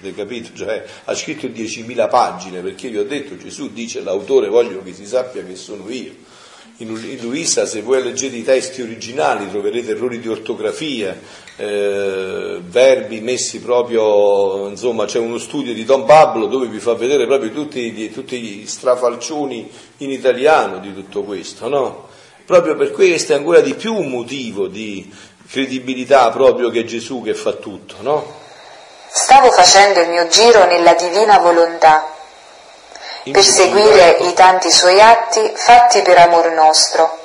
Avete 0.00 0.14
capito? 0.14 0.50
Cioè, 0.54 0.84
ha 1.04 1.14
scritto 1.14 1.48
10.000 1.48 2.08
pagine 2.08 2.60
perché 2.60 2.88
vi 2.88 2.98
ho 2.98 3.04
detto 3.04 3.36
Gesù 3.36 3.72
dice 3.72 4.00
l'autore 4.00 4.48
voglio 4.48 4.82
che 4.82 4.94
si 4.94 5.06
sappia 5.06 5.44
che 5.44 5.56
sono 5.56 5.90
io. 5.90 6.12
In 6.80 6.96
Luisa, 7.20 7.66
se 7.66 7.82
voi 7.82 8.00
leggete 8.00 8.36
i 8.36 8.44
testi 8.44 8.82
originali, 8.82 9.50
troverete 9.50 9.90
errori 9.90 10.20
di 10.20 10.28
ortografia, 10.28 11.18
eh, 11.56 12.60
verbi 12.62 13.20
messi 13.20 13.60
proprio, 13.60 14.68
insomma, 14.68 15.04
c'è 15.04 15.18
uno 15.18 15.38
studio 15.38 15.74
di 15.74 15.84
Don 15.84 16.04
Pablo 16.04 16.46
dove 16.46 16.68
vi 16.68 16.78
fa 16.78 16.94
vedere 16.94 17.26
proprio 17.26 17.50
tutti, 17.50 18.12
tutti 18.12 18.40
gli 18.40 18.64
strafalcioni 18.64 19.68
in 19.96 20.10
italiano 20.12 20.78
di 20.78 20.94
tutto 20.94 21.24
questo, 21.24 21.66
no? 21.66 22.06
Proprio 22.44 22.76
per 22.76 22.92
questo 22.92 23.32
è 23.32 23.36
ancora 23.36 23.60
di 23.60 23.74
più 23.74 23.96
un 23.96 24.08
motivo 24.08 24.68
di 24.68 25.12
credibilità 25.48 26.30
proprio 26.30 26.70
che 26.70 26.84
Gesù 26.84 27.22
che 27.22 27.34
fa 27.34 27.54
tutto, 27.54 27.96
no? 28.02 28.46
Stavo 29.10 29.50
facendo 29.50 30.00
il 30.00 30.08
mio 30.08 30.28
giro 30.28 30.64
nella 30.66 30.94
divina 30.94 31.38
volontà, 31.38 32.06
per 33.30 33.42
seguire 33.42 34.18
i 34.20 34.32
tanti 34.34 34.70
suoi 34.70 35.00
atti 35.00 35.52
fatti 35.54 36.02
per 36.02 36.18
amor 36.18 36.50
nostro. 36.52 37.18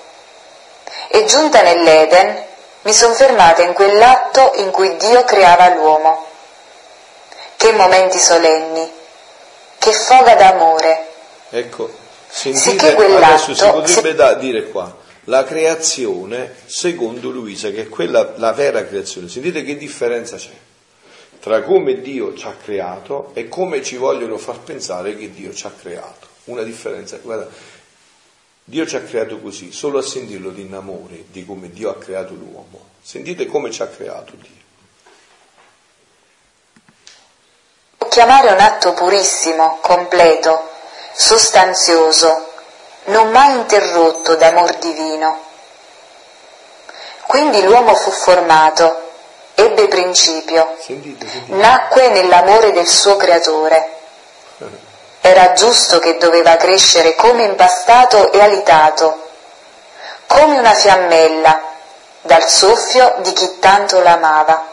E 1.07 1.25
giunta 1.25 1.61
nell'Eden, 1.61 2.43
mi 2.83 2.93
sono 2.93 3.13
fermata 3.13 3.61
in 3.61 3.73
quell'atto 3.73 4.53
in 4.55 4.71
cui 4.71 4.95
Dio 4.97 5.23
creava 5.23 5.73
l'uomo. 5.73 6.25
Che 7.55 7.71
momenti 7.73 8.17
solenni, 8.17 8.91
che 9.77 9.91
foga 9.93 10.35
d'amore. 10.35 11.07
Ecco, 11.49 11.89
sentite, 12.29 12.95
adesso 12.95 13.53
si 13.53 13.63
potrebbe 13.63 14.09
si... 14.09 14.15
Da, 14.15 14.33
dire 14.33 14.69
qua, 14.69 14.93
la 15.25 15.43
creazione 15.43 16.55
secondo 16.65 17.29
Luisa, 17.29 17.69
che 17.69 17.83
è 17.83 17.89
quella, 17.89 18.33
la 18.35 18.51
vera 18.51 18.83
creazione. 18.85 19.29
Sentite 19.29 19.63
che 19.63 19.77
differenza 19.77 20.35
c'è 20.35 20.49
tra 21.43 21.61
come 21.61 21.99
Dio 21.99 22.33
ci 22.37 22.47
ha 22.47 22.55
creato 22.55 23.31
e 23.33 23.49
come 23.49 23.83
ci 23.83 23.97
vogliono 23.97 24.37
far 24.37 24.59
pensare 24.59 25.17
che 25.17 25.29
Dio 25.29 25.53
ci 25.53 25.67
ha 25.67 25.71
creato. 25.77 26.25
Una 26.45 26.63
differenza, 26.63 27.17
guarda, 27.17 27.49
Dio 28.63 28.87
ci 28.87 28.95
ha 28.95 29.01
creato 29.01 29.41
così, 29.41 29.73
solo 29.73 29.97
a 29.97 30.01
sentirlo 30.01 30.51
di 30.51 30.61
innamore 30.61 31.25
di 31.31 31.45
come 31.45 31.69
Dio 31.69 31.89
ha 31.89 31.97
creato 31.97 32.33
l'uomo. 32.33 32.91
Sentite 33.01 33.45
come 33.47 33.71
ci 33.71 33.81
ha 33.81 33.87
creato 33.87 34.31
Dio. 34.37 34.61
Chiamare 38.07 38.53
un 38.53 38.59
atto 38.61 38.93
purissimo, 38.93 39.79
completo, 39.81 40.69
sostanzioso, 41.13 42.53
non 43.07 43.31
mai 43.31 43.53
interrotto 43.57 44.35
d'amor 44.37 44.77
divino. 44.77 45.41
Quindi 47.27 47.61
l'uomo 47.63 47.93
fu 47.95 48.11
formato 48.11 49.11
ebbe 49.55 49.87
principio, 49.87 50.75
nacque 51.47 52.09
nell'amore 52.09 52.71
del 52.71 52.87
suo 52.87 53.15
creatore. 53.17 53.89
Era 55.21 55.53
giusto 55.53 55.99
che 55.99 56.17
doveva 56.17 56.57
crescere 56.57 57.15
come 57.15 57.43
impastato 57.43 58.31
e 58.31 58.41
alitato, 58.41 59.29
come 60.27 60.57
una 60.57 60.73
fiammella 60.73 61.61
dal 62.21 62.47
soffio 62.47 63.15
di 63.19 63.31
chi 63.31 63.59
tanto 63.59 64.01
l'amava. 64.01 64.71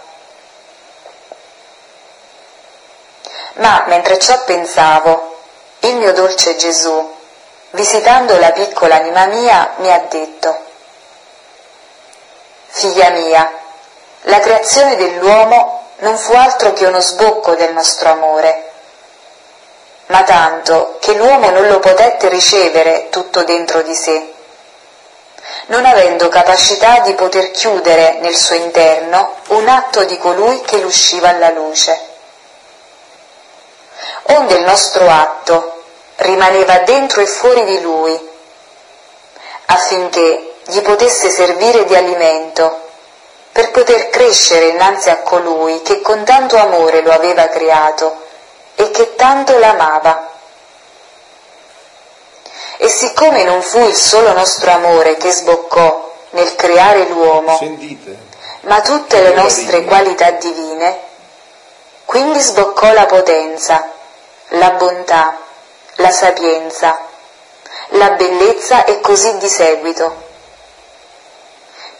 Ma 3.54 3.84
mentre 3.86 4.18
ciò 4.18 4.42
pensavo, 4.44 5.38
il 5.80 5.96
mio 5.96 6.12
dolce 6.12 6.56
Gesù, 6.56 7.14
visitando 7.70 8.38
la 8.38 8.52
piccola 8.52 8.96
anima 8.96 9.26
mia, 9.26 9.74
mi 9.76 9.92
ha 9.92 10.04
detto, 10.08 10.68
Figlia 12.72 13.10
mia, 13.10 13.59
la 14.22 14.38
creazione 14.40 14.96
dell'uomo 14.96 15.88
non 15.98 16.16
fu 16.16 16.32
altro 16.32 16.72
che 16.72 16.86
uno 16.86 17.00
sbocco 17.00 17.54
del 17.54 17.72
nostro 17.72 18.10
amore, 18.10 18.70
ma 20.06 20.22
tanto 20.24 20.96
che 21.00 21.14
l'uomo 21.14 21.50
non 21.50 21.68
lo 21.68 21.78
potette 21.78 22.28
ricevere 22.28 23.08
tutto 23.10 23.44
dentro 23.44 23.82
di 23.82 23.94
sé. 23.94 24.32
non 25.66 25.84
avendo 25.84 26.28
capacità 26.28 27.00
di 27.00 27.14
poter 27.14 27.52
chiudere 27.52 28.18
nel 28.20 28.36
suo 28.36 28.56
interno 28.56 29.34
un 29.48 29.68
atto 29.68 30.04
di 30.04 30.18
colui 30.18 30.60
che 30.62 30.78
l'usciva 30.78 31.28
alla 31.28 31.50
luce. 31.50 31.98
Onde 34.22 34.54
il 34.54 34.64
nostro 34.64 35.08
atto 35.08 35.82
rimaneva 36.16 36.78
dentro 36.80 37.20
e 37.20 37.26
fuori 37.26 37.64
di 37.64 37.80
lui, 37.80 38.28
affinché 39.66 40.54
gli 40.64 40.80
potesse 40.80 41.30
servire 41.30 41.84
di 41.84 41.94
alimento 41.94 42.89
per 43.60 43.72
poter 43.72 44.08
crescere 44.08 44.68
innanzi 44.68 45.10
a 45.10 45.18
colui 45.18 45.82
che 45.82 46.00
con 46.00 46.24
tanto 46.24 46.56
amore 46.56 47.02
lo 47.02 47.12
aveva 47.12 47.46
creato 47.48 48.22
e 48.74 48.90
che 48.90 49.14
tanto 49.16 49.58
l'amava. 49.58 50.28
E 52.78 52.88
siccome 52.88 53.44
non 53.44 53.60
fu 53.60 53.86
il 53.86 53.94
solo 53.94 54.32
nostro 54.32 54.70
amore 54.70 55.18
che 55.18 55.30
sboccò 55.30 56.10
nel 56.30 56.54
creare 56.54 57.04
l'uomo, 57.08 57.54
Sentite. 57.58 58.16
ma 58.62 58.80
tutte 58.80 59.20
le 59.20 59.34
nostre 59.34 59.84
qualità 59.84 60.30
divine, 60.30 60.98
quindi 62.06 62.40
sboccò 62.40 62.94
la 62.94 63.04
potenza, 63.04 63.90
la 64.48 64.70
bontà, 64.70 65.36
la 65.96 66.10
sapienza, 66.10 66.98
la 67.88 68.08
bellezza 68.12 68.84
e 68.84 69.00
così 69.00 69.36
di 69.36 69.48
seguito. 69.48 70.28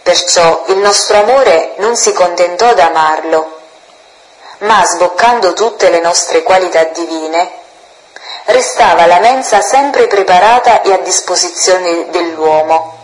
Perciò 0.02 0.64
il 0.68 0.78
nostro 0.78 1.18
amore 1.18 1.74
non 1.76 1.96
si 1.96 2.12
contentò 2.12 2.72
d'amarlo, 2.74 3.58
ma 4.58 4.84
sboccando 4.84 5.52
tutte 5.52 5.90
le 5.90 6.00
nostre 6.00 6.42
qualità 6.42 6.84
divine, 6.84 7.50
restava 8.46 9.06
la 9.06 9.18
mensa 9.20 9.60
sempre 9.60 10.06
preparata 10.06 10.82
e 10.82 10.92
a 10.92 10.98
disposizione 10.98 12.10
dell'uomo, 12.10 12.98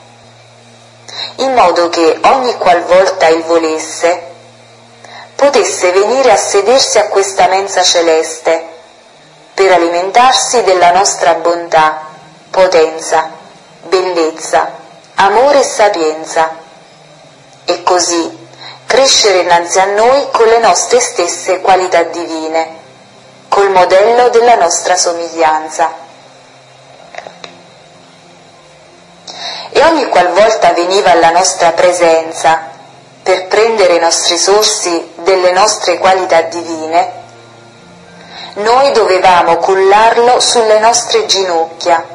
in 1.36 1.52
modo 1.54 1.88
che 1.88 2.18
ogni 2.24 2.56
qualvolta 2.56 3.28
il 3.28 3.42
volesse, 3.44 4.34
potesse 5.36 5.92
venire 5.92 6.32
a 6.32 6.36
sedersi 6.36 6.98
a 6.98 7.08
questa 7.08 7.46
mensa 7.46 7.82
celeste 7.82 8.74
per 9.54 9.70
alimentarsi 9.72 10.62
della 10.62 10.90
nostra 10.92 11.34
bontà, 11.34 12.06
potenza, 12.50 13.30
bellezza, 13.82 14.70
amore 15.14 15.60
e 15.60 15.64
sapienza, 15.64 16.64
e 17.66 17.82
così 17.82 18.44
crescere 18.86 19.40
innanzi 19.40 19.78
a 19.80 19.86
noi 19.86 20.28
con 20.30 20.46
le 20.46 20.58
nostre 20.60 21.00
stesse 21.00 21.60
qualità 21.60 22.04
divine, 22.04 22.84
col 23.48 23.70
modello 23.70 24.28
della 24.30 24.54
nostra 24.54 24.96
somiglianza. 24.96 26.04
E 29.70 29.82
ogni 29.82 30.08
qualvolta 30.08 30.72
veniva 30.72 31.10
alla 31.10 31.30
nostra 31.30 31.72
presenza 31.72 32.70
per 33.22 33.48
prendere 33.48 33.96
i 33.96 34.00
nostri 34.00 34.38
sorsi 34.38 35.10
delle 35.16 35.50
nostre 35.52 35.98
qualità 35.98 36.42
divine, 36.42 37.24
noi 38.54 38.92
dovevamo 38.92 39.56
cullarlo 39.56 40.40
sulle 40.40 40.78
nostre 40.78 41.26
ginocchia. 41.26 42.06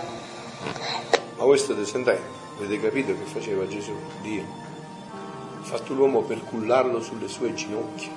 Ma 1.36 1.44
voi 1.44 1.58
state 1.58 1.86
sentendo? 1.86 2.22
Avete 2.58 2.80
capito 2.80 3.12
che 3.12 3.26
faceva 3.32 3.68
Gesù, 3.68 3.96
Dio? 4.22 4.61
Fatto 5.72 5.94
l'uomo 5.94 6.24
per 6.24 6.44
cullarlo 6.44 7.02
sulle 7.02 7.30
sue 7.30 7.54
ginocchia. 7.54 8.12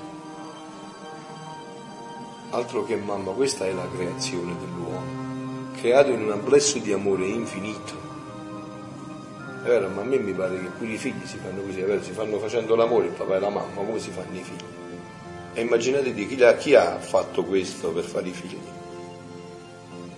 Altro 2.51 2.85
che 2.85 2.97
mamma, 2.97 3.31
questa 3.31 3.65
è 3.65 3.73
la 3.73 3.87
creazione 3.95 4.57
dell'uomo, 4.59 5.71
creato 5.77 6.11
in 6.11 6.23
un 6.23 6.33
amplesso 6.33 6.79
di 6.79 6.93
amore 6.93 7.27
infinito. 7.27 7.95
È 9.63 9.69
vero, 9.69 9.89
ma 9.89 10.01
a 10.01 10.05
me 10.05 10.19
mi 10.19 10.33
pare 10.33 10.59
che 10.59 10.67
pure 10.77 10.95
i 10.95 10.97
figli 10.97 11.25
si 11.25 11.37
fanno 11.37 11.63
così, 11.63 11.79
è 11.79 11.85
vero, 11.85 12.03
si 12.03 12.11
fanno 12.11 12.41
facendo 12.41 12.75
l'amore 12.75 13.07
il 13.07 13.13
papà 13.13 13.37
e 13.37 13.39
la 13.39 13.51
mamma, 13.51 13.83
come 13.87 14.01
si 14.01 14.11
fanno 14.11 14.37
i 14.37 14.43
figli? 14.43 14.65
E 15.53 15.61
immaginatevi 15.61 16.27
chi, 16.27 16.37
la- 16.37 16.57
chi 16.57 16.75
ha 16.75 16.99
fatto 16.99 17.45
questo 17.45 17.93
per 17.93 18.03
fare 18.03 18.27
i 18.27 18.33
figli. 18.33 18.59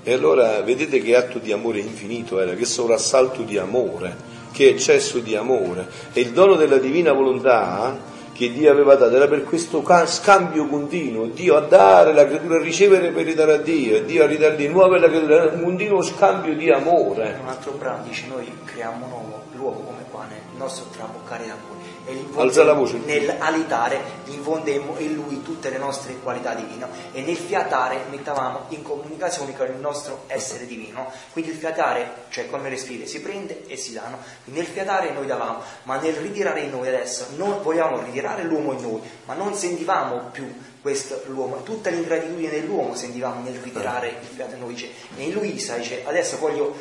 E 0.03 0.13
allora 0.15 0.63
vedete 0.63 1.03
che 1.03 1.15
atto 1.15 1.39
di 1.39 1.53
amore 1.53 1.81
infinito 1.81 2.41
era, 2.41 2.55
che 2.55 2.65
sovrassalto 2.65 3.43
di 3.43 3.59
amore, 3.59 4.36
che 4.57 4.71
eccesso 4.71 5.19
di 5.19 5.37
amore. 5.37 5.87
E 6.15 6.23
il 6.23 6.31
dono 6.31 6.55
della 6.55 6.79
divina 6.79 7.13
volontà 7.13 8.15
che 8.33 8.51
Dio 8.53 8.71
aveva 8.71 8.95
dato 8.95 9.15
era 9.15 9.29
per 9.29 9.45
questo 9.45 9.83
ca- 9.83 10.07
scambio 10.07 10.67
continuo, 10.67 11.27
Dio 11.27 11.57
a 11.57 11.61
dare, 11.61 12.15
la 12.15 12.25
creatura 12.27 12.57
a 12.57 12.63
ricevere 12.63 13.11
per 13.11 13.27
ridare 13.27 13.53
a 13.53 13.57
Dio, 13.59 13.97
e 13.97 14.05
Dio 14.07 14.25
a 14.25 14.27
ridare 14.27 14.57
di 14.57 14.69
nuovo 14.69 14.95
alla 14.95 15.09
creatura, 15.09 15.53
un 15.53 15.63
continuo 15.63 16.01
scambio 16.01 16.55
di 16.55 16.71
amore. 16.71 17.39
Un 17.39 17.49
altro 17.49 17.73
brano 17.73 18.05
dice 18.05 18.25
noi 18.29 18.51
creiamo 18.65 19.05
un 19.05 19.13
uomo, 19.13 19.43
l'uomo 19.53 19.81
come 19.81 20.05
qua 20.11 20.25
nel 20.27 20.39
nostro 20.57 20.87
traboccare 20.91 21.47
d'amore 21.47 21.76
Alza 22.37 22.63
la 22.63 22.75
voce. 22.75 22.99
nel 23.05 23.35
alitare 23.39 24.01
infondemmo 24.27 24.95
in 24.99 25.15
lui 25.15 25.43
tutte 25.43 25.71
le 25.71 25.79
nostre 25.79 26.17
qualità 26.23 26.55
divine 26.55 26.87
e 27.13 27.23
nel 27.23 27.37
fiatare 27.37 28.05
mettavamo 28.11 28.67
in 28.69 28.83
comunicazione 28.83 29.57
con 29.57 29.67
il 29.67 29.81
nostro 29.81 30.23
essere 30.29 30.67
divino. 30.67 31.11
Quindi 31.33 31.51
il 31.51 31.57
fiatare, 31.57 32.27
cioè 32.29 32.49
come 32.49 32.69
respire, 32.69 33.07
si 33.07 33.21
prende 33.21 33.67
e 33.67 33.77
si 33.77 33.93
dà. 33.93 34.09
no? 34.09 34.19
Quindi 34.45 34.61
nel 34.61 34.71
fiatare 34.71 35.11
noi 35.11 35.27
davamo, 35.27 35.61
ma 35.85 35.99
nel 35.99 36.15
ritirare 36.15 36.61
in 36.61 36.71
noi 36.71 36.87
adesso, 36.87 37.27
non 37.37 37.61
vogliamo 37.63 38.01
ritirare 38.01 38.45
l'uomo 38.45 38.73
in 38.73 38.83
noi, 38.83 39.01
ma 39.25 39.35
non 39.35 39.55
sentivamo 39.55 40.29
più 40.31 40.53
questo 40.87 41.21
l'uomo, 41.27 41.65
tutta 41.65 41.91
l'ingratitudine 41.91 42.49
dell'uomo 42.49 42.95
sentivamo 42.95 43.43
nel 43.43 43.59
ritirare 43.59 44.09
il 44.21 44.29
fiato 44.33 44.55
in 44.55 44.61
noi. 44.61 44.75
Dice, 44.75 44.91
e 45.17 45.25
in 45.25 45.33
Luisa 45.33 45.75
dice, 45.75 46.03
adesso 46.07 46.39
voglio 46.39 46.77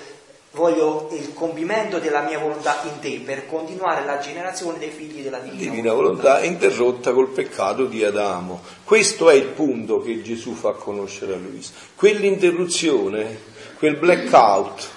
voglio 0.56 1.10
il 1.12 1.34
compimento 1.34 2.00
della 2.00 2.22
mia 2.22 2.40
volontà 2.40 2.82
in 2.84 3.00
te 3.00 3.22
per 3.24 3.46
continuare 3.46 4.06
la 4.06 4.18
generazione 4.20 4.80
dei 4.80 4.90
figli 4.90 5.22
della 5.22 5.40
divina, 5.40 5.70
Divina 5.70 5.94
volontà 5.94 6.44
interrotta 6.44 7.12
col 7.12 7.30
peccato 7.30 7.86
di 7.86 8.04
Adamo. 8.04 8.62
Questo 8.84 9.30
è 9.30 9.36
il 9.36 9.48
punto 9.48 10.02
che 10.02 10.22
Gesù 10.22 10.54
fa 10.54 10.72
conoscere 10.72 11.34
a 11.34 11.38
Luisa. 11.38 11.74
Quell'interruzione, 11.96 13.38
quel 13.78 13.98
blackout 13.98 14.94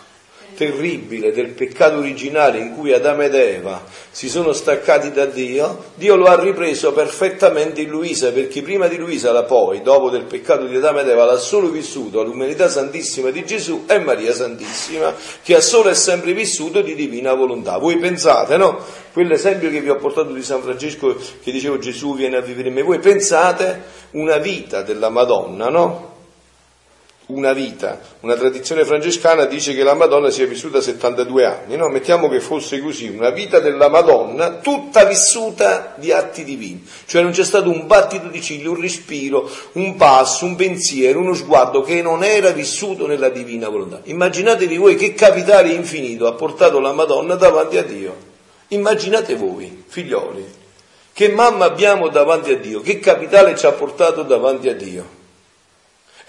terribile 0.58 1.30
del 1.30 1.50
peccato 1.50 1.98
originale 1.98 2.58
in 2.58 2.74
cui 2.74 2.92
Adamo 2.92 3.22
ed 3.22 3.34
Eva 3.36 3.80
si 4.10 4.28
sono 4.28 4.52
staccati 4.52 5.12
da 5.12 5.24
Dio, 5.24 5.84
Dio 5.94 6.16
lo 6.16 6.24
ha 6.24 6.34
ripreso 6.34 6.92
perfettamente 6.92 7.82
in 7.82 7.90
Luisa, 7.90 8.32
perché 8.32 8.60
prima 8.62 8.88
di 8.88 8.96
Luisa 8.96 9.30
la 9.30 9.44
poi, 9.44 9.82
dopo 9.82 10.10
del 10.10 10.24
peccato 10.24 10.66
di 10.66 10.74
Adamo 10.74 10.98
ed 10.98 11.08
Eva, 11.08 11.26
l'ha 11.26 11.36
solo 11.36 11.68
vissuto 11.68 12.24
l'umanità 12.24 12.68
santissima 12.68 13.30
di 13.30 13.44
Gesù 13.44 13.84
e 13.86 14.00
Maria 14.00 14.32
Santissima, 14.32 15.14
che 15.44 15.54
ha 15.54 15.60
solo 15.60 15.90
e 15.90 15.94
sempre 15.94 16.32
vissuto 16.32 16.80
di 16.80 16.96
divina 16.96 17.34
volontà. 17.34 17.78
Voi 17.78 17.96
pensate, 17.98 18.56
no? 18.56 18.80
Quell'esempio 19.12 19.70
che 19.70 19.80
vi 19.80 19.90
ho 19.90 19.96
portato 19.96 20.32
di 20.32 20.42
San 20.42 20.60
Francesco, 20.60 21.14
che 21.40 21.52
dicevo 21.52 21.78
Gesù 21.78 22.16
viene 22.16 22.36
a 22.36 22.40
vivere 22.40 22.66
in 22.66 22.74
me, 22.74 22.82
voi 22.82 22.98
pensate 22.98 23.80
una 24.12 24.38
vita 24.38 24.82
della 24.82 25.08
Madonna, 25.08 25.68
no? 25.68 26.16
Una 27.28 27.52
vita. 27.52 28.00
Una 28.20 28.34
tradizione 28.36 28.84
francescana 28.84 29.44
dice 29.44 29.74
che 29.74 29.82
la 29.82 29.94
Madonna 29.94 30.30
sia 30.30 30.46
vissuta 30.46 30.80
72 30.80 31.44
anni, 31.44 31.76
no? 31.76 31.88
Mettiamo 31.88 32.28
che 32.28 32.40
fosse 32.40 32.80
così, 32.80 33.08
una 33.08 33.30
vita 33.30 33.58
della 33.60 33.88
Madonna 33.88 34.56
tutta 34.56 35.04
vissuta 35.04 35.94
di 35.96 36.10
atti 36.10 36.44
divini. 36.44 36.86
Cioè 37.06 37.22
non 37.22 37.32
c'è 37.32 37.44
stato 37.44 37.70
un 37.70 37.86
battito 37.86 38.28
di 38.28 38.40
ciglio, 38.40 38.70
un 38.70 38.80
respiro, 38.80 39.50
un 39.72 39.96
passo, 39.96 40.46
un 40.46 40.54
pensiero, 40.54 41.20
uno 41.20 41.34
sguardo 41.34 41.82
che 41.82 42.00
non 42.02 42.24
era 42.24 42.50
vissuto 42.50 43.06
nella 43.06 43.28
divina 43.28 43.68
volontà. 43.68 44.00
Immaginatevi 44.04 44.76
voi 44.76 44.96
che 44.96 45.12
capitale 45.14 45.70
infinito 45.70 46.26
ha 46.26 46.32
portato 46.32 46.80
la 46.80 46.92
Madonna 46.92 47.34
davanti 47.34 47.76
a 47.76 47.82
Dio. 47.82 48.26
Immaginate 48.68 49.34
voi, 49.34 49.84
figlioli, 49.86 50.44
che 51.12 51.28
mamma 51.28 51.66
abbiamo 51.66 52.08
davanti 52.08 52.52
a 52.52 52.58
Dio, 52.58 52.80
che 52.80 53.00
capitale 53.00 53.56
ci 53.56 53.66
ha 53.66 53.72
portato 53.72 54.22
davanti 54.22 54.68
a 54.68 54.74
Dio. 54.74 55.17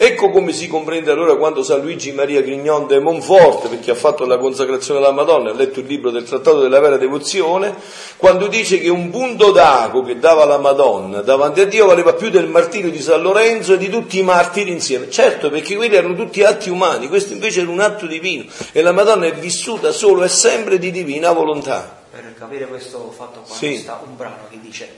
Ecco 0.02 0.30
come 0.30 0.54
si 0.54 0.70
comprende 0.70 1.12
allora 1.12 1.36
quando 1.36 1.62
San 1.62 1.82
Luigi 1.82 2.14
Maria 2.14 2.42
Grignon 2.42 2.88
de 2.88 3.00
Montfort, 3.02 3.68
perché 3.68 3.92
ha 3.92 3.96
fatto 3.96 4.26
la 4.26 4.38
consacrazione 4.38 5.02
alla 5.02 5.12
Madonna, 5.12 5.50
ha 5.50 5.54
letto 5.54 5.82
il 5.82 5.88
libro 5.88 6.10
del 6.10 6.24
Trattato 6.24 6.62
della 6.62 6.80
vera 6.80 6.96
devozione, 6.96 7.76
quando 8.16 8.48
dice 8.48 8.80
che 8.80 8.88
un 8.88 9.10
punto 9.10 9.52
d'ago 9.52 10.02
che 10.04 10.18
dava 10.18 10.46
la 10.46 10.58
Madonna 10.58 11.20
davanti 11.20 11.60
a 11.60 11.66
Dio 11.66 11.86
valeva 11.86 12.14
più 12.14 12.30
del 12.30 12.48
martirio 12.48 12.90
di 12.92 13.02
San 13.02 13.22
Lorenzo 13.22 13.74
e 13.74 13.78
di 13.78 13.90
tutti 13.90 14.18
i 14.20 14.24
martiri 14.24 14.72
insieme. 14.72 15.10
Certo, 15.10 15.50
perché 15.50 15.76
quelli 15.76 15.96
erano 15.96 16.16
tutti 16.16 16.44
atti 16.44 16.70
umani, 16.70 17.10
questo 17.10 17.34
invece 17.34 17.60
era 17.60 17.70
un 17.70 17.82
atto 17.82 18.06
divino 18.06 18.46
e 18.72 18.82
la 18.82 18.94
Madonna 18.94 19.26
è 19.26 19.34
vissuta 19.34 19.92
solo 19.92 20.24
e 20.24 20.30
sempre 20.30 20.80
di 20.80 20.92
divina 20.92 21.34
volontà. 21.34 22.04
Per 22.10 22.36
capire 22.40 22.68
questo 22.68 23.14
fatto 23.14 23.42
qua 23.46 23.54
Sì. 23.54 23.76
sta 23.76 24.02
un 24.02 24.16
brano 24.16 24.48
che 24.50 24.60
dice 24.62 24.90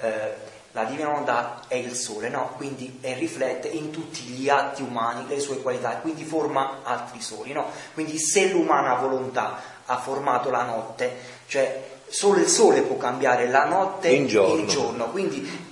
eh, 0.00 0.08
la 0.76 0.84
divina 0.84 1.08
volontà 1.08 1.62
è 1.68 1.74
il 1.76 1.94
sole, 1.94 2.28
no? 2.28 2.52
Quindi 2.56 2.98
e 3.00 3.14
riflette 3.14 3.66
in 3.66 3.90
tutti 3.90 4.20
gli 4.20 4.50
atti 4.50 4.82
umani 4.82 5.26
le 5.26 5.40
sue 5.40 5.62
qualità, 5.62 5.96
quindi 5.96 6.22
forma 6.22 6.80
altri 6.82 7.22
soli, 7.22 7.54
no? 7.54 7.64
Quindi 7.94 8.18
se 8.18 8.50
l'umana 8.50 8.92
volontà 8.96 9.58
ha 9.86 9.96
formato 9.96 10.50
la 10.50 10.64
notte, 10.64 11.16
cioè 11.46 11.82
solo 12.08 12.40
il 12.40 12.46
sole 12.48 12.82
può 12.82 12.98
cambiare 12.98 13.48
la 13.48 13.64
notte 13.64 14.08
In 14.08 14.26
giorno. 14.66 15.06
quindi 15.06 15.65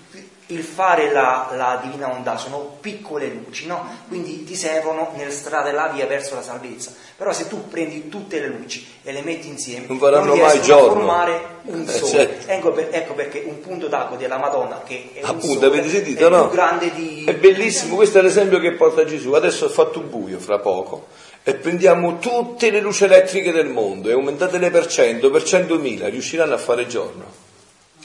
il 0.48 0.62
fare 0.62 1.11
la, 1.11 1.50
la 1.57 1.80
divina 1.83 2.09
volontà 2.09 2.37
sono 2.37 2.76
piccole 2.80 3.28
luci, 3.28 3.66
no? 3.66 3.83
quindi 4.09 4.44
ti 4.44 4.54
servono 4.54 5.12
nel 5.16 5.33
strada 5.33 5.70
della 5.70 5.88
via 5.88 6.07
verso 6.07 6.35
la 6.35 6.42
salvezza. 6.42 6.92
Però 7.16 7.33
se 7.33 7.48
tu 7.48 7.68
prendi 7.68 8.09
tutte 8.09 8.40
le 8.40 8.48
luci 8.48 8.87
e 9.02 9.12
le 9.12 9.22
metti 9.22 9.48
insieme, 9.48 9.87
non 9.88 9.98
faranno 9.98 10.35
non 10.35 10.38
mai 10.38 10.61
giorno. 10.61 10.87
a 10.87 10.94
formare 10.94 11.46
un 11.62 11.85
eh, 11.88 11.92
sole. 11.92 12.11
Certo. 12.11 12.50
Ecco, 12.50 12.72
per, 12.72 12.88
ecco, 12.90 13.14
perché 13.14 13.44
un 13.46 13.61
punto 13.61 13.87
d'acqua 13.87 14.16
della 14.16 14.37
Madonna 14.37 14.83
che 14.85 15.11
è 15.14 15.20
Appunto, 15.22 15.64
avete 15.64 15.88
sentito, 15.88 16.26
è 16.26 16.28
no? 16.28 16.48
più 16.48 16.57
grande 16.57 16.92
di... 16.92 17.24
È 17.24 17.35
bellissimo, 17.35 17.94
questo 17.94 18.18
è 18.18 18.22
l'esempio 18.22 18.59
che 18.59 18.72
porta 18.72 19.04
Gesù. 19.04 19.33
Adesso 19.33 19.66
ha 19.66 19.70
fatto 19.70 20.00
buio 20.00 20.38
fra 20.38 20.59
poco 20.59 21.07
e 21.42 21.54
prendiamo 21.54 22.18
tutte 22.18 22.70
le 22.70 22.80
luci 22.80 23.04
elettriche 23.04 23.52
del 23.52 23.68
mondo 23.68 24.11
e 24.11 24.12
aumentatele 24.12 24.70
per 24.70 24.87
100, 24.87 25.30
per 25.30 25.42
100.000, 25.42 26.11
riusciranno 26.11 26.54
a 26.54 26.59
fare 26.59 26.87
giorno? 26.87 27.24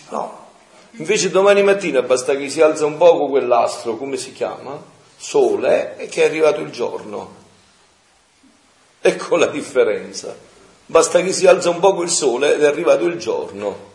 No. 0.09 0.47
Invece 0.91 1.29
domani 1.29 1.63
mattina 1.63 2.01
basta 2.01 2.35
che 2.35 2.49
si 2.49 2.61
alza 2.61 2.85
un 2.85 2.97
poco 2.97 3.27
quell'astro, 3.27 3.95
come 3.95 4.17
si 4.17 4.33
chiama? 4.33 4.81
Sole, 5.17 5.97
e 5.97 6.07
che 6.07 6.23
è 6.23 6.25
arrivato 6.25 6.61
il 6.61 6.71
giorno. 6.71 7.35
Ecco 9.01 9.37
la 9.37 9.47
differenza. 9.47 10.35
Basta 10.85 11.21
che 11.21 11.31
si 11.31 11.45
alza 11.45 11.69
un 11.69 11.79
poco 11.79 12.01
il 12.01 12.09
sole 12.09 12.55
ed 12.55 12.63
è 12.63 12.65
arrivato 12.65 13.05
il 13.05 13.17
giorno. 13.17 13.87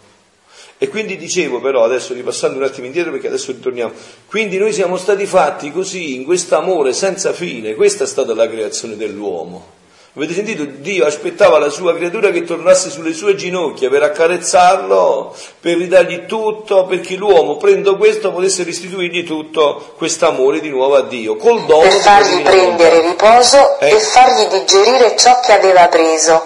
E 0.78 0.88
quindi 0.88 1.16
dicevo 1.16 1.60
però, 1.60 1.84
adesso 1.84 2.14
ripassando 2.14 2.58
un 2.58 2.64
attimo 2.64 2.86
indietro 2.86 3.10
perché 3.10 3.28
adesso 3.28 3.52
ritorniamo, 3.52 3.92
quindi 4.26 4.58
noi 4.58 4.72
siamo 4.72 4.96
stati 4.96 5.26
fatti 5.26 5.72
così, 5.72 6.14
in 6.14 6.24
questo 6.24 6.56
amore 6.56 6.92
senza 6.92 7.32
fine, 7.32 7.74
questa 7.74 8.04
è 8.04 8.06
stata 8.06 8.34
la 8.34 8.48
creazione 8.48 8.96
dell'uomo. 8.96 9.82
Avete 10.16 10.34
sentito? 10.34 10.62
Dio 10.64 11.06
aspettava 11.06 11.58
la 11.58 11.70
sua 11.70 11.92
creatura 11.92 12.30
che 12.30 12.44
tornasse 12.44 12.88
sulle 12.88 13.12
sue 13.12 13.34
ginocchia 13.34 13.90
per 13.90 14.04
accarezzarlo, 14.04 15.34
per 15.58 15.76
ridargli 15.76 16.26
tutto, 16.26 16.84
perché 16.84 17.16
l'uomo, 17.16 17.56
prendo 17.56 17.96
questo, 17.96 18.30
potesse 18.30 18.62
restituirgli 18.62 19.24
tutto 19.24 19.94
quest'amore 19.96 20.60
di 20.60 20.68
nuovo 20.68 20.94
a 20.94 21.02
Dio, 21.02 21.34
col 21.34 21.64
dono 21.64 21.82
per 21.82 21.94
fargli 21.94 22.42
prendere 22.42 23.00
riposo 23.00 23.80
eh? 23.80 23.88
e 23.88 23.98
fargli 23.98 24.46
digerire 24.46 25.16
ciò 25.16 25.40
che 25.40 25.52
aveva 25.52 25.88
preso, 25.88 26.40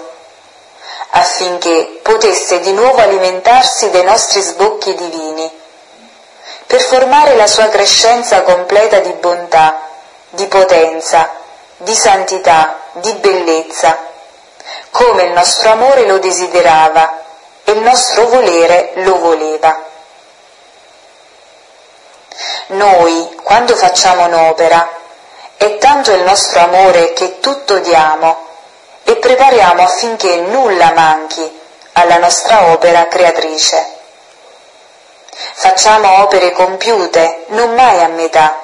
affinché 1.11 1.99
potesse 2.01 2.61
di 2.61 2.73
nuovo 2.73 2.97
alimentarsi 2.97 3.91
dei 3.91 4.05
nostri 4.05 4.41
sbocchi 4.41 4.95
divini, 4.95 5.51
per 6.67 6.81
formare 6.81 7.37
la 7.37 7.47
sua 7.47 7.69
crescenza 7.69 8.41
completa 8.45 9.01
di 9.01 9.13
bontà, 9.21 9.89
di 10.31 10.47
potenza, 10.47 11.31
di 11.77 11.95
santità, 11.95 12.88
di 13.01 13.13
bellezza, 13.15 13.97
come 14.91 15.25
il 15.25 15.33
nostro 15.33 15.71
amore 15.71 16.07
lo 16.07 16.19
desiderava 16.19 17.25
e 17.65 17.73
il 17.73 17.81
nostro 17.81 18.27
volere 18.27 18.93
lo 18.97 19.19
voleva. 19.19 19.85
Noi, 22.69 23.39
quando 23.43 23.75
facciamo 23.75 24.27
un'opera, 24.27 24.89
è 25.57 25.79
tanto 25.79 26.13
il 26.13 26.23
nostro 26.23 26.61
amore 26.61 27.13
che 27.13 27.41
tutto 27.41 27.79
diamo 27.79 28.47
e 29.05 29.17
prepariamo 29.17 29.83
affinché 29.83 30.37
nulla 30.37 30.93
manchi 30.93 31.61
alla 31.93 32.19
nostra 32.19 32.71
opera 32.71 33.09
creatrice. 33.09 33.97
Facciamo 35.31 36.23
opere 36.23 36.53
compiute, 36.53 37.45
non 37.49 37.75
mai 37.75 38.03
a 38.03 38.09
metà, 38.09 38.61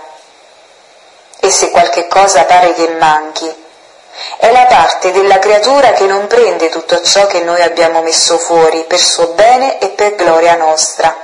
e 1.41 1.51
se 1.51 1.71
qualche 1.71 2.07
cosa 2.07 2.45
pare 2.45 2.75
che 2.75 2.89
manchi, 2.91 3.64
è 4.39 4.51
la 4.53 4.67
parte 4.67 5.11
della 5.13 5.39
creatura 5.39 5.93
che 5.93 6.07
non 6.07 6.27
prende 6.27 6.69
tutto 6.69 7.01
ciò 7.03 7.27
che 7.27 7.41
noi 7.41 7.61
abbiamo 7.63 8.03
messo 8.03 8.39
fuori 8.39 8.85
per 8.85 8.99
suo 8.99 9.29
bene 9.29 9.79
e 9.79 9.89
per 9.89 10.15
gloria 10.15 10.57
nostra. 10.57 11.17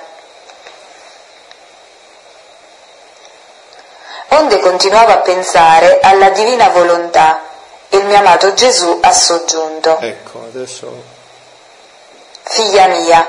Onde 4.28 4.58
continuavo 4.58 5.12
a 5.12 5.18
pensare 5.18 5.98
alla 6.00 6.30
divina 6.30 6.68
volontà 6.68 7.40
e 7.88 7.96
il 7.96 8.04
mio 8.04 8.18
amato 8.18 8.54
Gesù 8.54 8.98
ha 9.02 9.12
soggiunto. 9.12 9.98
Ecco, 9.98 10.44
adesso... 10.44 11.18
Figlia 12.42 12.86
mia, 12.86 13.28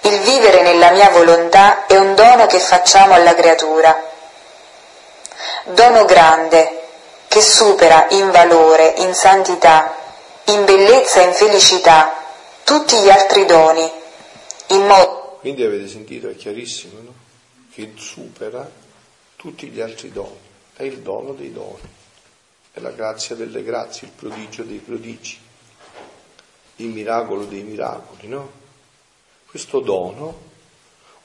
il 0.00 0.18
vivere 0.20 0.62
nella 0.62 0.90
mia 0.90 1.10
volontà 1.10 1.86
è 1.86 1.96
un 1.96 2.14
dono 2.14 2.46
che 2.46 2.58
facciamo 2.58 3.14
alla 3.14 3.34
creatura 3.34 4.08
dono 5.64 6.04
grande 6.04 6.88
che 7.30 7.42
supera 7.42 8.08
in 8.10 8.32
valore, 8.32 8.94
in 8.98 9.14
santità, 9.14 9.94
in 10.46 10.64
bellezza 10.64 11.22
e 11.22 11.26
in 11.26 11.32
felicità 11.32 12.12
tutti 12.64 13.00
gli 13.00 13.08
altri 13.08 13.44
doni, 13.44 13.88
modo... 14.70 15.36
Quindi 15.38 15.62
avete 15.62 15.86
sentito, 15.86 16.28
è 16.28 16.34
chiarissimo, 16.34 17.00
no? 17.00 17.14
Che 17.70 17.92
supera 17.94 18.68
tutti 19.36 19.68
gli 19.68 19.80
altri 19.80 20.10
doni, 20.10 20.40
è 20.74 20.82
il 20.82 21.02
dono 21.02 21.32
dei 21.32 21.52
doni, 21.52 21.88
è 22.72 22.80
la 22.80 22.90
grazia 22.90 23.36
delle 23.36 23.62
grazie, 23.62 24.08
il 24.08 24.12
prodigio 24.12 24.64
dei 24.64 24.78
prodigi, 24.78 25.38
il 26.76 26.86
miracolo 26.86 27.44
dei 27.44 27.62
miracoli, 27.62 28.26
no? 28.26 28.50
Questo 29.46 29.78
dono 29.78 30.48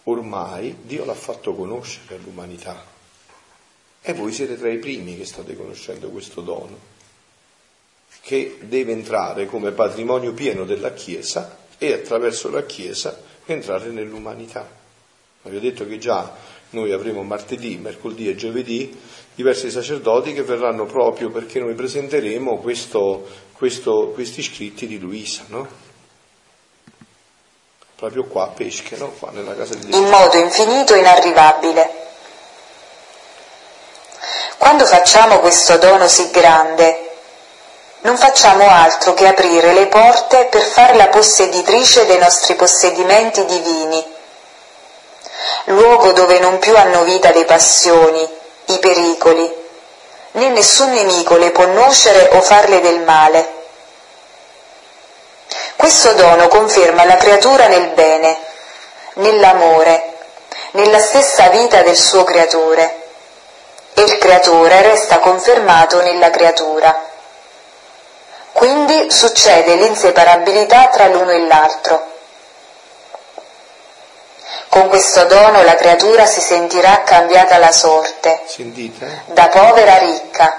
ormai 0.03 0.77
Dio 0.83 1.03
l'ha 1.03 1.15
fatto 1.15 1.55
conoscere 1.55 2.13
all'umanità 2.13 2.93
e 4.07 4.13
voi 4.13 4.31
siete 4.31 4.55
tra 4.55 4.69
i 4.69 4.77
primi 4.77 5.17
che 5.17 5.25
state 5.25 5.57
conoscendo 5.57 6.09
questo 6.09 6.41
dono, 6.41 6.77
che 8.21 8.59
deve 8.61 8.91
entrare 8.91 9.47
come 9.47 9.71
patrimonio 9.71 10.31
pieno 10.31 10.63
della 10.63 10.93
Chiesa 10.93 11.57
e 11.79 11.91
attraverso 11.91 12.51
la 12.51 12.63
Chiesa 12.65 13.19
entrare 13.45 13.89
nell'umanità. 13.89 14.69
Vi 15.41 15.55
ho 15.55 15.59
detto 15.59 15.87
che 15.87 15.97
già 15.97 16.31
noi 16.69 16.91
avremo 16.91 17.23
martedì, 17.23 17.77
mercoledì 17.77 18.29
e 18.29 18.35
giovedì 18.35 18.95
diversi 19.33 19.71
sacerdoti 19.71 20.33
che 20.33 20.43
verranno 20.43 20.85
proprio 20.85 21.31
perché 21.31 21.59
noi 21.59 21.73
presenteremo 21.73 22.57
questo, 22.59 23.27
questo, 23.53 24.11
questi 24.13 24.43
scritti 24.43 24.85
di 24.85 24.99
Luisa, 24.99 25.45
no? 25.47 25.67
Proprio 27.95 28.25
qua 28.25 28.43
a 28.43 28.47
Pesche, 28.49 28.97
no? 28.97 29.09
Qua 29.17 29.31
nella 29.31 29.55
casa 29.55 29.73
di 29.73 29.87
Dio. 29.87 29.97
In 29.97 30.09
modo 30.09 30.37
infinito 30.37 30.93
e 30.93 30.99
inarrivabile 30.99 32.03
quando 34.57 34.85
facciamo 34.85 35.39
questo 35.39 35.77
dono 35.77 36.07
sì 36.07 36.29
grande, 36.31 37.11
non 38.01 38.17
facciamo 38.17 38.69
altro 38.69 39.13
che 39.13 39.27
aprire 39.27 39.73
le 39.73 39.87
porte 39.87 40.45
per 40.45 40.61
fare 40.61 40.93
la 40.95 41.07
posseditrice 41.07 42.05
dei 42.05 42.17
nostri 42.17 42.55
possedimenti 42.55 43.45
divini, 43.45 44.13
luogo 45.65 46.11
dove 46.13 46.39
non 46.39 46.59
più 46.59 46.75
hanno 46.77 47.03
vita 47.03 47.31
le 47.31 47.45
passioni, 47.45 48.27
i 48.65 48.79
pericoli, 48.79 49.53
né 50.31 50.49
nessun 50.49 50.91
nemico 50.91 51.35
le 51.35 51.51
può 51.51 51.65
nuocere 51.65 52.29
o 52.33 52.41
farle 52.41 52.79
del 52.81 53.01
male. 53.01 53.53
Questo 55.75 56.13
dono 56.13 56.47
conferma 56.47 57.05
la 57.05 57.17
creatura 57.17 57.67
nel 57.67 57.89
bene, 57.89 58.37
nell'amore, 59.15 60.13
nella 60.71 60.99
stessa 60.99 61.49
vita 61.49 61.81
del 61.81 61.97
suo 61.97 62.23
creatore 62.23 63.03
e 63.95 64.01
il 64.01 64.17
creatore 64.17 64.81
resta 64.81 65.19
confermato 65.19 66.01
nella 66.01 66.29
creatura. 66.29 67.03
Quindi 68.51 69.09
succede 69.09 69.75
l'inseparabilità 69.75 70.87
tra 70.87 71.07
l'uno 71.07 71.31
e 71.31 71.47
l'altro. 71.47 72.13
Con 74.69 74.89
questo 74.89 75.23
dono 75.25 75.63
la 75.63 75.75
creatura 75.75 76.25
si 76.25 76.41
sentirà 76.41 77.03
cambiata 77.03 77.57
la 77.57 77.71
sorte, 77.71 78.41
Sentite? 78.45 79.23
da 79.27 79.47
povera 79.47 79.97
ricca, 79.99 80.57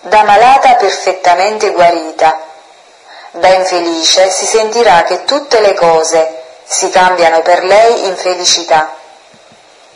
da 0.00 0.22
malata 0.22 0.74
perfettamente 0.74 1.70
guarita, 1.70 2.38
da 3.30 3.48
infelice 3.48 4.30
si 4.30 4.44
sentirà 4.44 5.02
che 5.04 5.24
tutte 5.24 5.60
le 5.60 5.74
cose 5.74 6.42
si 6.64 6.90
cambiano 6.90 7.40
per 7.40 7.64
lei 7.64 8.06
in 8.06 8.16
felicità. 8.16 8.96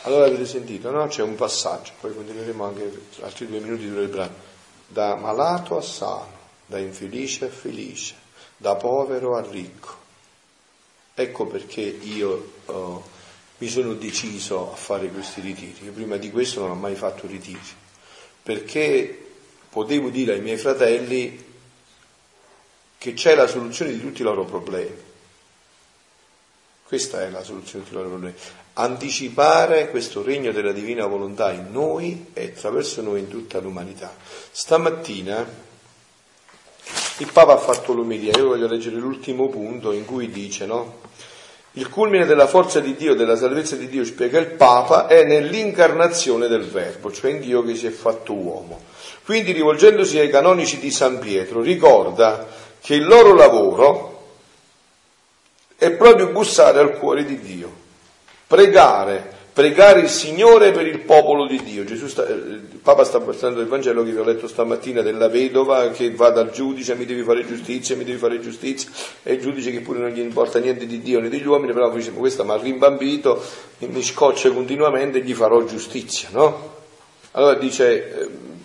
Allora 0.05 0.25
avete 0.25 0.45
sentito, 0.45 0.91
no? 0.91 1.07
C'è 1.07 1.21
un 1.21 1.35
passaggio, 1.35 1.93
poi 2.01 2.13
continueremo 2.13 2.63
anche 2.65 3.01
altri 3.21 3.47
due 3.47 3.59
minuti 3.59 3.89
di 3.89 3.97
il 3.97 4.07
brano. 4.09 4.51
Da 4.87 5.15
malato 5.15 5.77
a 5.77 5.81
sano, 5.81 6.37
da 6.65 6.77
infelice 6.77 7.45
a 7.45 7.49
felice, 7.49 8.15
da 8.57 8.75
povero 8.75 9.37
a 9.37 9.41
ricco. 9.49 10.01
Ecco 11.13 11.45
perché 11.47 11.81
io 11.81 12.53
oh, 12.65 13.03
mi 13.59 13.69
sono 13.69 13.93
deciso 13.93 14.73
a 14.73 14.75
fare 14.75 15.07
questi 15.07 15.39
ritiri. 15.39 15.85
Io 15.85 15.93
prima 15.93 16.17
di 16.17 16.31
questo 16.31 16.59
non 16.59 16.71
ho 16.71 16.75
mai 16.75 16.95
fatto 16.95 17.25
ritiri, 17.25 17.61
perché 18.43 19.31
potevo 19.69 20.09
dire 20.09 20.33
ai 20.33 20.41
miei 20.41 20.57
fratelli 20.57 21.51
che 22.97 23.13
c'è 23.13 23.35
la 23.35 23.47
soluzione 23.47 23.91
di 23.91 24.01
tutti 24.01 24.19
i 24.21 24.25
loro 24.25 24.43
problemi. 24.43 25.11
Questa 26.93 27.23
è 27.23 27.31
la 27.31 27.41
soluzione 27.41 27.85
loro 27.89 28.09
problemi 28.09 28.35
anticipare 28.73 29.89
questo 29.89 30.21
regno 30.21 30.51
della 30.51 30.71
divina 30.71 31.07
volontà 31.07 31.51
in 31.51 31.71
noi 31.71 32.27
e 32.33 32.53
attraverso 32.55 33.01
noi 33.01 33.21
in 33.21 33.29
tutta 33.29 33.59
l'umanità. 33.59 34.15
Stamattina 34.51 35.43
il 37.17 37.31
Papa 37.33 37.53
ha 37.53 37.57
fatto 37.57 37.93
l'omelia, 37.93 38.37
io 38.37 38.49
voglio 38.49 38.67
leggere 38.67 38.97
l'ultimo 38.97 39.49
punto 39.49 39.91
in 39.91 40.05
cui 40.05 40.29
dice, 40.29 40.67
no? 40.67 40.99
Il 41.71 41.89
culmine 41.89 42.27
della 42.27 42.45
forza 42.45 42.79
di 42.79 42.93
Dio, 42.95 43.15
della 43.15 43.37
salvezza 43.37 43.75
di 43.75 43.89
Dio, 43.89 44.05
spiega 44.05 44.37
il 44.37 44.51
Papa, 44.51 45.07
è 45.07 45.23
nell'incarnazione 45.23 46.47
del 46.47 46.67
Verbo, 46.67 47.11
cioè 47.11 47.31
in 47.31 47.39
Dio 47.39 47.63
che 47.63 47.73
si 47.73 47.87
è 47.87 47.91
fatto 47.91 48.33
uomo. 48.33 48.79
Quindi 49.25 49.51
rivolgendosi 49.51 50.19
ai 50.19 50.29
canonici 50.29 50.77
di 50.77 50.91
San 50.91 51.17
Pietro, 51.17 51.61
ricorda 51.61 52.47
che 52.79 52.93
il 52.93 53.05
loro 53.07 53.33
lavoro 53.33 54.12
è 55.83 55.91
proprio 55.91 56.27
bussare 56.27 56.79
al 56.79 56.97
cuore 56.97 57.25
di 57.25 57.37
Dio, 57.39 57.69
pregare, 58.47 59.31
pregare 59.51 59.99
il 59.99 60.07
Signore 60.07 60.71
per 60.71 60.87
il 60.87 60.99
popolo 60.99 61.45
di 61.45 61.61
Dio. 61.61 61.83
Sta, 62.07 62.25
eh, 62.25 62.33
il 62.33 62.79
Papa 62.81 63.03
sta 63.03 63.19
portando 63.19 63.59
il 63.59 63.67
Vangelo 63.67 64.01
che 64.03 64.11
vi 64.11 64.17
ho 64.17 64.23
letto 64.23 64.47
stamattina 64.47 65.01
della 65.01 65.27
vedova 65.27 65.89
che 65.89 66.11
va 66.11 66.29
dal 66.29 66.51
giudice, 66.51 66.95
mi 66.95 67.05
devi 67.05 67.21
fare 67.21 67.45
giustizia, 67.45 67.97
mi 67.97 68.05
devi 68.05 68.17
fare 68.17 68.39
giustizia, 68.39 68.89
e 69.23 69.33
il 69.33 69.41
giudice 69.41 69.71
che 69.71 69.81
pure 69.81 69.99
non 69.99 70.09
gli 70.09 70.19
importa 70.19 70.59
niente 70.59 70.85
di 70.85 71.01
Dio 71.01 71.19
né 71.19 71.27
degli 71.27 71.45
uomini, 71.45 71.73
però 71.73 71.91
dice, 71.91 72.11
questa 72.11 72.43
mi 72.43 72.51
ha 72.51 72.57
rimbambito, 72.57 73.43
mi 73.79 74.01
scoccia 74.01 74.51
continuamente, 74.51 75.21
gli 75.21 75.33
farò 75.33 75.65
giustizia, 75.65 76.29
no? 76.31 76.71
Allora 77.31 77.55
dice 77.55 78.21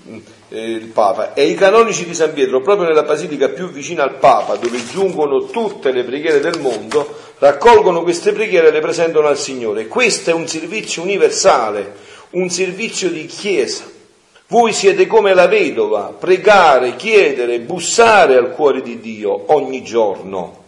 eh, 0.06 0.22
eh, 0.50 0.70
il 0.70 0.86
Papa, 0.86 1.34
e 1.34 1.46
i 1.46 1.54
canonici 1.54 2.04
di 2.04 2.14
San 2.14 2.32
Pietro, 2.32 2.60
proprio 2.60 2.88
nella 2.88 3.02
basilica 3.02 3.48
più 3.48 3.68
vicina 3.70 4.02
al 4.02 4.16
Papa, 4.16 4.56
dove 4.56 4.84
giungono 4.86 5.46
tutte 5.46 5.92
le 5.92 6.04
preghiere 6.04 6.40
del 6.40 6.58
mondo, 6.60 7.06
raccolgono 7.38 8.02
queste 8.02 8.32
preghiere 8.32 8.68
e 8.68 8.70
le 8.70 8.80
presentano 8.80 9.26
al 9.26 9.38
Signore. 9.38 9.86
Questo 9.86 10.30
è 10.30 10.32
un 10.32 10.46
servizio 10.46 11.02
universale, 11.02 11.94
un 12.30 12.48
servizio 12.48 13.10
di 13.10 13.26
Chiesa. 13.26 13.84
Voi 14.48 14.72
siete 14.72 15.06
come 15.06 15.34
la 15.34 15.46
vedova, 15.46 16.14
pregare, 16.18 16.96
chiedere, 16.96 17.60
bussare 17.60 18.36
al 18.36 18.52
cuore 18.52 18.80
di 18.80 18.98
Dio 18.98 19.52
ogni 19.52 19.82
giorno. 19.82 20.64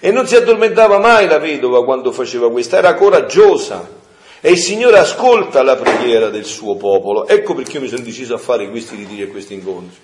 E 0.00 0.10
non 0.10 0.26
si 0.26 0.36
addormentava 0.36 0.98
mai 0.98 1.26
la 1.26 1.38
vedova 1.38 1.82
quando 1.84 2.12
faceva 2.12 2.50
questo, 2.50 2.76
era 2.76 2.94
coraggiosa 2.94 4.02
e 4.46 4.50
il 4.50 4.58
Signore 4.58 4.98
ascolta 4.98 5.62
la 5.62 5.74
preghiera 5.74 6.28
del 6.28 6.44
suo 6.44 6.76
popolo. 6.76 7.26
Ecco 7.26 7.54
perché 7.54 7.76
io 7.76 7.80
mi 7.80 7.88
sono 7.88 8.02
deciso 8.02 8.34
a 8.34 8.38
fare 8.38 8.68
questi 8.68 8.94
ritiri 8.94 9.22
e 9.22 9.28
questi 9.28 9.54
incontri. 9.54 9.98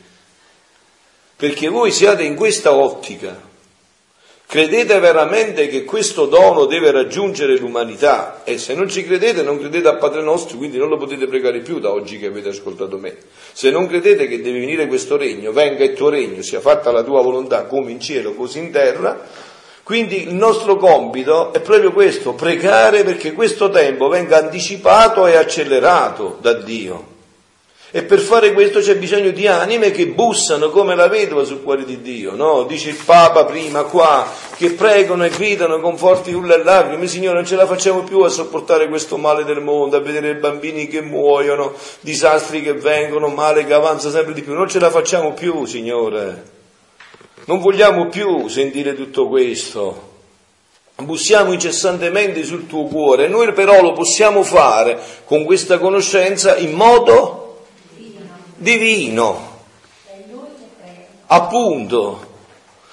Perché 1.36 1.68
voi 1.68 1.90
siate 1.90 2.22
in 2.22 2.36
questa 2.36 2.72
ottica. 2.72 3.38
Credete 4.46 4.98
veramente 4.98 5.68
che 5.68 5.84
questo 5.84 6.24
dono 6.24 6.64
deve 6.64 6.90
raggiungere 6.90 7.58
l'umanità 7.58 8.40
e 8.42 8.56
se 8.56 8.72
non 8.72 8.88
ci 8.88 9.04
credete 9.04 9.42
non 9.42 9.58
credete 9.58 9.88
a 9.88 9.96
Padre 9.96 10.22
nostro, 10.22 10.56
quindi 10.56 10.78
non 10.78 10.88
lo 10.88 10.96
potete 10.96 11.26
pregare 11.26 11.60
più 11.60 11.78
da 11.78 11.92
oggi 11.92 12.18
che 12.18 12.28
avete 12.28 12.48
ascoltato 12.48 12.96
me. 12.96 13.14
Se 13.52 13.70
non 13.70 13.86
credete 13.86 14.26
che 14.26 14.40
deve 14.40 14.60
venire 14.60 14.86
questo 14.86 15.18
regno, 15.18 15.52
venga 15.52 15.84
il 15.84 15.92
tuo 15.92 16.08
regno, 16.08 16.40
sia 16.40 16.60
fatta 16.60 16.90
la 16.90 17.02
tua 17.02 17.20
volontà 17.20 17.66
come 17.66 17.90
in 17.90 18.00
cielo 18.00 18.32
così 18.32 18.58
in 18.60 18.72
terra, 18.72 19.22
quindi 19.90 20.22
il 20.22 20.34
nostro 20.34 20.76
compito 20.76 21.52
è 21.52 21.58
proprio 21.58 21.90
questo, 21.90 22.34
pregare 22.34 23.02
perché 23.02 23.32
questo 23.32 23.70
tempo 23.70 24.06
venga 24.06 24.36
anticipato 24.36 25.26
e 25.26 25.34
accelerato 25.34 26.38
da 26.40 26.52
Dio. 26.52 27.06
E 27.90 28.04
per 28.04 28.20
fare 28.20 28.52
questo 28.52 28.78
c'è 28.78 28.94
bisogno 28.94 29.32
di 29.32 29.48
anime 29.48 29.90
che 29.90 30.06
bussano 30.06 30.70
come 30.70 30.94
la 30.94 31.08
vedova 31.08 31.42
sul 31.42 31.64
cuore 31.64 31.84
di 31.84 32.00
Dio, 32.02 32.36
no? 32.36 32.62
Dice 32.62 32.90
il 32.90 32.98
Papa 33.04 33.44
prima 33.44 33.82
qua, 33.82 34.28
che 34.54 34.70
pregano 34.74 35.24
e 35.24 35.30
gridano 35.30 35.80
con 35.80 35.98
forti 35.98 36.32
urla 36.32 36.54
e 36.54 36.62
lacrime, 36.62 37.08
Signore 37.08 37.34
non 37.34 37.44
ce 37.44 37.56
la 37.56 37.66
facciamo 37.66 38.04
più 38.04 38.20
a 38.20 38.28
sopportare 38.28 38.86
questo 38.88 39.16
male 39.16 39.42
del 39.42 39.60
mondo, 39.60 39.96
a 39.96 40.00
vedere 40.00 40.36
bambini 40.36 40.86
che 40.86 41.00
muoiono, 41.00 41.72
disastri 41.98 42.62
che 42.62 42.74
vengono, 42.74 43.26
male 43.26 43.66
che 43.66 43.72
avanza 43.72 44.08
sempre 44.08 44.34
di 44.34 44.42
più, 44.42 44.54
non 44.54 44.68
ce 44.68 44.78
la 44.78 44.88
facciamo 44.88 45.32
più, 45.32 45.64
Signore. 45.64 46.58
Non 47.50 47.58
vogliamo 47.58 48.06
più 48.06 48.46
sentire 48.46 48.94
tutto 48.94 49.26
questo. 49.26 50.08
Bussiamo 50.94 51.50
incessantemente 51.50 52.44
sul 52.44 52.68
tuo 52.68 52.84
cuore, 52.84 53.26
noi 53.26 53.52
però 53.52 53.82
lo 53.82 53.92
possiamo 53.92 54.44
fare 54.44 54.96
con 55.24 55.42
questa 55.44 55.78
conoscenza 55.78 56.56
in 56.56 56.70
modo 56.70 57.64
divino. 58.54 59.62
Appunto, 61.26 62.24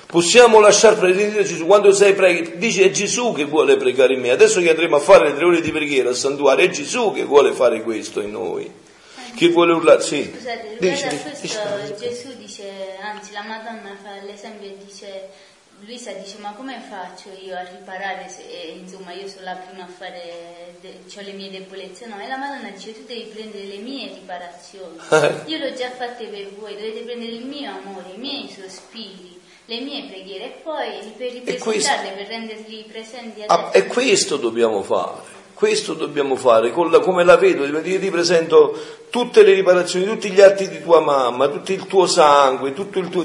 possiamo 0.07 0.59
lasciare 0.59 0.95
pregare 0.95 1.43
Gesù 1.43 1.67
quando 1.67 1.91
sei 1.91 2.15
preghi, 2.15 2.57
dice 2.57 2.85
è 2.85 2.89
Gesù 2.89 3.33
che 3.33 3.45
vuole 3.45 3.77
pregare 3.77 4.15
in 4.15 4.21
me. 4.21 4.31
Adesso 4.31 4.59
che 4.61 4.71
andremo 4.71 4.95
a 4.95 4.99
fare 4.99 5.29
le 5.29 5.35
tre 5.35 5.45
ore 5.45 5.61
di 5.61 5.69
preghiera 5.69 6.09
al 6.09 6.15
santuario, 6.15 6.65
è 6.65 6.69
Gesù 6.69 7.11
che 7.13 7.25
vuole 7.25 7.51
fare 7.51 7.83
questo 7.83 8.21
in 8.21 8.31
noi. 8.31 8.71
Chi 9.35 9.49
vuole 9.49 9.73
urlare? 9.73 10.01
Sì. 10.01 10.31
Scusate, 10.33 10.77
dici, 10.79 11.07
questo 11.07 11.59
dici, 11.81 11.95
Gesù 11.97 12.37
dice, 12.37 12.97
anzi 13.01 13.31
la 13.33 13.43
Madonna 13.43 13.95
fa 14.01 14.21
l'esempio 14.23 14.67
e 14.67 14.77
dice, 14.83 15.29
Luisa 15.85 16.11
dice 16.13 16.37
ma 16.39 16.53
come 16.53 16.81
faccio 16.89 17.29
io 17.39 17.55
a 17.55 17.61
riparare 17.61 18.27
se 18.27 18.41
insomma 18.81 19.13
io 19.13 19.27
sono 19.27 19.43
la 19.43 19.53
prima 19.53 19.83
a 19.83 19.87
fare, 19.87 20.75
de, 20.81 21.01
ho 21.15 21.21
le 21.21 21.33
mie 21.33 21.51
debolezze, 21.51 22.07
no? 22.07 22.19
E 22.19 22.27
la 22.27 22.37
Madonna 22.37 22.71
dice 22.71 22.93
tu 22.93 23.03
devi 23.05 23.29
prendere 23.31 23.65
le 23.65 23.77
mie 23.77 24.07
riparazioni, 24.07 24.97
io 25.45 25.57
l'ho 25.59 25.73
già 25.73 25.91
fatte 25.91 26.25
per 26.25 26.49
voi, 26.57 26.73
dovete 26.73 27.01
prendere 27.01 27.31
il 27.31 27.45
mio 27.45 27.69
amore, 27.69 28.13
i 28.15 28.17
miei 28.17 28.49
sospiri, 28.49 29.39
le 29.65 29.79
mie 29.81 30.07
preghiere 30.07 30.45
e 30.45 30.59
poi 30.63 31.13
per 31.15 31.31
ripresentarle, 31.31 32.09
per 32.11 32.27
renderli 32.27 32.85
presenti 32.89 33.43
a 33.43 33.45
ah, 33.47 33.69
E 33.71 33.85
questo 33.85 34.37
dobbiamo 34.37 34.81
fare. 34.81 35.35
Questo 35.53 35.95
dobbiamo 35.95 36.35
fare, 36.35 36.71
la, 36.71 36.99
come 36.99 37.23
la 37.23 37.35
vedo, 37.35 37.81
ti 37.81 37.97
ripresento 37.97 38.79
tutte 39.09 39.41
le 39.43 39.53
riparazioni, 39.53 40.05
tutti 40.05 40.29
gli 40.29 40.41
atti 40.41 40.67
di 40.67 40.81
tua 40.81 40.99
mamma, 40.99 41.47
tutto 41.47 41.71
il 41.71 41.85
tuo 41.85 42.05
sangue, 42.07 42.73
tutto 42.73 42.99
il 42.99 43.07
tuo... 43.07 43.23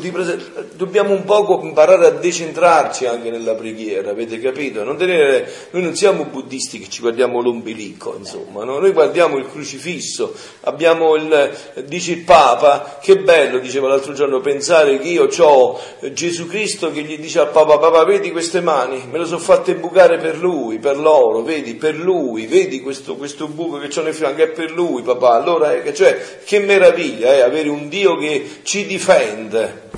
dobbiamo 0.75 1.13
un 1.13 1.25
poco 1.25 1.61
imparare 1.63 2.07
a 2.07 2.11
decentrarci 2.11 3.07
anche 3.07 3.31
nella 3.31 3.55
preghiera, 3.55 4.11
avete 4.11 4.39
capito? 4.39 4.85
Non 4.85 4.97
tenere, 4.97 5.51
noi 5.71 5.83
non 5.83 5.97
siamo 5.97 6.25
buddisti 6.25 6.79
che 6.79 6.89
ci 6.89 7.01
guardiamo 7.01 7.41
l'ombelico, 7.43 8.15
insomma, 8.17 8.63
no? 8.63 8.79
noi 8.79 8.93
guardiamo 8.93 9.39
il 9.39 9.51
crocifisso, 9.51 10.33
abbiamo 10.61 11.17
il, 11.17 11.51
dice 11.87 12.13
il 12.13 12.23
Papa, 12.23 12.99
che 13.03 13.19
bello, 13.19 13.59
diceva 13.59 13.89
l'altro 13.89 14.13
giorno, 14.13 14.41
pensare 14.41 14.99
che 14.99 15.09
io 15.09 15.29
ho 15.37 15.81
Gesù 16.13 16.47
Cristo 16.47 16.93
che 16.93 17.03
gli 17.03 17.19
dice 17.19 17.41
al 17.41 17.51
Papa, 17.51 17.79
Papa 17.79 18.05
vedi 18.05 18.31
queste 18.31 18.61
mani, 18.61 19.03
me 19.11 19.19
le 19.19 19.25
sono 19.25 19.39
fatte 19.39 19.75
bucare 19.75 20.19
per 20.19 20.39
lui, 20.39 20.79
per 20.79 20.97
loro, 20.97 21.43
vedi, 21.43 21.75
per 21.75 21.97
lui, 21.97 22.47
vedi 22.47 22.81
questo, 22.81 23.17
questo 23.17 23.49
buco 23.49 23.79
che 23.79 23.91
ho 23.99 24.03
nel 24.03 24.15
fianco, 24.15 24.43
è 24.43 24.49
per 24.49 24.71
lui, 24.71 25.03
papà, 25.03 25.35
allora 25.35 25.72
cioè 25.95 26.41
che 26.45 26.59
meraviglia 26.59 27.33
è 27.33 27.39
eh, 27.39 27.43
avere 27.43 27.69
un 27.69 27.89
Dio 27.89 28.17
che 28.17 28.61
ci 28.63 28.87
difende, 28.87 29.91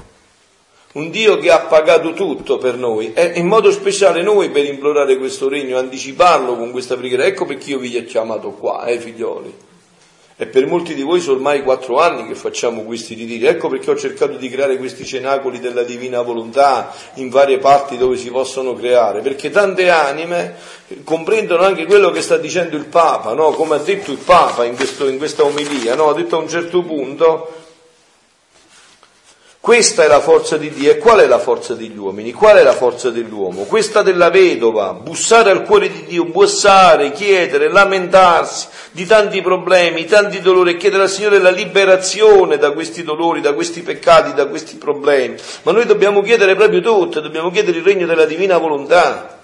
un 0.92 1.10
Dio 1.10 1.38
che 1.38 1.50
ha 1.50 1.60
pagato 1.60 2.12
tutto 2.12 2.58
per 2.58 2.76
noi 2.76 3.12
e 3.14 3.32
in 3.36 3.46
modo 3.46 3.70
speciale 3.70 4.22
noi 4.22 4.50
per 4.50 4.64
implorare 4.64 5.16
questo 5.16 5.48
regno, 5.48 5.78
anticiparlo 5.78 6.56
con 6.56 6.70
questa 6.70 6.96
preghiera. 6.96 7.24
Ecco 7.24 7.44
perché 7.44 7.70
io 7.70 7.78
vi 7.78 7.96
ho 7.96 8.04
chiamato 8.04 8.50
qua, 8.50 8.84
eh 8.86 8.98
figlioli. 8.98 9.54
E 10.36 10.46
per 10.46 10.66
molti 10.66 10.94
di 10.94 11.02
voi 11.02 11.20
sono 11.20 11.36
ormai 11.36 11.62
quattro 11.62 12.00
anni 12.00 12.26
che 12.26 12.34
facciamo 12.34 12.82
questi 12.82 13.14
ritiri. 13.14 13.46
Ecco 13.46 13.68
perché 13.68 13.90
ho 13.90 13.96
cercato 13.96 14.36
di 14.36 14.48
creare 14.48 14.76
questi 14.78 15.04
cenacoli 15.04 15.60
della 15.60 15.84
divina 15.84 16.22
volontà 16.22 16.92
in 17.14 17.28
varie 17.28 17.58
parti 17.58 17.96
dove 17.96 18.16
si 18.16 18.30
possono 18.30 18.74
creare, 18.74 19.20
perché 19.20 19.50
tante 19.50 19.90
anime 19.90 20.56
comprendono 21.04 21.62
anche 21.62 21.86
quello 21.86 22.10
che 22.10 22.20
sta 22.20 22.36
dicendo 22.36 22.76
il 22.76 22.86
Papa, 22.86 23.32
no? 23.32 23.50
come 23.52 23.76
ha 23.76 23.78
detto 23.78 24.10
il 24.10 24.18
Papa 24.18 24.64
in, 24.64 24.74
questo, 24.74 25.08
in 25.08 25.18
questa 25.18 25.44
omelia, 25.44 25.94
no? 25.94 26.08
ha 26.08 26.14
detto 26.14 26.36
a 26.36 26.40
un 26.40 26.48
certo 26.48 26.82
punto 26.82 27.63
questa 29.64 30.04
è 30.04 30.08
la 30.08 30.20
forza 30.20 30.58
di 30.58 30.68
Dio. 30.68 30.90
E 30.90 30.98
qual 30.98 31.20
è 31.20 31.26
la 31.26 31.38
forza 31.38 31.72
degli 31.72 31.96
uomini? 31.96 32.32
Qual 32.32 32.54
è 32.54 32.62
la 32.62 32.74
forza 32.74 33.08
dell'uomo? 33.08 33.62
Questa 33.62 34.02
della 34.02 34.28
vedova, 34.28 34.92
bussare 34.92 35.50
al 35.50 35.62
cuore 35.62 35.90
di 35.90 36.04
Dio, 36.04 36.26
bussare, 36.26 37.12
chiedere, 37.12 37.70
lamentarsi 37.70 38.66
di 38.90 39.06
tanti 39.06 39.40
problemi, 39.40 40.04
tanti 40.04 40.42
dolori 40.42 40.72
e 40.72 40.76
chiedere 40.76 41.04
al 41.04 41.08
Signore 41.08 41.38
la 41.38 41.48
liberazione 41.48 42.58
da 42.58 42.72
questi 42.72 43.02
dolori, 43.04 43.40
da 43.40 43.54
questi 43.54 43.80
peccati, 43.80 44.34
da 44.34 44.48
questi 44.48 44.76
problemi. 44.76 45.36
Ma 45.62 45.72
noi 45.72 45.86
dobbiamo 45.86 46.20
chiedere 46.20 46.54
proprio 46.56 46.82
tutto, 46.82 47.20
dobbiamo 47.20 47.50
chiedere 47.50 47.78
il 47.78 47.84
regno 47.84 48.04
della 48.04 48.26
divina 48.26 48.58
volontà 48.58 49.43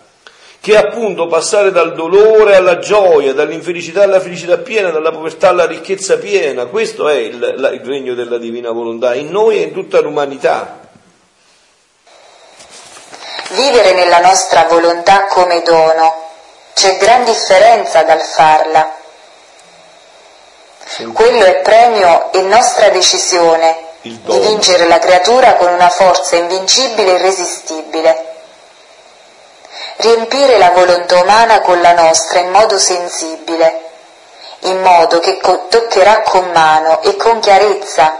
che 0.60 0.74
è 0.74 0.76
appunto 0.76 1.26
passare 1.26 1.72
dal 1.72 1.94
dolore 1.94 2.54
alla 2.54 2.78
gioia, 2.78 3.32
dall'infelicità 3.32 4.02
alla 4.02 4.20
felicità 4.20 4.58
piena, 4.58 4.90
dalla 4.90 5.10
povertà 5.10 5.48
alla 5.48 5.66
ricchezza 5.66 6.18
piena. 6.18 6.66
Questo 6.66 7.08
è 7.08 7.14
il, 7.14 7.54
la, 7.56 7.70
il 7.70 7.80
regno 7.80 8.12
della 8.12 8.36
divina 8.36 8.70
volontà, 8.70 9.14
in 9.14 9.30
noi 9.30 9.56
e 9.56 9.62
in 9.62 9.72
tutta 9.72 10.00
l'umanità. 10.00 10.80
Vivere 13.52 13.94
nella 13.94 14.20
nostra 14.20 14.64
volontà 14.64 15.24
come 15.26 15.62
dono, 15.62 16.28
c'è 16.74 16.98
gran 16.98 17.24
differenza 17.24 18.02
dal 18.02 18.20
farla. 18.20 18.96
Quello 21.14 21.44
è 21.44 21.60
premio 21.62 22.32
e 22.32 22.42
nostra 22.42 22.90
decisione 22.90 23.88
di 24.02 24.38
vincere 24.38 24.86
la 24.86 24.98
creatura 24.98 25.54
con 25.54 25.72
una 25.72 25.88
forza 25.88 26.36
invincibile 26.36 27.12
e 27.12 27.14
irresistibile 27.14 28.29
riempire 30.00 30.58
la 30.58 30.70
volontà 30.70 31.20
umana 31.20 31.60
con 31.60 31.80
la 31.80 31.92
nostra 31.92 32.40
in 32.40 32.50
modo 32.50 32.78
sensibile, 32.78 33.80
in 34.60 34.80
modo 34.80 35.18
che 35.18 35.38
toccherà 35.40 36.22
con 36.22 36.50
mano 36.52 37.02
e 37.02 37.16
con 37.16 37.40
chiarezza 37.40 38.18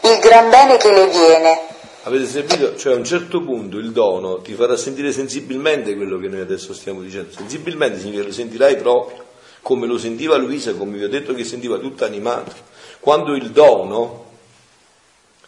il 0.00 0.18
gran 0.18 0.50
bene 0.50 0.76
che 0.76 0.92
le 0.92 1.06
viene 1.06 1.70
Avete 2.04 2.26
servito? 2.26 2.76
Cioè 2.76 2.94
a 2.94 2.96
un 2.96 3.04
certo 3.04 3.42
punto 3.42 3.78
il 3.78 3.92
dono 3.92 4.40
ti 4.40 4.54
farà 4.54 4.76
sentire 4.76 5.12
sensibilmente 5.12 5.94
quello 5.94 6.18
che 6.18 6.26
noi 6.26 6.40
adesso 6.40 6.74
stiamo 6.74 7.00
dicendo. 7.00 7.30
Sensibilmente 7.30 7.98
significa 7.98 8.22
che 8.22 8.28
lo 8.28 8.34
sentirai 8.34 8.76
proprio, 8.76 9.24
come 9.60 9.86
lo 9.86 9.96
sentiva 9.98 10.36
Luisa, 10.36 10.74
come 10.74 10.98
vi 10.98 11.04
ho 11.04 11.08
detto 11.08 11.32
che 11.32 11.44
sentiva 11.44 11.78
tutta 11.78 12.04
animata. 12.04 12.52
Quando 12.98 13.36
il 13.36 13.50
dono 13.50 14.30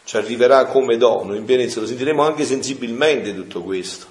ci 0.05 0.17
arriverà 0.17 0.67
come 0.67 0.97
dono 0.97 1.35
in 1.35 1.45
pienezza, 1.45 1.81
lo 1.81 1.87
sentiremo 1.87 2.23
anche 2.23 2.45
sensibilmente 2.45 3.35
tutto 3.35 3.61
questo. 3.63 4.07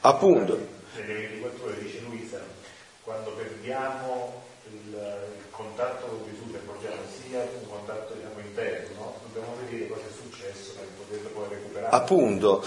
Appunto. 0.00 0.58
Nelle 0.94 1.14
24 1.14 1.64
ore 1.64 1.78
dice 1.82 2.00
Luisa, 2.06 2.40
quando 3.02 3.30
perdiamo 3.30 4.42
il, 4.70 4.92
il 4.92 5.44
contatto 5.50 6.06
con 6.06 6.20
Gesù 6.30 6.50
per 6.50 6.60
portare 6.60 6.98
sia 7.28 7.40
un 7.40 7.68
contatto 7.68 8.14
diciamo, 8.14 8.38
interno, 8.38 8.94
no? 8.96 9.14
dobbiamo 9.26 9.56
vedere 9.64 9.88
cosa 9.88 10.02
è 10.02 10.12
successo 10.12 10.72
per 10.76 10.86
poterlo 10.96 11.28
poi 11.30 11.48
recuperare. 11.50 11.96
Appunto. 11.96 12.64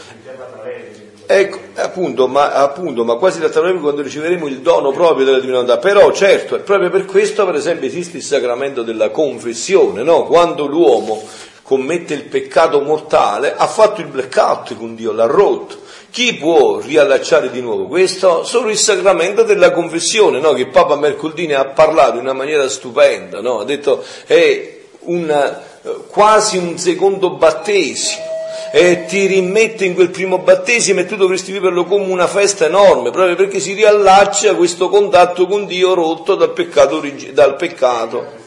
Ecco, 1.25 1.59
appunto 1.75 2.27
ma, 2.27 2.51
appunto, 2.53 3.05
ma 3.05 3.15
quasi 3.15 3.39
tratteremo 3.39 3.79
quando 3.79 4.01
riceveremo 4.01 4.47
il 4.47 4.59
dono 4.59 4.91
proprio 4.91 5.25
della 5.25 5.39
divinità. 5.39 5.77
Però 5.77 6.11
certo, 6.11 6.59
proprio 6.59 6.89
per 6.89 7.05
questo 7.05 7.45
per 7.45 7.55
esempio 7.55 7.87
esiste 7.87 8.17
il 8.17 8.23
sacramento 8.23 8.83
della 8.83 9.09
confessione, 9.09 10.03
no? 10.03 10.25
Quando 10.25 10.65
l'uomo 10.65 11.25
commette 11.61 12.13
il 12.13 12.23
peccato 12.23 12.81
mortale 12.81 13.55
ha 13.55 13.67
fatto 13.67 14.01
il 14.01 14.07
blackout 14.07 14.75
con 14.75 14.95
Dio, 14.95 15.13
l'ha 15.13 15.25
rotto. 15.25 15.80
Chi 16.11 16.33
può 16.33 16.79
riallacciare 16.79 17.49
di 17.49 17.61
nuovo 17.61 17.85
questo? 17.85 18.43
Solo 18.43 18.69
il 18.69 18.77
sacramento 18.77 19.43
della 19.43 19.71
confessione, 19.71 20.39
no? 20.39 20.51
che 20.51 20.67
Papa 20.67 20.97
Mercoldini 20.97 21.53
ha 21.53 21.63
parlato 21.63 22.15
in 22.15 22.23
una 22.23 22.33
maniera 22.33 22.67
stupenda, 22.67 23.39
no? 23.39 23.59
ha 23.59 23.63
detto 23.63 24.03
è 24.27 24.79
una, 25.03 25.61
quasi 26.09 26.57
un 26.57 26.77
secondo 26.77 27.31
battesimo 27.31 28.29
e 28.73 29.05
ti 29.05 29.25
rimette 29.25 29.85
in 29.85 29.93
quel 29.93 30.09
primo 30.09 30.39
battesimo 30.39 30.99
e 30.99 31.05
tu 31.05 31.15
dovresti 31.15 31.53
viverlo 31.53 31.85
come 31.85 32.11
una 32.11 32.27
festa 32.27 32.65
enorme, 32.65 33.11
proprio 33.11 33.35
perché 33.37 33.61
si 33.61 33.71
riallaccia 33.71 34.55
questo 34.55 34.89
contatto 34.89 35.47
con 35.47 35.65
Dio 35.65 35.93
rotto 35.93 36.35
dal 36.35 36.51
peccato. 36.51 37.01
Dal 37.31 37.55
peccato. 37.55 38.39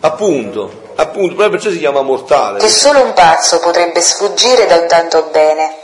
Appunto, 0.00 0.70
appunto, 0.96 1.34
proprio 1.34 1.50
perciò 1.50 1.70
si 1.70 1.78
chiama 1.78 2.02
mortale. 2.02 2.58
Che 2.58 2.68
solo 2.68 3.02
un 3.04 3.12
pazzo 3.12 3.60
potrebbe 3.60 4.00
sfuggire 4.00 4.66
da 4.66 4.76
un 4.76 4.88
tanto 4.88 5.28
bene 5.30 5.79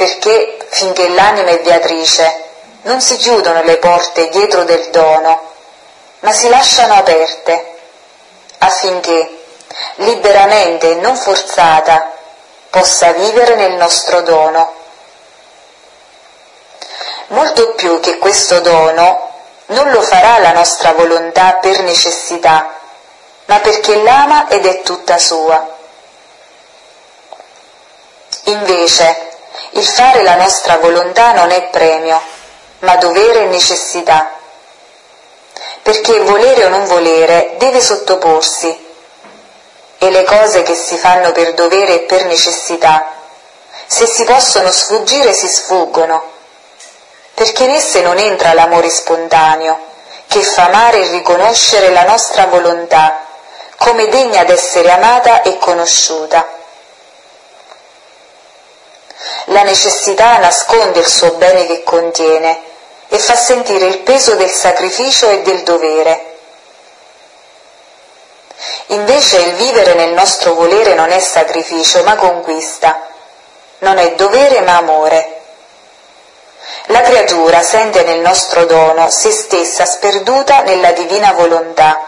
perché 0.00 0.56
finché 0.70 1.10
l'anima 1.10 1.50
è 1.50 1.60
viatrice 1.60 2.44
non 2.84 3.02
si 3.02 3.16
chiudono 3.16 3.62
le 3.62 3.76
porte 3.76 4.30
dietro 4.30 4.64
del 4.64 4.88
dono, 4.88 5.52
ma 6.20 6.32
si 6.32 6.48
lasciano 6.48 6.94
aperte 6.94 7.76
affinché 8.56 9.42
liberamente 9.96 10.92
e 10.92 10.94
non 10.94 11.14
forzata 11.16 12.12
possa 12.70 13.12
vivere 13.12 13.56
nel 13.56 13.72
nostro 13.72 14.22
dono. 14.22 14.72
Molto 17.26 17.74
più 17.74 18.00
che 18.00 18.16
questo 18.16 18.60
dono 18.60 19.28
non 19.66 19.90
lo 19.90 20.00
farà 20.00 20.38
la 20.38 20.52
nostra 20.52 20.92
volontà 20.92 21.58
per 21.60 21.82
necessità, 21.82 22.70
ma 23.44 23.58
perché 23.58 24.02
l'ama 24.02 24.48
ed 24.48 24.64
è 24.64 24.80
tutta 24.80 25.18
sua. 25.18 25.76
Invece, 28.44 29.28
il 29.70 29.84
fare 29.84 30.22
la 30.22 30.36
nostra 30.36 30.78
volontà 30.78 31.32
non 31.32 31.50
è 31.50 31.68
premio, 31.68 32.20
ma 32.80 32.96
dovere 32.96 33.42
e 33.42 33.46
necessità. 33.46 34.32
Perché 35.82 36.20
volere 36.20 36.64
o 36.64 36.68
non 36.68 36.86
volere 36.86 37.54
deve 37.58 37.80
sottoporsi 37.80 38.88
e 39.98 40.10
le 40.10 40.24
cose 40.24 40.62
che 40.62 40.74
si 40.74 40.96
fanno 40.96 41.32
per 41.32 41.54
dovere 41.54 41.94
e 41.94 42.00
per 42.00 42.24
necessità, 42.24 43.06
se 43.86 44.06
si 44.06 44.24
possono 44.24 44.70
sfuggire 44.70 45.32
si 45.32 45.48
sfuggono, 45.48 46.22
perché 47.34 47.64
in 47.64 47.70
esse 47.70 48.00
non 48.02 48.18
entra 48.18 48.52
l'amore 48.54 48.88
spontaneo, 48.88 49.88
che 50.26 50.42
fa 50.42 50.66
amare 50.66 51.02
e 51.02 51.10
riconoscere 51.10 51.90
la 51.90 52.04
nostra 52.04 52.46
volontà 52.46 53.26
come 53.76 54.08
degna 54.08 54.44
d'essere 54.44 54.90
amata 54.90 55.42
e 55.42 55.58
conosciuta. 55.58 56.59
La 59.46 59.62
necessità 59.62 60.38
nasconde 60.38 61.00
il 61.00 61.06
suo 61.06 61.32
bene 61.32 61.66
che 61.66 61.82
contiene 61.82 62.60
e 63.08 63.18
fa 63.18 63.34
sentire 63.34 63.86
il 63.86 63.98
peso 63.98 64.34
del 64.36 64.50
sacrificio 64.50 65.28
e 65.28 65.42
del 65.42 65.62
dovere. 65.62 66.24
Invece 68.86 69.38
il 69.38 69.54
vivere 69.54 69.94
nel 69.94 70.10
nostro 70.10 70.54
volere 70.54 70.94
non 70.94 71.10
è 71.10 71.18
sacrificio 71.18 72.02
ma 72.02 72.16
conquista, 72.16 73.08
non 73.78 73.98
è 73.98 74.12
dovere 74.14 74.60
ma 74.60 74.76
amore. 74.76 75.40
La 76.86 77.00
creatura 77.00 77.62
sente 77.62 78.02
nel 78.02 78.20
nostro 78.20 78.64
dono 78.64 79.10
se 79.10 79.30
stessa 79.30 79.84
sperduta 79.84 80.62
nella 80.62 80.92
divina 80.92 81.32
volontà 81.32 82.00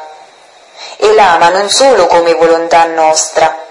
e 0.97 1.13
l'ama 1.15 1.49
non 1.49 1.69
solo 1.71 2.07
come 2.07 2.35
volontà 2.35 2.85
nostra, 2.85 3.62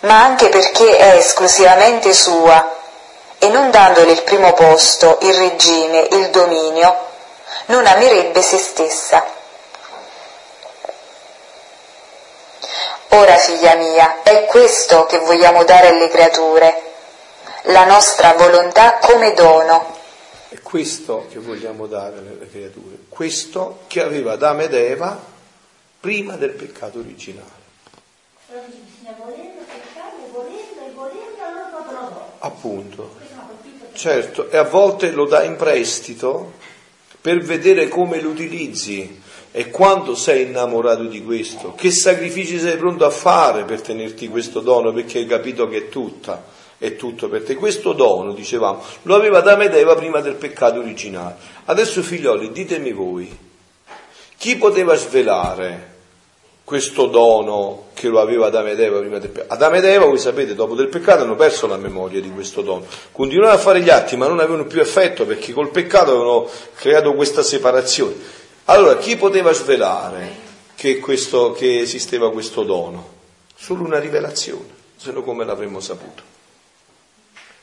ma 0.00 0.22
anche 0.22 0.48
perché 0.48 0.96
è 0.96 1.16
esclusivamente 1.16 2.12
sua 2.12 2.76
e 3.38 3.48
non 3.48 3.70
dandole 3.70 4.12
il 4.12 4.22
primo 4.22 4.52
posto, 4.52 5.18
il 5.22 5.34
regime, 5.34 6.08
il 6.10 6.30
dominio, 6.30 7.06
non 7.66 7.86
amerebbe 7.86 8.42
se 8.42 8.58
stessa. 8.58 9.24
Ora, 13.10 13.36
figlia 13.36 13.74
mia, 13.74 14.22
è 14.22 14.44
questo 14.46 15.06
che 15.06 15.18
vogliamo 15.18 15.64
dare 15.64 15.88
alle 15.88 16.08
creature, 16.08 16.82
la 17.62 17.84
nostra 17.84 18.34
volontà 18.34 18.98
come 18.98 19.32
dono. 19.34 19.96
È 20.48 20.60
questo 20.60 21.26
che 21.30 21.38
vogliamo 21.38 21.86
dare 21.86 22.18
alle 22.18 22.48
creature, 22.50 22.96
questo 23.08 23.80
che 23.86 24.02
aveva 24.02 24.32
Adamo 24.32 24.62
ed 24.62 24.74
Eva 24.74 25.18
prima 26.00 26.36
del 26.36 26.50
peccato 26.50 26.98
originale. 26.98 27.56
Appunto, 32.40 33.16
certo, 33.94 34.48
e 34.50 34.56
a 34.56 34.62
volte 34.62 35.10
lo 35.10 35.26
dà 35.26 35.42
in 35.42 35.56
prestito 35.56 36.52
per 37.20 37.40
vedere 37.40 37.88
come 37.88 38.20
lo 38.20 38.30
utilizzi 38.30 39.20
e 39.50 39.70
quando 39.70 40.14
sei 40.14 40.46
innamorato 40.46 41.04
di 41.04 41.24
questo, 41.24 41.74
che 41.74 41.90
sacrifici 41.90 42.58
sei 42.58 42.76
pronto 42.76 43.04
a 43.04 43.10
fare 43.10 43.64
per 43.64 43.80
tenerti 43.80 44.28
questo 44.28 44.60
dono 44.60 44.92
perché 44.92 45.18
hai 45.18 45.26
capito 45.26 45.66
che 45.66 45.76
è 45.78 45.88
tutta, 45.88 46.44
è 46.78 46.94
tutto 46.94 47.28
per 47.28 47.42
te. 47.42 47.56
Questo 47.56 47.92
dono, 47.92 48.32
dicevamo, 48.32 48.82
lo 49.02 49.14
aveva 49.16 49.40
da 49.40 49.56
Medeva 49.56 49.96
prima 49.96 50.20
del 50.20 50.34
peccato 50.34 50.78
originale. 50.78 51.36
Adesso 51.64 52.02
figlioli, 52.02 52.52
ditemi 52.52 52.92
voi, 52.92 53.36
chi 54.36 54.56
poteva 54.56 54.94
svelare 54.94 55.96
questo 56.68 57.06
dono 57.06 57.86
che 57.94 58.08
lo 58.08 58.20
aveva 58.20 58.48
Adamo 58.48 58.68
ed 58.68 58.78
Eva 58.78 58.98
prima 58.98 59.16
del 59.16 59.30
peccato. 59.30 59.54
Adamo 59.54 59.76
ed 59.76 59.84
Eva, 59.86 60.04
voi 60.04 60.18
sapete, 60.18 60.54
dopo 60.54 60.74
del 60.74 60.88
peccato 60.88 61.22
hanno 61.22 61.34
perso 61.34 61.66
la 61.66 61.78
memoria 61.78 62.20
di 62.20 62.30
questo 62.30 62.60
dono. 62.60 62.84
Continuavano 63.10 63.58
a 63.58 63.62
fare 63.62 63.80
gli 63.80 63.88
atti, 63.88 64.18
ma 64.18 64.26
non 64.26 64.38
avevano 64.38 64.66
più 64.66 64.78
effetto 64.78 65.24
perché 65.24 65.54
col 65.54 65.70
peccato 65.70 66.10
avevano 66.10 66.46
creato 66.74 67.14
questa 67.14 67.42
separazione. 67.42 68.16
Allora, 68.66 68.98
chi 68.98 69.16
poteva 69.16 69.50
svelare 69.54 70.30
che, 70.74 70.98
questo, 70.98 71.52
che 71.52 71.80
esisteva 71.80 72.30
questo 72.30 72.64
dono? 72.64 73.16
Solo 73.56 73.84
una 73.84 73.98
rivelazione, 73.98 74.68
se 74.94 75.10
no 75.10 75.22
come 75.22 75.46
l'avremmo 75.46 75.80
saputo? 75.80 76.22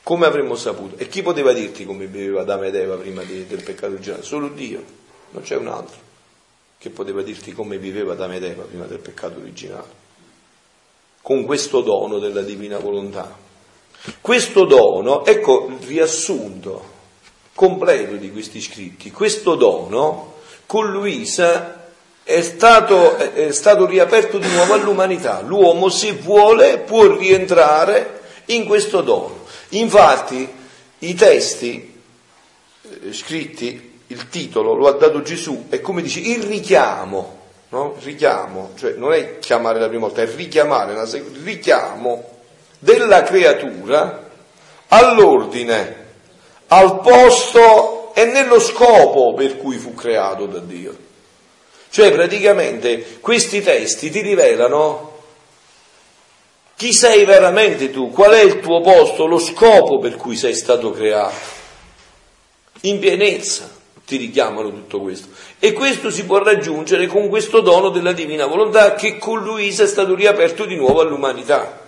Come 0.02 0.26
avremmo 0.26 0.56
saputo? 0.56 0.96
E 0.96 1.06
chi 1.06 1.22
poteva 1.22 1.52
dirti 1.52 1.86
come 1.86 2.06
viveva 2.06 2.40
Adamo 2.40 2.64
ed 2.64 2.74
Eva 2.74 2.96
prima 2.96 3.22
di, 3.22 3.46
del 3.46 3.62
peccato 3.62 3.92
originale? 3.92 4.24
Solo 4.24 4.48
Dio, 4.48 4.82
non 5.30 5.44
c'è 5.44 5.54
un 5.54 5.68
altro 5.68 6.05
che 6.78 6.90
poteva 6.90 7.22
dirti 7.22 7.52
come 7.52 7.78
viveva 7.78 8.12
Adamo 8.12 8.34
ed 8.34 8.44
Eva 8.44 8.62
prima 8.64 8.84
del 8.84 8.98
peccato 8.98 9.38
originale, 9.40 10.04
con 11.22 11.44
questo 11.44 11.80
dono 11.80 12.18
della 12.18 12.42
divina 12.42 12.78
volontà. 12.78 13.44
Questo 14.20 14.64
dono, 14.64 15.24
ecco 15.24 15.66
il 15.68 15.86
riassunto 15.86 16.94
completo 17.54 18.16
di 18.16 18.30
questi 18.30 18.60
scritti, 18.60 19.10
questo 19.10 19.54
dono 19.54 20.34
con 20.66 20.90
Luisa 20.90 21.86
è 22.22 22.42
stato, 22.42 23.16
è 23.16 23.52
stato 23.52 23.86
riaperto 23.86 24.38
di 24.38 24.48
nuovo 24.48 24.74
all'umanità. 24.74 25.40
L'uomo, 25.40 25.88
se 25.88 26.12
vuole, 26.12 26.78
può 26.78 27.16
rientrare 27.16 28.20
in 28.46 28.66
questo 28.66 29.00
dono. 29.00 29.44
Infatti, 29.70 30.48
i 30.98 31.14
testi 31.14 32.02
eh, 32.82 33.12
scritti 33.12 33.95
il 34.08 34.28
titolo 34.28 34.74
lo 34.74 34.88
ha 34.88 34.92
dato 34.92 35.22
Gesù, 35.22 35.66
è 35.68 35.80
come 35.80 36.02
dice 36.02 36.20
il 36.20 36.42
richiamo, 36.42 37.38
no? 37.70 37.96
richiamo, 38.02 38.70
cioè 38.76 38.92
non 38.92 39.12
è 39.12 39.38
chiamare 39.38 39.80
la 39.80 39.88
prima 39.88 40.06
volta, 40.06 40.22
è 40.22 40.32
richiamare, 40.32 40.92
il 40.92 41.40
richiamo 41.42 42.30
della 42.78 43.22
creatura 43.22 44.28
all'ordine, 44.88 46.04
al 46.68 47.00
posto 47.00 48.12
e 48.14 48.24
nello 48.26 48.60
scopo 48.60 49.34
per 49.34 49.56
cui 49.56 49.76
fu 49.76 49.94
creato 49.94 50.46
da 50.46 50.60
Dio. 50.60 51.04
Cioè 51.88 52.12
praticamente 52.12 53.18
questi 53.20 53.62
testi 53.62 54.10
ti 54.10 54.20
rivelano 54.20 55.14
chi 56.76 56.92
sei 56.92 57.24
veramente 57.24 57.90
tu, 57.90 58.10
qual 58.10 58.32
è 58.32 58.42
il 58.42 58.60
tuo 58.60 58.82
posto, 58.82 59.26
lo 59.26 59.38
scopo 59.38 59.98
per 59.98 60.16
cui 60.16 60.36
sei 60.36 60.54
stato 60.54 60.90
creato. 60.90 61.54
In 62.82 62.98
pienezza 62.98 63.75
ti 64.06 64.16
richiamano 64.16 64.70
tutto 64.70 65.00
questo. 65.00 65.28
E 65.58 65.72
questo 65.72 66.10
si 66.10 66.24
può 66.24 66.38
raggiungere 66.38 67.08
con 67.08 67.28
questo 67.28 67.60
dono 67.60 67.90
della 67.90 68.12
divina 68.12 68.46
volontà 68.46 68.94
che 68.94 69.18
con 69.18 69.42
Luisa 69.42 69.82
è 69.82 69.86
stato 69.88 70.14
riaperto 70.14 70.64
di 70.64 70.76
nuovo 70.76 71.00
all'umanità. 71.00 71.84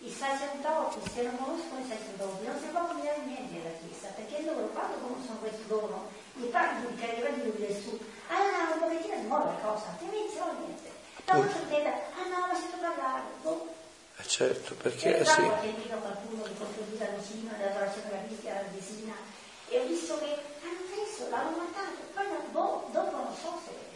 I 0.00 0.10
sacerdoti, 0.10 0.96
se 1.12 1.22
non 1.22 1.36
conoscono 1.36 1.84
i 1.84 1.86
sacerdoti, 1.86 2.46
non 2.48 2.56
si 2.56 2.68
può 2.72 2.86
cambiare 2.88 3.20
niente 3.28 3.52
della 3.52 3.76
Chiesa, 3.84 4.08
perché 4.16 4.40
loro 4.48 4.72
quando 4.72 4.96
conoscono 4.96 5.38
questo 5.44 5.64
dono, 5.68 6.08
gli 6.40 6.48
parli 6.48 6.88
di 6.88 6.96
carriera 6.96 7.28
di 7.36 7.42
lui 7.44 7.68
su, 7.84 8.00
ah, 8.32 8.72
un 8.72 8.80
pochettino 8.80 9.20
di 9.20 9.28
nuova 9.28 9.54
cosa, 9.60 9.92
ti 10.00 10.08
iniziano 10.08 10.56
niente. 10.56 10.88
Dopo 11.28 11.44
succede, 11.52 11.92
ah 12.16 12.26
no, 12.32 12.48
ma 12.48 12.56
sento 12.56 12.80
parlare, 12.80 13.22
boh. 13.44 13.68
Eh 14.16 14.26
certo, 14.26 14.72
perché 14.80 15.20
Io 15.20 15.24
sì. 15.28 15.40
ho 15.44 15.60
sentito 15.60 15.96
qualcuno 16.00 16.48
che 16.48 16.56
costruì 16.56 16.96
da 16.96 17.12
vicino, 17.12 17.52
dell'adorazione 17.60 18.08
della 18.08 18.24
cristiana 18.24 18.64
vicina, 18.72 19.14
e 19.68 19.78
ho 19.78 19.86
visto 19.86 20.18
che 20.18 20.32
hanno 20.64 20.82
boh. 22.52 22.88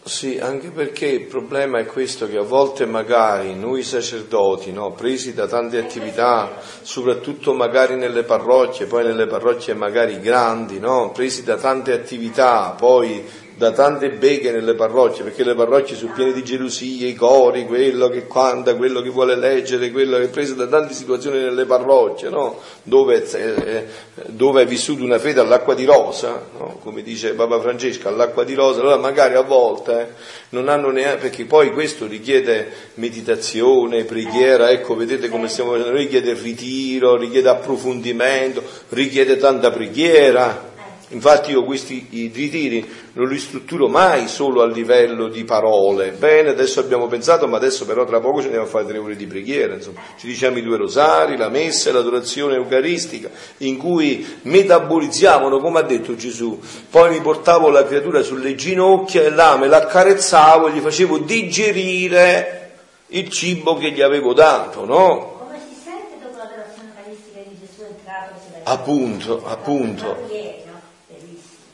Sì, 0.07 0.39
anche 0.39 0.69
perché 0.69 1.07
il 1.07 1.25
problema 1.25 1.79
è 1.79 1.87
questo 1.87 2.29
che 2.29 2.37
a 2.37 2.43
volte 2.43 2.85
magari 2.85 3.55
noi 3.55 3.83
sacerdoti, 3.83 4.71
no, 4.71 4.93
presi 4.93 5.33
da 5.33 5.47
tante 5.47 5.79
attività, 5.79 6.59
soprattutto 6.83 7.55
magari 7.55 7.97
nelle 7.97 8.23
parrocchie, 8.23 8.85
poi 8.85 9.03
nelle 9.03 9.27
parrocchie 9.27 9.73
magari 9.73 10.21
grandi, 10.21 10.79
no, 10.79 11.11
presi 11.11 11.43
da 11.43 11.57
tante 11.57 11.93
attività, 11.93 12.75
poi 12.77 13.25
da 13.57 13.71
tante 13.71 14.11
beghe 14.11 14.51
nelle 14.51 14.75
parrocchie, 14.75 15.23
perché 15.23 15.45
le 15.45 15.55
parrocchie 15.55 15.95
sono 15.95 16.13
piene 16.13 16.33
di 16.33 16.43
gelosie, 16.43 17.07
i 17.07 17.15
cori, 17.15 17.67
quello 17.67 18.09
che 18.09 18.27
canta, 18.27 18.75
quello 18.75 19.01
che 19.01 19.11
vuole 19.11 19.37
leggere, 19.37 19.93
quello 19.93 20.17
che 20.17 20.25
è 20.25 20.29
preso 20.29 20.55
da 20.55 20.67
tante 20.67 20.93
situazioni 20.93 21.39
nelle 21.39 21.65
parrocchie, 21.65 22.31
no? 22.31 22.59
dove, 22.83 23.25
eh, 23.33 23.87
dove 24.27 24.63
è 24.63 24.67
vissuta 24.67 25.05
una 25.05 25.21
fede 25.21 25.41
all'acqua 25.41 25.75
di 25.75 25.85
rosa, 25.85 26.43
no? 26.59 26.81
come 26.83 27.03
dice 27.03 27.35
Papa 27.35 27.61
Francesco, 27.61 28.09
all'acqua 28.09 28.43
di 28.43 28.55
rosa, 28.55 28.81
allora 28.81 28.97
magari 28.97 29.35
a 29.35 29.43
volte 29.43 30.01
eh, 30.01 30.07
non 30.49 30.69
hanno 30.69 30.91
neanche, 30.91 31.29
perché 31.29 31.45
poi 31.45 31.73
questo 31.73 32.07
richiede 32.07 32.71
meditazione, 32.95 34.03
preghiera, 34.03 34.71
ecco 34.71 34.97
vedete 34.97 35.29
come 35.29 35.49
stiamo 35.49 35.73
facendo, 35.73 35.97
richiede 35.97 36.35
ritiro, 36.35 37.17
richiede 37.17 37.49
approfondimento, 37.49 38.63
richiede 38.89 39.37
tanta 39.37 39.71
preghiera. 39.71 40.73
Infatti 41.09 41.51
io 41.51 41.65
questi 41.65 42.31
ritiri 42.33 42.85
non 43.13 43.29
li 43.29 43.39
strutturo 43.39 43.89
mai 43.89 44.27
solo 44.27 44.63
a 44.63 44.67
livello 44.67 45.29
di 45.29 45.45
parole. 45.45 46.13
Bene, 46.13 46.49
adesso 46.49 46.81
abbiamo 46.81 47.07
pensato, 47.07 47.47
ma 47.47 47.59
adesso 47.59 47.85
però 47.85 48.05
tra 48.05 48.21
poco 48.21 48.41
ci 48.41 48.47
andiamo 48.47 48.67
a 48.67 48.69
fare 48.69 48.87
tre 48.87 48.99
ore 48.99 49.15
di 49.15 49.27
preghiera, 49.27 49.75
insomma. 49.75 50.01
Ci 50.19 50.27
diciamo 50.27 50.59
i 50.59 50.63
due 50.63 50.79
rosari, 50.79 51.37
la 51.37 51.51
messa 51.51 51.91
e 51.91 51.93
l'adorazione 51.93 52.55
eucaristica, 52.55 53.31
in 53.59 53.77
cui 53.77 54.27
metabolizziamo, 54.43 55.59
come 55.59 55.79
ha 55.79 55.83
detto 55.83 56.17
Gesù. 56.17 56.59
Poi 56.91 57.11
mi 57.11 57.21
portavo 57.21 57.69
la 57.69 57.85
creatura 57.85 58.23
sulle 58.23 58.55
ginocchia 58.55 59.23
e 59.23 59.31
là 59.31 59.57
me 59.57 59.69
l'accarezzavo 59.69 60.69
e 60.69 60.73
gli 60.73 60.81
facevo 60.81 61.19
digerire 61.19 62.73
il 63.09 63.29
cibo 63.29 63.77
che 63.77 63.93
gli 63.93 64.01
avevo 64.01 64.33
dato, 64.33 64.85
no? 64.85 65.39
Come 65.39 65.61
si 65.69 65.77
sente 65.85 66.17
dopo 66.21 66.39
l'adorazione 66.39 66.89
eucaristica 66.97 67.41
di 67.47 67.57
Gesù 67.61 67.83
entrato? 67.83 68.33
Appunto, 68.65 69.43
appunto. 69.45 70.63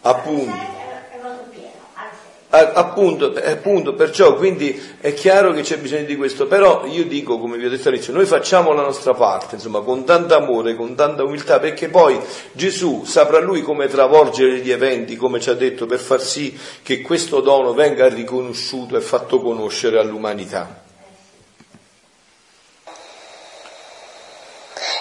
Appunto. 0.03 0.79
Appunto, 2.53 3.33
eh, 3.37 3.53
appunto, 3.53 3.95
perciò 3.95 4.35
quindi 4.35 4.97
è 5.01 5.15
chiaro 5.15 5.53
che 5.53 5.63
c'è 5.63 5.79
bisogno 5.79 6.03
di 6.03 6.17
questo, 6.17 6.49
però 6.49 6.85
io 6.85 7.05
dico, 7.05 7.39
come 7.39 7.57
vi 7.57 7.67
ho 7.67 7.69
detto 7.69 7.87
all'inizio, 7.87 8.13
noi 8.13 8.25
facciamo 8.27 8.73
la 8.73 8.83
nostra 8.83 9.15
parte, 9.15 9.55
insomma, 9.55 9.83
con 9.83 10.05
tanto 10.05 10.35
amore, 10.35 10.75
con 10.75 10.97
tanta 10.97 11.23
umiltà, 11.23 11.61
perché 11.61 11.89
poi 11.89 12.19
Gesù 12.51 13.05
saprà 13.05 13.39
lui 13.39 13.63
come 13.63 13.87
travolgere 13.87 14.57
gli 14.59 14.73
eventi, 14.73 15.15
come 15.15 15.39
ci 15.39 15.49
ha 15.49 15.55
detto, 15.55 15.87
per 15.87 16.01
far 16.01 16.21
sì 16.21 16.59
che 16.83 17.03
questo 17.03 17.41
dono 17.41 17.73
venga 17.73 18.09
riconosciuto 18.09 18.97
e 18.97 19.01
fatto 19.01 19.41
conoscere 19.41 20.01
all'umanità. 20.01 20.89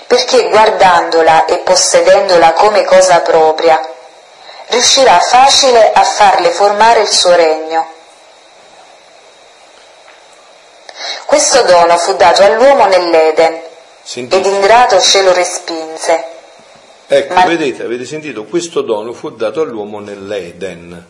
perché 0.09 0.49
guardandola 0.49 1.45
e 1.45 1.59
possedendola 1.59 2.53
come 2.53 2.83
cosa 2.83 3.21
propria, 3.21 3.79
riuscirà 4.69 5.19
facile 5.19 5.91
a 5.91 6.03
farle 6.03 6.49
formare 6.51 7.01
il 7.01 7.09
suo 7.09 7.35
regno. 7.35 7.97
Questo 11.25 11.61
dono 11.63 11.97
fu 11.97 12.15
dato 12.15 12.43
all'uomo 12.43 12.87
nell'Eden 12.87 13.61
ed 14.13 14.45
ingrato 14.45 14.99
ce 14.99 15.21
lo 15.21 15.31
respinse. 15.31 16.25
Ecco, 17.05 17.33
Ma- 17.33 17.45
vedete, 17.45 17.83
avete 17.83 18.05
sentito, 18.05 18.45
questo 18.45 18.81
dono 18.81 19.13
fu 19.13 19.29
dato 19.31 19.61
all'uomo 19.61 19.99
nell'Eden. 19.99 21.07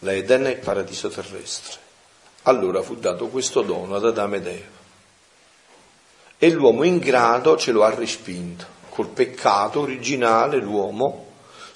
L'Eden 0.00 0.44
è 0.44 0.50
il 0.50 0.58
paradiso 0.58 1.08
terrestre. 1.08 1.86
Allora 2.42 2.82
fu 2.82 2.96
dato 2.96 3.28
questo 3.28 3.62
dono 3.62 3.96
ad 3.96 4.04
Adamo 4.04 4.36
ed 4.36 4.46
Eva. 4.46 4.76
E 6.38 6.50
l'uomo 6.50 6.84
ingrato 6.84 7.56
ce 7.56 7.72
lo 7.72 7.84
ha 7.84 7.94
respinto. 7.94 8.64
Col 8.90 9.08
peccato 9.08 9.80
originale 9.80 10.56
l'uomo, 10.58 11.27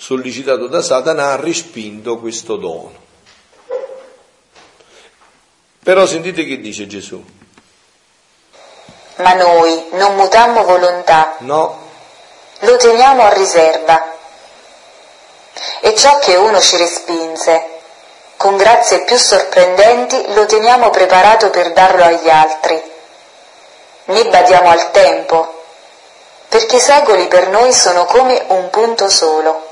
sollecitato 0.02 0.66
da 0.66 0.82
Satana, 0.82 1.30
ha 1.30 1.36
respinto 1.36 2.18
questo 2.18 2.56
dono. 2.56 2.92
Però 5.80 6.04
sentite 6.06 6.44
che 6.44 6.58
dice 6.58 6.88
Gesù. 6.88 7.24
Ma 9.16 9.34
noi 9.34 9.90
non 9.92 10.16
mutammo 10.16 10.64
volontà, 10.64 11.36
No, 11.38 11.78
lo 12.60 12.76
teniamo 12.78 13.22
a 13.22 13.32
riserva. 13.32 14.16
E 15.80 15.94
ciò 15.94 16.18
che 16.18 16.34
uno 16.34 16.58
ci 16.58 16.76
respinse, 16.78 17.64
con 18.36 18.56
grazie 18.56 19.04
più 19.04 19.16
sorprendenti, 19.16 20.34
lo 20.34 20.46
teniamo 20.46 20.90
preparato 20.90 21.50
per 21.50 21.72
darlo 21.72 22.02
agli 22.02 22.28
altri. 22.28 22.82
Ne 24.06 24.24
badiamo 24.24 24.68
al 24.68 24.90
tempo, 24.90 25.62
perché 26.48 26.76
i 26.76 26.80
secoli 26.80 27.28
per 27.28 27.50
noi 27.50 27.72
sono 27.72 28.04
come 28.04 28.42
un 28.48 28.68
punto 28.68 29.08
solo. 29.08 29.70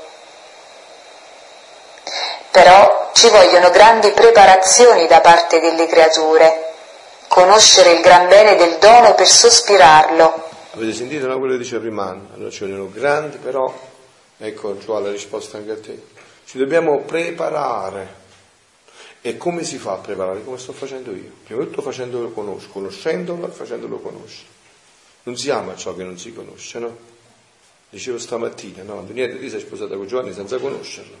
Però 2.51 3.11
ci 3.13 3.29
vogliono 3.29 3.69
grandi 3.69 4.11
preparazioni 4.11 5.07
da 5.07 5.21
parte 5.21 5.59
delle 5.59 5.87
creature, 5.87 6.73
conoscere 7.27 7.93
il 7.93 8.01
gran 8.01 8.27
bene 8.27 8.55
del 8.55 8.77
dono 8.77 9.13
per 9.13 9.27
sospirarlo, 9.27 10.49
Avete 10.73 10.93
sentito 10.93 11.27
no, 11.27 11.37
quello 11.37 11.53
che 11.53 11.59
diceva 11.59 11.81
prima? 11.81 12.17
Allora 12.33 12.49
ci 12.49 12.61
vogliono 12.61 12.89
grandi, 12.89 13.35
però, 13.37 13.77
ecco 14.37 14.73
qua 14.85 15.01
la 15.01 15.11
risposta 15.11 15.57
anche 15.57 15.71
a 15.71 15.79
te. 15.79 16.01
Ci 16.45 16.57
dobbiamo 16.57 16.99
preparare. 16.99 18.19
E 19.21 19.35
come 19.35 19.65
si 19.65 19.77
fa 19.77 19.93
a 19.93 19.97
preparare? 19.97 20.45
Come 20.45 20.57
sto 20.57 20.71
facendo 20.71 21.11
io? 21.11 21.29
Prima 21.43 21.59
di 21.59 21.67
tutto 21.67 21.81
facendolo 21.81 22.31
conoscere, 22.31 22.71
conoscendolo 22.71 23.47
e 23.47 23.51
facendolo 23.51 23.99
conoscere. 23.99 24.47
Non 25.23 25.35
si 25.35 25.49
ama 25.49 25.75
ciò 25.75 25.93
che 25.93 26.03
non 26.03 26.17
si 26.17 26.33
conosce, 26.33 26.79
no? 26.79 26.97
Dicevo 27.89 28.17
stamattina, 28.17 28.83
no? 28.83 29.05
Niente, 29.09 29.39
ti 29.39 29.49
sei 29.49 29.59
sposata 29.59 29.97
con 29.97 30.07
Giovanni 30.07 30.31
senza 30.31 30.57
conoscerlo. 30.57 31.17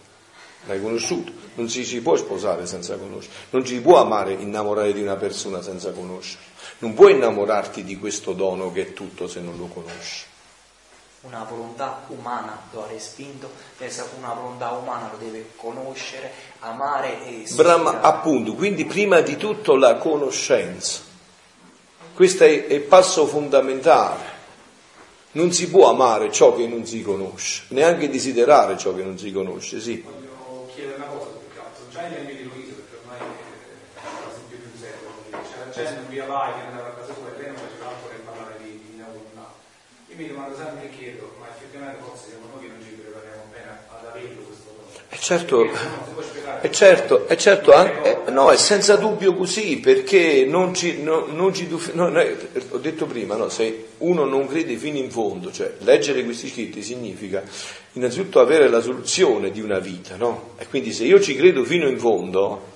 L'hai 0.65 0.81
conosciuto, 0.81 1.31
non 1.55 1.69
si, 1.69 1.83
si 1.83 2.01
può 2.01 2.15
sposare 2.15 2.67
senza 2.67 2.95
conoscere, 2.95 3.33
non 3.49 3.65
ci 3.65 3.81
può 3.81 3.99
amare, 3.99 4.33
innamorare 4.33 4.93
di 4.93 5.01
una 5.01 5.15
persona 5.15 5.61
senza 5.61 5.91
conoscerla, 5.91 6.45
non 6.79 6.93
puoi 6.93 7.13
innamorarti 7.13 7.83
di 7.83 7.97
questo 7.97 8.33
dono 8.33 8.71
che 8.71 8.81
è 8.81 8.93
tutto 8.93 9.27
se 9.27 9.39
non 9.39 9.57
lo 9.57 9.65
conosci. 9.65 10.25
Una 11.21 11.45
volontà 11.47 12.03
umana 12.07 12.59
lo 12.71 12.83
ha 12.83 12.87
respinto, 12.87 13.49
pensa 13.77 14.03
che 14.03 14.09
una 14.17 14.33
volontà 14.33 14.71
umana 14.71 15.09
lo 15.11 15.17
deve 15.17 15.51
conoscere, 15.55 16.31
amare 16.59 17.25
e 17.25 17.45
Brahma, 17.53 18.01
appunto, 18.01 18.53
quindi 18.53 18.85
prima 18.85 19.21
di 19.21 19.37
tutto 19.37 19.75
la 19.75 19.97
conoscenza. 19.97 21.01
Questo 22.13 22.43
è 22.43 22.65
è 22.65 22.73
il 22.73 22.81
passo 22.81 23.27
fondamentale. 23.27 24.39
Non 25.33 25.51
si 25.51 25.69
può 25.69 25.89
amare 25.89 26.31
ciò 26.31 26.55
che 26.55 26.67
non 26.67 26.85
si 26.85 27.01
conosce, 27.03 27.65
neanche 27.69 28.09
desiderare 28.09 28.77
ciò 28.77 28.93
che 28.93 29.03
non 29.03 29.17
si 29.17 29.31
conosce, 29.31 29.79
sì. 29.79 30.03
Voglio 30.03 30.67
chiedere 30.73 30.95
una 30.97 31.05
cosa 31.05 31.29
più 31.29 31.53
che 31.53 31.59
altro, 31.59 31.80
già 31.91 32.07
in 32.07 32.13
tempi 32.15 32.35
di 32.37 32.43
Luisa, 32.47 32.71
perché 32.71 32.95
ormai 33.03 33.19
è 33.19 33.99
quasi 33.99 34.39
più 34.47 34.57
di 34.57 34.67
un 34.71 34.77
secolo, 34.79 35.11
c'era 35.43 35.69
gente 35.69 35.99
in 35.99 36.07
via 36.07 36.25
vai 36.25 36.53
che 36.55 36.61
andava 36.71 36.87
a 36.87 36.95
casa 36.95 37.13
sua 37.13 37.27
e 37.27 37.37
lei 37.37 37.47
non 37.51 37.59
faceva 37.59 37.87
altro 37.91 38.07
che 38.07 38.23
parlare 38.23 38.55
di, 38.63 38.79
di 38.79 39.03
volontà. 39.03 39.51
Io 40.07 40.15
mi 40.15 40.27
domando 40.27 40.55
sempre 40.55 40.87
e 40.87 40.89
chiedo, 40.95 41.35
ma 41.39 41.51
effettivamente 41.51 41.99
forse 42.01 42.29
siamo 42.31 42.47
noi 42.47 42.63
che 42.63 42.71
non 42.71 42.79
ci 42.81 42.95
prepariamo 42.95 43.43
bene 43.51 43.69
ad 43.91 44.05
averlo 44.07 44.41
questo 44.47 44.71
dono. 44.71 44.87
E 45.09 45.17
certo, 45.19 45.67
Perché 45.67 46.20
è 46.61 46.69
certo, 46.69 47.27
è 47.27 47.35
certo 47.35 47.73
anche, 47.73 48.23
eh, 48.25 48.31
no, 48.31 48.49
è 48.51 48.57
senza 48.57 48.95
dubbio 48.95 49.33
così, 49.33 49.77
perché 49.77 50.45
non 50.47 50.73
ci, 50.73 51.01
no- 51.01 51.25
non 51.29 51.53
ci 51.53 51.67
no, 51.93 52.07
no, 52.07 52.23
ho 52.69 52.77
detto 52.77 53.05
prima, 53.05 53.35
no, 53.35 53.49
se 53.49 53.87
uno 53.97 54.25
non 54.25 54.47
crede 54.47 54.75
fino 54.77 54.97
in 54.97 55.09
fondo, 55.09 55.51
cioè 55.51 55.73
leggere 55.79 56.23
questi 56.23 56.47
scritti 56.47 56.83
significa 56.83 57.43
innanzitutto 57.93 58.39
avere 58.39 58.69
la 58.69 58.79
soluzione 58.79 59.51
di 59.51 59.59
una 59.59 59.79
vita, 59.79 60.15
no? 60.15 60.51
E 60.57 60.67
quindi 60.67 60.93
se 60.93 61.03
io 61.03 61.19
ci 61.19 61.35
credo 61.35 61.63
fino 61.63 61.87
in 61.87 61.97
fondo, 61.99 62.69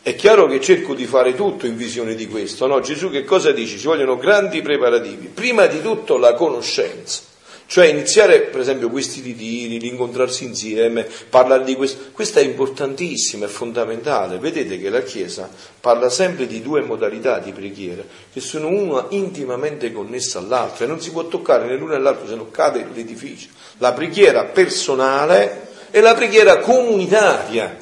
È 0.00 0.14
chiaro 0.14 0.46
che 0.46 0.60
cerco 0.60 0.94
di 0.94 1.04
fare 1.04 1.34
tutto 1.34 1.66
in 1.66 1.76
visione 1.76 2.14
di 2.14 2.26
questo, 2.28 2.66
no? 2.66 2.80
Gesù 2.80 3.10
che 3.10 3.24
cosa 3.24 3.50
dice? 3.52 3.76
Ci 3.76 3.86
vogliono 3.86 4.16
grandi 4.16 4.62
preparativi. 4.62 5.26
Prima 5.26 5.66
di 5.66 5.82
tutto 5.82 6.16
la 6.16 6.32
conoscenza. 6.34 7.20
Cioè 7.70 7.84
iniziare 7.84 8.40
per 8.40 8.60
esempio 8.60 8.88
questi 8.88 9.20
ritiri, 9.20 9.78
l'incontrarsi 9.78 10.44
insieme, 10.44 11.06
parlare 11.28 11.64
di 11.64 11.74
questo, 11.74 12.12
questo 12.12 12.38
è 12.38 12.42
importantissimo, 12.42 13.44
è 13.44 13.48
fondamentale. 13.48 14.38
Vedete 14.38 14.80
che 14.80 14.88
la 14.88 15.02
Chiesa 15.02 15.50
parla 15.78 16.08
sempre 16.08 16.46
di 16.46 16.62
due 16.62 16.80
modalità 16.80 17.38
di 17.40 17.52
preghiera, 17.52 18.02
che 18.32 18.40
sono 18.40 18.68
una 18.68 19.08
intimamente 19.10 19.92
connessa 19.92 20.38
all'altra 20.38 20.86
e 20.86 20.88
non 20.88 21.02
si 21.02 21.10
può 21.10 21.28
toccare 21.28 21.66
né 21.66 21.76
l'una 21.76 21.98
né 21.98 22.02
l'altra 22.02 22.26
se 22.26 22.36
non 22.36 22.50
cade 22.50 22.86
l'edificio. 22.90 23.48
La 23.76 23.92
preghiera 23.92 24.44
personale 24.44 25.68
e 25.90 26.00
la 26.00 26.14
preghiera 26.14 26.60
comunitaria, 26.60 27.76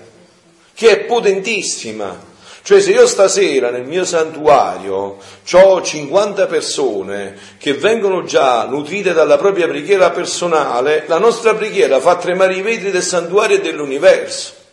che 0.74 0.91
è 0.91 1.05
potentissima. 1.05 2.34
Cioè 2.67 2.81
se 2.81 2.91
io 2.91 3.07
stasera 3.07 3.71
nel 3.71 3.85
mio 3.85 4.05
santuario 4.05 5.19
ho 5.53 5.83
50 5.83 6.47
persone 6.47 7.37
che 7.59 7.75
vengono 7.75 8.25
già 8.25 8.64
nutrite 8.64 9.12
dalla 9.12 9.39
propria 9.39 9.69
preghiera 9.69 10.11
personale, 10.11 11.05
la 11.07 11.19
nostra 11.19 11.55
preghiera 11.55 12.01
fa 12.01 12.17
tremare 12.17 12.55
i 12.55 12.62
vetri 12.62 12.91
del 12.91 13.05
santuario 13.05 13.59
e 13.59 13.61
dell'universo. 13.61 14.66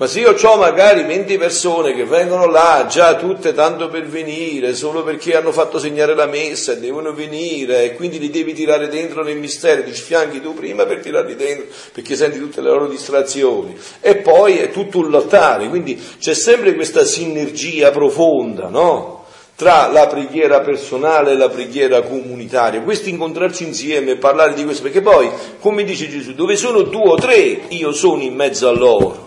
Ma 0.00 0.06
se 0.06 0.20
io 0.20 0.36
ho 0.40 0.56
magari 0.56 1.02
20 1.02 1.36
persone 1.38 1.92
che 1.92 2.04
vengono 2.04 2.46
là 2.46 2.86
già 2.88 3.16
tutte 3.16 3.52
tanto 3.52 3.88
per 3.88 4.06
venire, 4.06 4.72
solo 4.72 5.02
perché 5.02 5.36
hanno 5.36 5.50
fatto 5.50 5.80
segnare 5.80 6.14
la 6.14 6.26
messa 6.26 6.70
e 6.70 6.78
devono 6.78 7.12
venire, 7.12 7.82
e 7.82 7.94
quindi 7.96 8.20
li 8.20 8.30
devi 8.30 8.52
tirare 8.52 8.86
dentro 8.86 9.24
nel 9.24 9.38
mistero, 9.38 9.82
ti 9.82 9.92
sfianchi 9.92 10.40
tu 10.40 10.54
prima 10.54 10.86
per 10.86 11.00
tirarli 11.00 11.34
dentro, 11.34 11.66
perché 11.92 12.14
senti 12.14 12.38
tutte 12.38 12.60
le 12.60 12.68
loro 12.68 12.86
distrazioni, 12.86 13.76
e 14.00 14.18
poi 14.18 14.58
è 14.58 14.70
tutto 14.70 14.98
un 14.98 15.08
lottare, 15.08 15.68
quindi 15.68 16.00
c'è 16.20 16.32
sempre 16.32 16.76
questa 16.76 17.04
sinergia 17.04 17.90
profonda, 17.90 18.68
no? 18.68 19.24
Tra 19.56 19.88
la 19.88 20.06
preghiera 20.06 20.60
personale 20.60 21.32
e 21.32 21.36
la 21.36 21.48
preghiera 21.48 22.02
comunitaria, 22.02 22.82
questo 22.82 23.08
incontrarsi 23.08 23.64
insieme 23.64 24.12
e 24.12 24.16
parlare 24.16 24.54
di 24.54 24.62
questo, 24.62 24.84
perché 24.84 25.00
poi, 25.00 25.28
come 25.58 25.82
dice 25.82 26.08
Gesù, 26.08 26.34
dove 26.34 26.54
sono 26.54 26.82
due 26.82 27.10
o 27.10 27.16
tre, 27.16 27.62
io 27.70 27.90
sono 27.90 28.22
in 28.22 28.36
mezzo 28.36 28.68
a 28.68 28.72
loro. 28.72 29.26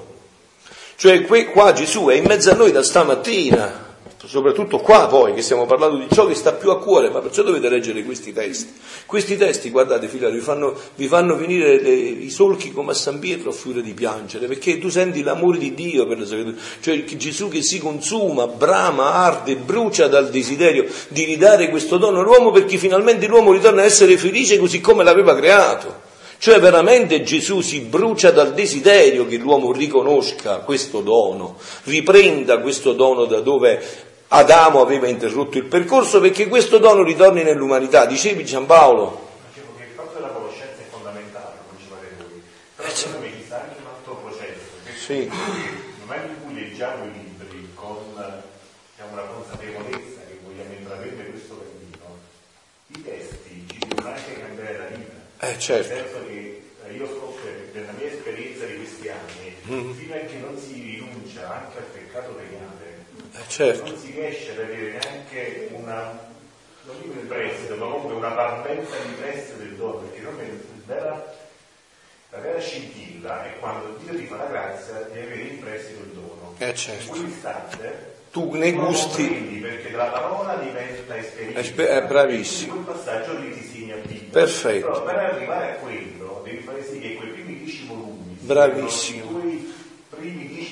Cioè 1.02 1.26
qua 1.50 1.74
Gesù 1.74 2.06
è 2.10 2.14
in 2.14 2.26
mezzo 2.26 2.52
a 2.52 2.54
noi 2.54 2.72
da 2.72 2.84
stamattina, 2.84 3.96
soprattutto 4.24 4.78
qua 4.78 5.08
poi 5.08 5.34
che 5.34 5.42
stiamo 5.42 5.66
parlando 5.66 5.98
di 5.98 6.06
ciò 6.12 6.28
che 6.28 6.36
sta 6.36 6.54
più 6.54 6.70
a 6.70 6.78
cuore, 6.78 7.10
ma 7.10 7.22
perciò 7.22 7.42
dovete 7.42 7.70
leggere 7.70 8.04
questi 8.04 8.32
testi. 8.32 8.72
Questi 9.08 9.36
testi, 9.36 9.72
guardate 9.72 10.08
figlioli, 10.08 10.36
vi 10.36 10.44
fanno, 10.44 10.76
vi 10.94 11.08
fanno 11.08 11.36
venire 11.36 11.82
le, 11.82 11.90
i 11.90 12.30
solchi 12.30 12.72
come 12.72 12.92
a 12.92 12.94
San 12.94 13.18
Pietro 13.18 13.50
a 13.50 13.52
furia 13.52 13.82
di 13.82 13.96
piangere, 13.96 14.46
perché 14.46 14.78
tu 14.78 14.90
senti 14.90 15.24
l'amore 15.24 15.58
di 15.58 15.74
Dio 15.74 16.06
per 16.06 16.20
la 16.20 16.26
sua 16.26 16.38
cioè 16.82 17.04
Gesù 17.04 17.50
che 17.50 17.64
si 17.64 17.80
consuma, 17.80 18.46
brama, 18.46 19.12
arde, 19.12 19.56
brucia 19.56 20.08
dal 20.08 20.30
desiderio 20.30 20.86
di 21.08 21.24
ridare 21.24 21.72
questo 21.72 21.98
dono 21.98 22.20
all'uomo 22.20 22.52
perché 22.52 22.78
finalmente 22.78 23.26
l'uomo 23.26 23.54
ritorna 23.54 23.82
a 23.82 23.86
essere 23.86 24.18
felice 24.18 24.60
così 24.60 24.80
come 24.80 25.04
l'aveva 25.04 25.36
creato. 25.36 26.10
Cioè 26.42 26.60
veramente 26.60 27.22
Gesù 27.22 27.62
si 27.62 27.82
brucia 27.82 28.32
dal 28.32 28.56
desiderio 28.56 29.28
che 29.28 29.38
l'uomo 29.38 29.72
riconosca 29.72 30.58
questo 30.62 31.02
dono, 31.02 31.60
riprenda 31.84 32.62
questo 32.62 32.94
dono 32.94 33.26
da 33.26 33.42
dove 33.42 33.80
Adamo 34.30 34.82
aveva 34.82 35.08
interrotto 35.08 35.60
il 35.60 35.66
percorso 35.66 36.20
perché 36.20 36.48
questo 36.48 36.80
dono 36.80 37.04
ritorni 37.04 37.44
nell'umanità. 37.44 38.08
Dicevi 38.08 38.44
Giampaolo? 38.44 39.30
Dicevo 39.54 39.76
che 39.78 39.84
il 39.84 39.90
fatto 39.94 40.14
della 40.16 40.30
conoscenza 40.30 40.82
è 40.82 40.90
fondamentale, 40.90 41.58
come 41.68 41.78
dicevate 41.78 42.08
voi, 42.18 42.42
però 42.76 42.90
eh, 42.90 42.92
secondo 42.92 43.20
me 43.20 43.32
ci 43.38 43.44
sta 43.46 43.62
anche 43.62 43.76
un 43.80 43.88
altro 43.94 44.14
processo, 44.24 44.66
che 44.84 44.92
sì. 44.98 45.14
nel 45.14 46.02
momento 46.08 46.32
in 46.34 46.42
cui 46.44 46.54
leggiamo 46.56 47.06
i 47.06 47.12
libri 47.22 47.70
con 47.76 48.18
diciamo, 48.18 49.16
la 49.16 49.28
consapevolezza 49.30 50.26
che 50.26 50.40
vogliamo 50.44 50.74
intraprendere 50.74 51.30
questo 51.30 51.54
cammino, 51.54 52.18
i 52.98 53.04
testi 53.04 53.66
ci 53.70 53.78
devono 53.88 54.08
anche 54.16 54.42
cambiare 54.42 54.78
la 54.80 54.86
vita. 54.86 55.20
Eh, 55.44 55.60
certo. 55.60 56.30
Mm. 59.72 59.92
fino 59.92 60.16
a 60.16 60.18
che 60.20 60.38
non 60.38 60.58
si 60.58 60.74
rinuncia 60.74 61.50
anche 61.50 61.78
al 61.78 61.84
peccato 61.86 62.36
veniale, 62.36 63.06
eh, 63.34 63.48
certo. 63.48 63.90
non 63.90 64.00
si 64.00 64.12
riesce 64.12 64.52
ad 64.52 64.60
avere 64.60 64.92
neanche 64.92 65.70
una, 65.74 66.30
non 66.84 66.96
dico 67.02 67.20
il 67.20 67.28
prestito, 67.28 67.76
ma 67.76 67.86
comunque 67.86 68.14
una 68.16 68.32
parvenza 68.32 68.96
di 69.06 69.14
prestito 69.14 69.58
del 69.58 69.76
dono, 69.76 69.98
perché 70.00 70.22
non 70.22 70.40
è 70.40 70.50
vera, 70.86 71.36
la 72.30 72.40
vera 72.40 72.60
scintilla 72.60 73.46
è 73.46 73.60
quando 73.60 73.98
Dio 74.04 74.18
ti 74.18 74.26
fa 74.26 74.38
la 74.38 74.46
grazia 74.46 75.08
di 75.12 75.20
avere 75.20 75.42
in 75.42 75.60
prestito 75.60 76.00
il 76.02 76.10
dono. 76.10 76.56
Eh, 76.58 76.74
certo. 76.76 77.04
In 77.04 77.10
quell'istante 77.10 78.20
tu 78.32 78.54
ne 78.54 78.72
gusti. 78.72 79.60
Perché 79.62 79.92
la 79.92 80.06
parola 80.06 80.56
diventa 80.56 81.18
esperienza. 81.18 81.84
È 81.84 82.04
bravissimo. 82.04 82.76
In 82.76 82.84
quel 82.86 82.96
passaggio 82.96 83.38
lì 83.40 83.54
ti 83.54 83.64
segna 83.64 83.96
vita. 83.96 84.40
Perfetto. 84.40 84.88
Però 84.88 85.04
per 85.04 85.16
arrivare 85.18 85.72
a 85.72 85.74
quello 85.76 86.42
devi 86.46 86.60
fare 86.60 86.84
sì 86.84 87.00
che 87.00 87.16
quei 87.16 87.32
primi 87.32 87.58
dieci 87.58 87.86
volumi 87.86 88.22
bravissimo. 88.42 89.31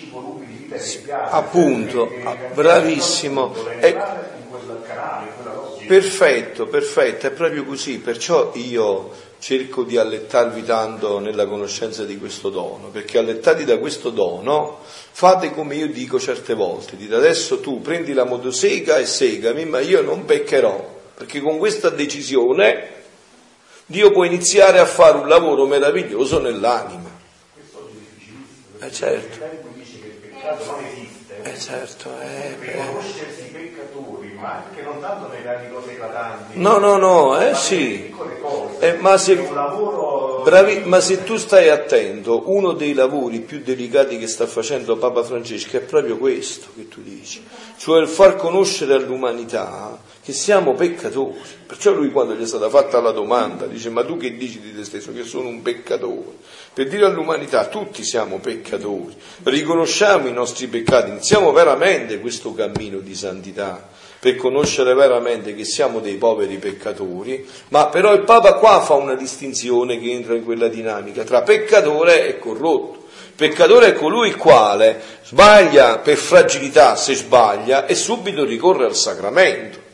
I 0.10 0.12
tuoi 0.12 0.24
primi 0.24 0.40
dieci 0.40 0.44
volumi 0.44 0.46
di 0.46 0.54
vita 0.54 0.78
sì, 0.78 1.00
piace, 1.02 1.36
appunto, 1.36 2.12
ah, 2.24 2.36
bravissimo. 2.54 3.54
È... 3.80 3.98
Perfetto, 5.88 6.68
perfetto, 6.68 7.28
è 7.28 7.32
proprio 7.32 7.66
così, 7.66 7.98
perciò 7.98 8.52
io 8.54 9.28
cerco 9.40 9.84
di 9.84 9.98
allettarvi 9.98 10.64
tanto 10.64 11.20
nella 11.20 11.48
conoscenza 11.48 12.04
di 12.04 12.18
questo 12.18 12.50
dono, 12.50 12.90
perché 12.92 13.18
allettati 13.18 13.66
da 13.66 13.80
questo 13.80 14.10
dono 14.12 14.80
fate 14.84 15.52
come 15.52 15.76
io 15.76 15.88
dico 15.88 16.20
certe 16.20 16.54
volte, 16.54 16.96
dite 16.96 17.16
adesso 17.16 17.60
tu 17.60 17.82
prendi 17.82 18.14
la 18.14 18.26
motosega 18.26 18.98
e 18.98 19.06
segami, 19.06 19.66
ma 19.66 19.80
io 19.80 20.02
non 20.04 20.26
peccherò, 20.26 20.98
perché 21.16 21.42
con 21.42 21.58
questa 21.58 21.90
decisione 21.90 22.98
Dio 23.88 24.12
può 24.12 24.24
iniziare 24.24 24.78
a 24.78 24.86
fare 24.86 25.18
un 25.18 25.28
lavoro 25.28 25.66
meraviglioso 25.66 26.40
nell'anima. 26.40 27.10
Eh 28.82 28.92
certo. 28.92 29.34
Il 29.34 29.40
tempo 29.40 29.68
dice 29.74 30.00
che 30.00 30.08
il 30.08 30.39
peccato 30.50 30.66
non 30.72 30.84
esiste. 30.86 31.42
Eh 31.42 31.58
certo, 31.58 32.10
eh, 32.20 32.56
Riconoscersi 32.60 33.44
peccatori, 33.44 34.34
ma 34.40 34.66
anche 34.66 34.82
non 34.82 35.00
tanto 35.00 35.30
nei 35.30 35.42
grandi 35.42 35.72
cose 35.72 35.92
eclatanti. 35.92 36.60
No, 36.60 36.78
no, 36.78 36.98
no, 36.98 37.40
eh 37.40 37.56
sì. 37.56 38.14
Eh, 38.80 38.94
ma, 38.96 39.18
se, 39.18 39.36
bravi, 40.44 40.80
ma 40.86 41.00
se 41.00 41.24
tu 41.24 41.38
stai 41.38 41.70
attento, 41.70 42.50
uno 42.52 42.74
dei 42.74 42.94
lavori 42.94 43.40
più 43.40 43.62
delicati 43.62 44.18
che 44.18 44.28
sta 44.28 44.48
facendo 44.48 44.98
Papa 44.98 45.24
Francesco 45.24 45.78
è 45.78 45.82
proprio 45.82 46.18
questo 46.18 46.68
che 46.76 46.90
tu 46.90 47.02
dici, 47.02 47.46
cioè 47.78 48.02
il 48.02 48.08
far 48.08 48.36
conoscere 48.36 48.96
all'umanità 48.96 49.98
che 50.30 50.34
siamo 50.34 50.76
peccatori. 50.76 51.38
Perciò 51.66 51.92
lui 51.92 52.12
quando 52.12 52.36
gli 52.36 52.44
è 52.44 52.48
stata 52.48 52.70
fatta 52.70 53.02
la 53.02 53.12
domanda 53.12 53.66
dice 53.66 53.90
ma 53.90 54.06
tu 54.06 54.18
che 54.18 54.38
dici 54.38 54.60
di 54.60 54.76
te 54.76 54.84
stesso 54.84 55.12
che 55.12 55.24
sono 55.24 55.48
un 55.48 55.64
peccatore? 55.64 56.38
Per 56.72 56.88
dire 56.88 57.06
all'umanità 57.06 57.66
tutti 57.66 58.04
siamo 58.04 58.38
peccatori, 58.40 59.16
riconosciamo 59.44 60.28
i 60.28 60.32
nostri 60.32 60.68
peccati, 60.68 61.10
iniziamo 61.10 61.52
veramente 61.52 62.20
questo 62.20 62.54
cammino 62.54 63.00
di 63.00 63.16
santità 63.16 63.90
per 64.20 64.36
conoscere 64.36 64.94
veramente 64.94 65.56
che 65.56 65.64
siamo 65.64 66.00
dei 66.00 66.16
poveri 66.16 66.58
peccatori, 66.58 67.48
ma 67.70 67.88
però 67.88 68.14
il 68.14 68.24
Papa 68.24 68.54
qua 68.56 68.82
fa 68.82 68.94
una 68.94 69.16
distinzione 69.16 70.00
che 70.00 70.12
entra 70.12 70.36
in 70.36 70.44
quella 70.44 70.68
dinamica 70.68 71.24
tra 71.24 71.42
peccatore 71.42 72.28
e 72.28 72.38
corrotto. 72.38 73.08
Peccatore 73.36 73.88
è 73.88 73.94
colui 73.94 74.28
il 74.28 74.36
quale 74.36 75.02
sbaglia 75.24 76.00
per 76.00 76.18
fragilità 76.18 76.98
se 76.98 77.16
sbaglia 77.16 77.86
e 77.86 77.96
subito 77.96 78.44
ricorre 78.44 78.86
al 78.86 78.96
sacramento 78.96 79.88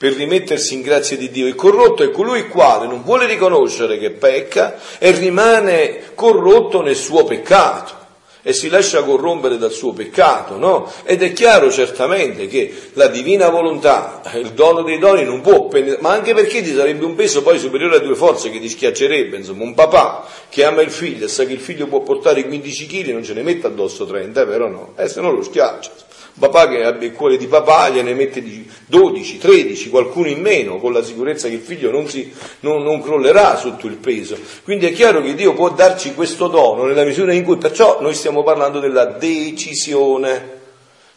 per 0.00 0.14
rimettersi 0.14 0.72
in 0.72 0.80
grazia 0.80 1.18
di 1.18 1.30
Dio. 1.30 1.46
Il 1.46 1.54
corrotto 1.54 2.02
è 2.02 2.10
colui 2.10 2.38
il 2.38 2.48
quale 2.48 2.86
non 2.86 3.02
vuole 3.02 3.26
riconoscere 3.26 3.98
che 3.98 4.12
pecca 4.12 4.78
e 4.96 5.10
rimane 5.10 6.12
corrotto 6.14 6.80
nel 6.80 6.96
suo 6.96 7.24
peccato 7.24 7.98
e 8.40 8.54
si 8.54 8.70
lascia 8.70 9.02
corrompere 9.02 9.58
dal 9.58 9.72
suo 9.72 9.92
peccato, 9.92 10.56
no? 10.56 10.90
Ed 11.04 11.22
è 11.22 11.34
chiaro 11.34 11.70
certamente 11.70 12.46
che 12.46 12.74
la 12.94 13.08
divina 13.08 13.50
volontà, 13.50 14.22
il 14.36 14.52
dono 14.52 14.80
dei 14.80 14.98
doni 14.98 15.22
non 15.22 15.42
può, 15.42 15.68
ma 15.98 16.12
anche 16.12 16.32
perché 16.32 16.62
ti 16.62 16.72
sarebbe 16.72 17.04
un 17.04 17.14
peso 17.14 17.42
poi 17.42 17.58
superiore 17.58 17.96
a 17.96 18.00
due 18.00 18.14
forze 18.14 18.48
che 18.48 18.58
ti 18.58 18.70
schiaccerebbe, 18.70 19.36
insomma, 19.36 19.64
un 19.64 19.74
papà 19.74 20.26
che 20.48 20.64
ama 20.64 20.80
il 20.80 20.90
figlio 20.90 21.26
e 21.26 21.28
sa 21.28 21.44
che 21.44 21.52
il 21.52 21.60
figlio 21.60 21.86
può 21.88 22.00
portare 22.00 22.46
15 22.46 22.86
kg 22.86 23.10
non 23.10 23.22
ce 23.22 23.34
ne 23.34 23.42
mette 23.42 23.66
addosso 23.66 24.06
30, 24.06 24.46
vero 24.46 24.70
no? 24.70 24.92
Eh, 24.96 25.08
se 25.08 25.20
no 25.20 25.30
lo 25.30 25.42
schiaccia 25.42 26.08
papà 26.38 26.68
che 26.68 26.84
abbia 26.84 27.08
il 27.08 27.14
cuore 27.14 27.36
di 27.36 27.46
papà 27.46 27.88
gliene 27.90 28.14
mette 28.14 28.42
12, 28.86 29.38
13, 29.38 29.90
qualcuno 29.90 30.28
in 30.28 30.40
meno, 30.40 30.78
con 30.78 30.92
la 30.92 31.02
sicurezza 31.02 31.48
che 31.48 31.54
il 31.54 31.60
figlio 31.60 31.90
non, 31.90 32.08
si, 32.08 32.32
non, 32.60 32.82
non 32.82 33.00
crollerà 33.00 33.56
sotto 33.56 33.86
il 33.86 33.96
peso. 33.96 34.36
Quindi 34.62 34.86
è 34.86 34.92
chiaro 34.92 35.22
che 35.22 35.34
Dio 35.34 35.54
può 35.54 35.70
darci 35.70 36.14
questo 36.14 36.48
dono 36.48 36.84
nella 36.84 37.04
misura 37.04 37.32
in 37.32 37.44
cui, 37.44 37.56
perciò 37.56 38.00
noi 38.00 38.14
stiamo 38.14 38.42
parlando 38.42 38.80
della 38.80 39.06
decisione. 39.06 40.58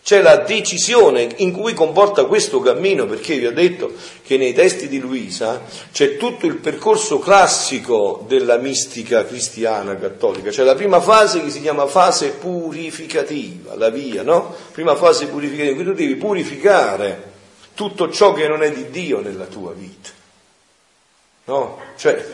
C'è 0.04 0.22
la 0.22 0.36
decisione 0.36 1.30
in 1.38 1.54
cui 1.54 1.74
comporta 1.74 2.26
questo 2.26 2.60
cammino, 2.60 3.06
perché 3.06 3.38
vi 3.38 3.46
ho 3.46 3.54
detto 3.54 3.94
che 4.22 4.36
nei 4.36 4.52
testi 4.52 4.90
di 4.90 5.00
Luisa 5.00 5.62
c'è 5.94 6.18
tutto 6.18 6.46
il 6.46 6.58
percorso 6.58 7.20
classico 7.20 8.26
della 8.28 8.58
mistica 8.58 9.26
cristiana 9.26 9.96
cattolica. 9.96 10.50
C'è 10.50 10.64
la 10.64 10.76
prima 10.76 11.00
fase 11.00 11.42
che 11.42 11.50
si 11.50 11.62
chiama 11.62 11.88
fase 11.88 12.32
purificativa, 12.32 13.76
la 13.76 13.90
via, 13.90 14.24
no? 14.24 14.54
Prima 14.74 14.96
fase 14.96 15.28
purificativa, 15.28 15.70
in 15.70 15.76
cui 15.76 15.86
tu 15.86 15.94
devi 15.94 16.16
purificare 16.16 17.32
tutto 17.74 18.12
ciò 18.12 18.34
che 18.34 18.46
non 18.50 18.62
è 18.62 18.74
di 18.74 18.90
Dio 18.90 19.22
nella 19.22 19.46
tua 19.46 19.72
vita. 19.72 20.10
No? 21.46 21.80
Cioè, 21.96 22.26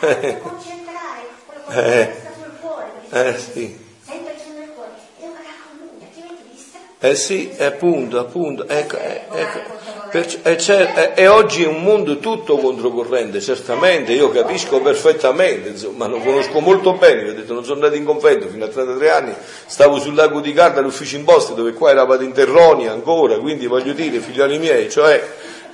eh. 0.00 0.38
concentrare 0.40 1.28
quello 1.46 1.62
che 1.68 2.00
eh. 2.00 2.14
sta 2.18 2.30
sul 2.34 2.52
cuore, 2.60 2.90
eh, 3.10 3.38
sì. 3.38 3.78
sempre 4.06 4.34
nel 4.56 4.70
cuore, 4.74 4.90
e 5.18 5.26
parlare 5.26 5.56
con 5.68 5.78
lui, 5.78 6.02
altrimenti 6.02 6.42
distratto. 6.50 7.06
Eh 7.06 7.14
sì, 7.14 7.54
appunto, 7.58 8.18
appunto, 8.18 8.66
ecco, 8.66 8.96
ecco. 8.96 9.78
E, 10.12 10.40
e, 10.42 11.12
e, 11.14 11.28
oggi 11.28 11.62
è 11.62 11.68
un 11.68 11.84
mondo 11.84 12.18
tutto 12.18 12.58
controcorrente, 12.58 13.40
certamente, 13.40 14.12
io 14.12 14.30
capisco 14.30 14.80
perfettamente, 14.80 15.68
insomma, 15.68 16.08
lo 16.08 16.18
conosco 16.18 16.58
molto 16.58 16.94
bene, 16.94 17.22
vi 17.22 17.28
ho 17.28 17.34
detto 17.34 17.52
non 17.52 17.62
sono 17.62 17.76
andato 17.76 17.94
in 17.94 18.04
convento 18.04 18.48
fino 18.48 18.64
a 18.64 18.68
33 18.68 19.10
anni, 19.10 19.34
stavo 19.66 20.00
sul 20.00 20.14
lago 20.14 20.40
di 20.40 20.52
Garda 20.52 20.80
all'ufficio 20.80 21.14
imposte 21.14 21.54
dove 21.54 21.74
qua 21.74 21.90
eravate 21.90 22.24
in 22.24 22.32
Terronia 22.32 22.90
ancora, 22.90 23.38
quindi 23.38 23.66
voglio 23.66 23.92
dire, 23.92 24.18
figlioli 24.18 24.58
miei, 24.58 24.90
cioè 24.90 25.22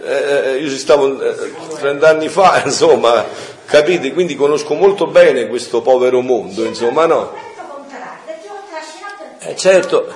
eh, 0.03 0.59
io 0.59 0.68
ci 0.68 0.78
stavo 0.78 1.20
eh, 1.20 1.34
30 1.78 2.09
anni 2.09 2.28
fa, 2.28 2.62
insomma, 2.64 3.24
capite? 3.64 4.12
Quindi 4.12 4.36
conosco 4.36 4.74
molto 4.74 5.07
bene 5.07 5.47
questo 5.47 5.82
povero 5.82 6.20
mondo, 6.20 6.64
insomma, 6.64 7.07
no? 7.07 7.32
Eh, 9.40 9.57
certo. 9.57 10.07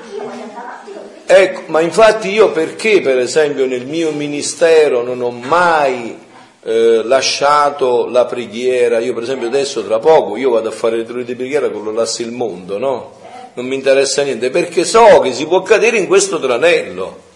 Ecco, 1.27 1.63
ma 1.67 1.81
infatti 1.81 2.31
io 2.31 2.51
perché, 2.51 3.01
per 3.01 3.19
esempio, 3.19 3.67
nel 3.67 3.87
mio 3.87 4.11
ministero 4.11 5.03
non 5.03 5.21
ho 5.21 5.31
mai 5.31 6.19
eh, 6.63 7.03
lasciato 7.05 8.07
la 8.07 8.25
preghiera, 8.25 8.99
io 8.99 9.15
per 9.15 9.23
esempio 9.23 9.47
adesso 9.47 9.85
tra 9.85 9.99
poco 10.01 10.37
io 10.37 10.51
vado 10.51 10.69
a 10.69 10.73
fare 10.73 10.97
le 10.97 11.05
tre 11.05 11.25
di 11.25 11.37
preghiera 11.37 11.71
con 11.71 11.85
l'Olassi 11.85 12.23
il 12.23 12.33
mondo, 12.33 12.79
no? 12.79 13.19
Non 13.55 13.67
mi 13.67 13.77
interessa 13.77 14.23
niente, 14.23 14.51
perché 14.51 14.85
so 14.85 15.21
che 15.21 15.33
si 15.33 15.47
può 15.47 15.63
cadere 15.63 15.99
in 15.99 16.07
questo 16.07 16.41
tranello 16.41 17.29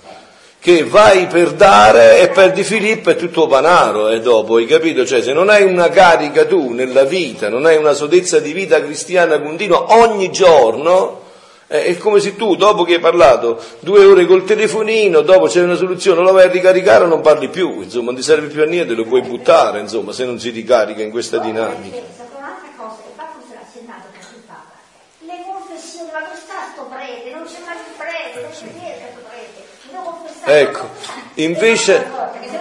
che 0.65 0.83
vai 0.83 1.27
per 1.27 1.53
dare 1.53 2.21
e 2.21 2.31
perdi 2.31 2.65
Filippo 2.65 3.11
e 3.11 3.17
tutto 3.17 3.47
panaro 3.47 4.09
e 4.09 4.23
dopo, 4.23 4.57
hai 4.57 4.65
capito? 4.65 5.05
Cioè 5.05 5.21
se 5.21 5.35
non 5.35 5.51
hai 5.51 5.63
una 5.63 5.91
carica 5.91 6.47
tu 6.47 6.73
nella 6.73 7.05
vita, 7.05 7.51
non 7.51 7.67
hai 7.67 7.77
una 7.77 7.93
sodezza 7.93 8.39
di 8.39 8.55
vita 8.55 8.83
cristiana 8.83 9.43
continua 9.43 9.95
ogni 9.95 10.33
giorno, 10.33 11.21
eh, 11.67 11.85
è 11.85 11.99
come 11.99 12.19
se 12.19 12.35
tu 12.35 12.57
dopo 12.57 12.83
che 12.85 12.95
hai 12.95 13.01
parlato 13.01 13.61
due 13.81 14.07
ore 14.07 14.25
col 14.25 14.45
telefonino, 14.45 15.21
dopo 15.21 15.49
c'è 15.49 15.61
una 15.61 15.75
soluzione, 15.75 16.23
lo 16.23 16.33
vai 16.33 16.45
a 16.45 16.51
ricaricare 16.51 17.05
o 17.05 17.09
non 17.09 17.21
parli 17.21 17.49
più, 17.51 17.83
insomma 17.83 18.07
non 18.07 18.15
ti 18.15 18.23
serve 18.23 18.47
più 18.47 18.63
a 18.63 18.65
niente, 18.65 18.95
lo 18.95 19.05
puoi 19.05 19.21
buttare, 19.21 19.81
insomma, 19.81 20.13
se 20.13 20.25
non 20.25 20.41
si 20.41 20.49
ricarica 20.49 21.03
in 21.03 21.11
questa 21.11 21.37
dinamica. 21.37 21.99
Le 25.19 25.45
confessioni, 25.45 26.11
ma 26.11 26.21
dove 26.21 26.37
sta 26.43 26.71
sto 26.73 26.89
prete? 26.89 27.31
Non 27.35 27.45
c'è 27.45 27.61
mai 27.67 27.77
il 27.77 27.93
prete, 27.99 28.41
non 28.41 28.51
c'è 28.51 28.65
niente 28.81 29.13
il 29.13 29.25
prete. 29.29 30.34
Ecco, 30.47 30.89
invece... 31.35 32.07
Invece 32.07 32.59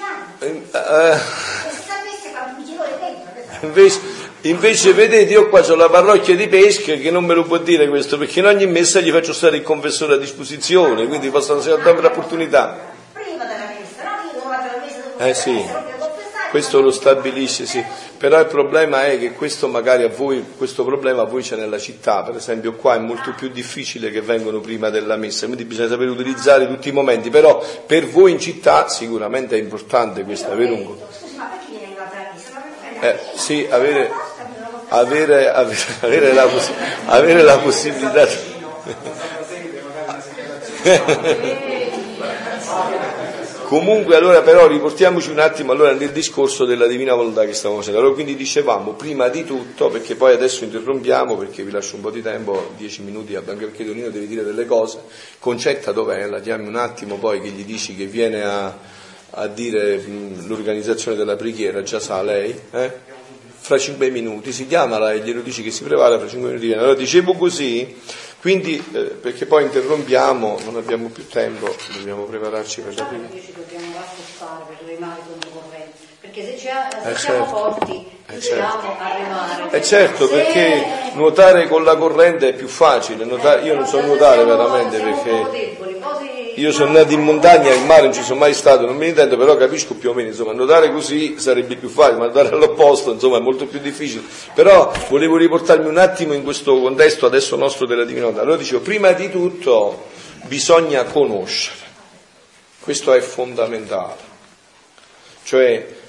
vanno. 0.00 0.24
Eh, 0.40 1.18
invece, 3.60 4.00
invece 4.42 4.92
vedete 4.92 5.32
io 5.32 5.48
qua 5.48 5.60
ho 5.60 5.74
la 5.74 5.90
parrocchia 5.90 6.34
di 6.34 6.48
pesca 6.48 6.94
che 6.94 7.10
non 7.10 7.24
me 7.24 7.34
lo 7.34 7.44
può 7.44 7.58
dire 7.58 7.88
questo 7.88 8.16
perché 8.16 8.38
in 8.38 8.46
ogni 8.46 8.66
messa 8.66 9.00
gli 9.00 9.10
faccio 9.10 9.34
stare 9.34 9.58
il 9.58 9.62
confessore 9.62 10.14
a 10.14 10.16
disposizione 10.16 11.06
quindi 11.06 11.28
possono 11.28 11.60
sempre 11.60 12.00
l'opportunità 12.00 12.78
prima 13.12 13.44
della 13.44 13.66
messa 13.66 14.02
no? 14.02 14.24
io 14.24 14.32
devo 14.32 14.48
fare 14.48 14.70
la 14.72 14.80
messa 14.82 15.00
dopo 15.02 15.24
eh 15.24 15.34
sì 15.34 15.98
questo 16.50 16.80
lo 16.80 16.90
stabilisce, 16.90 17.64
sì. 17.64 17.82
Però 18.20 18.38
il 18.38 18.48
problema 18.48 19.06
è 19.06 19.18
che 19.18 19.32
questo 19.32 19.66
magari 19.66 20.02
a 20.02 20.08
voi, 20.08 20.44
questo 20.58 20.84
problema 20.84 21.22
a 21.22 21.24
voi 21.24 21.42
c'è 21.42 21.56
nella 21.56 21.78
città, 21.78 22.22
per 22.22 22.36
esempio 22.36 22.74
qua 22.74 22.96
è 22.96 22.98
molto 22.98 23.32
più 23.32 23.48
difficile 23.48 24.10
che 24.10 24.20
vengano 24.20 24.60
prima 24.60 24.90
della 24.90 25.16
messa, 25.16 25.46
quindi 25.46 25.64
bisogna 25.64 25.88
sapere 25.88 26.10
utilizzare 26.10 26.66
tutti 26.66 26.90
i 26.90 26.92
momenti, 26.92 27.30
però 27.30 27.64
per 27.86 28.06
voi 28.06 28.32
in 28.32 28.38
città 28.38 28.90
sicuramente 28.90 29.56
è 29.56 29.58
importante 29.58 30.22
questo, 30.24 30.52
avere 30.52 30.70
un... 30.70 30.96
Eh, 33.00 33.18
sì, 33.36 33.66
avere, 33.70 34.10
avere, 34.88 35.48
avere, 35.48 35.78
avere, 36.02 36.32
la, 36.34 36.46
avere 37.06 37.42
la 37.42 37.56
possibilità... 37.56 38.28
Comunque 43.70 44.16
allora 44.16 44.42
però 44.42 44.66
riportiamoci 44.66 45.30
un 45.30 45.38
attimo 45.38 45.70
allora 45.70 45.92
nel 45.92 46.10
discorso 46.10 46.64
della 46.64 46.88
divina 46.88 47.14
volontà 47.14 47.44
che 47.44 47.52
stavamo 47.52 47.78
facendo. 47.78 48.00
Allora 48.00 48.14
quindi 48.14 48.34
dicevamo 48.34 48.94
prima 48.94 49.28
di 49.28 49.44
tutto, 49.44 49.90
perché 49.90 50.16
poi 50.16 50.32
adesso 50.32 50.64
interrompiamo 50.64 51.36
perché 51.36 51.62
vi 51.62 51.70
lascio 51.70 51.94
un 51.94 52.00
po' 52.02 52.10
di 52.10 52.20
tempo, 52.20 52.72
dieci 52.76 53.00
minuti, 53.02 53.36
anche 53.36 53.66
perché 53.66 53.84
Donino 53.84 54.08
deve 54.08 54.26
dire 54.26 54.42
delle 54.42 54.66
cose. 54.66 54.98
Concetta 55.38 55.92
dov'è? 55.92 56.26
La 56.26 56.40
chiami 56.40 56.66
un 56.66 56.74
attimo 56.74 57.18
poi 57.18 57.40
che 57.40 57.50
gli 57.50 57.62
dici 57.62 57.94
che 57.94 58.06
viene 58.06 58.42
a, 58.42 58.76
a 59.30 59.46
dire 59.46 59.98
mh, 59.98 60.48
l'organizzazione 60.48 61.16
della 61.16 61.36
preghiera, 61.36 61.80
già 61.84 62.00
sa 62.00 62.20
lei? 62.22 62.52
Eh? 62.72 62.92
Fra 63.56 63.78
cinque 63.78 64.10
minuti 64.10 64.50
si 64.50 64.66
chiamala 64.66 65.12
e 65.12 65.20
glielo 65.20 65.42
dici 65.42 65.62
che 65.62 65.70
si 65.70 65.84
prepara, 65.84 66.18
fra 66.18 66.26
cinque 66.26 66.48
minuti 66.48 66.66
viene. 66.66 66.82
Allora 66.82 66.98
dicevo 66.98 67.34
così 67.34 67.96
quindi, 68.40 68.82
eh, 68.92 69.00
perché 69.20 69.46
poi 69.46 69.64
interrompiamo, 69.64 70.58
non 70.64 70.76
abbiamo 70.76 71.08
più 71.08 71.26
tempo, 71.28 71.74
dobbiamo 71.92 72.24
prepararci 72.24 72.80
per 72.80 72.94
la 72.96 73.04
prima. 73.04 73.28
Ci 73.30 73.52
dobbiamo 73.54 73.92
raffostare 73.94 74.64
per 74.68 74.86
remare 74.86 75.20
controcorrente, 75.26 75.98
perché 76.30 76.44
se, 76.44 76.58
se 76.58 77.10
eh 77.10 77.16
siamo 77.16 77.44
certo. 77.44 77.56
forti 77.56 77.92
eh 77.92 78.32
riusciamo 78.32 78.62
certo. 78.62 78.86
a 79.02 79.16
remare. 79.16 79.70
Eh 79.70 79.82
certo, 79.82 80.26
se... 80.26 80.34
perché 80.34 80.86
nuotare 81.14 81.68
con 81.68 81.82
la 81.82 81.96
corrente 81.96 82.50
è 82.50 82.54
più 82.54 82.68
facile, 82.68 83.24
nuotare, 83.24 83.62
io 83.62 83.74
non 83.74 83.86
so 83.86 84.00
nuotare 84.00 84.44
veramente 84.44 84.98
perché 84.98 85.78
io 86.54 86.72
sono 86.72 86.92
nato 86.92 87.12
in 87.12 87.22
montagna, 87.22 87.72
in 87.72 87.86
mare 87.86 88.02
non 88.02 88.12
ci 88.12 88.22
sono 88.22 88.38
mai 88.38 88.54
stato, 88.54 88.84
non 88.84 88.96
mi 88.96 89.08
intendo, 89.08 89.36
però 89.36 89.56
capisco 89.56 89.94
più 89.94 90.10
o 90.10 90.14
meno, 90.14 90.28
insomma, 90.28 90.52
nuotare 90.52 90.92
così 90.92 91.38
sarebbe 91.38 91.76
più 91.76 91.88
facile, 91.88 92.18
ma 92.18 92.24
nuotare 92.24 92.50
all'opposto, 92.50 93.12
insomma, 93.12 93.38
è 93.38 93.40
molto 93.40 93.66
più 93.66 93.78
difficile. 93.78 94.22
Però 94.54 94.92
volevo 95.08 95.36
riportarmi 95.36 95.88
un 95.88 95.96
attimo 95.96 96.34
in 96.34 96.42
questo 96.42 96.78
contesto 96.80 97.26
adesso 97.26 97.56
nostro 97.56 97.86
della 97.86 98.04
divinità. 98.04 98.42
Allora 98.42 98.56
dicevo, 98.56 98.80
prima 98.80 99.12
di 99.12 99.30
tutto 99.30 100.08
bisogna 100.46 101.04
conoscere, 101.04 101.78
questo 102.80 103.14
è 103.14 103.20
fondamentale. 103.20 104.28
Cioè, 105.42 105.62
eh, 105.62 105.99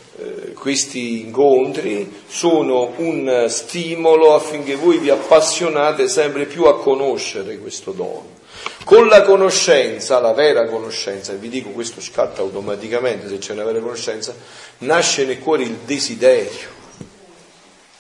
questi 0.54 1.22
incontri 1.22 2.22
sono 2.28 2.94
un 2.98 3.46
stimolo 3.50 4.36
affinché 4.36 4.76
voi 4.76 4.98
vi 4.98 5.10
appassionate 5.10 6.08
sempre 6.08 6.46
più 6.46 6.66
a 6.66 6.80
conoscere 6.80 7.58
questo 7.58 7.92
dono. 7.92 8.40
Con 8.84 9.08
la 9.08 9.22
conoscenza, 9.22 10.20
la 10.20 10.34
vera 10.34 10.66
conoscenza, 10.66 11.34
e 11.34 11.38
vi 11.38 11.50
dico 11.50 11.70
questo 11.70 12.02
scatta 12.02 12.42
automaticamente 12.42 13.28
se 13.28 13.38
c'è 13.38 13.54
una 13.54 13.64
vera 13.64 13.80
conoscenza, 13.80 14.36
nasce 14.80 15.26
nel 15.26 15.40
cuore 15.40 15.64
il 15.64 15.78
desiderio 15.86 16.80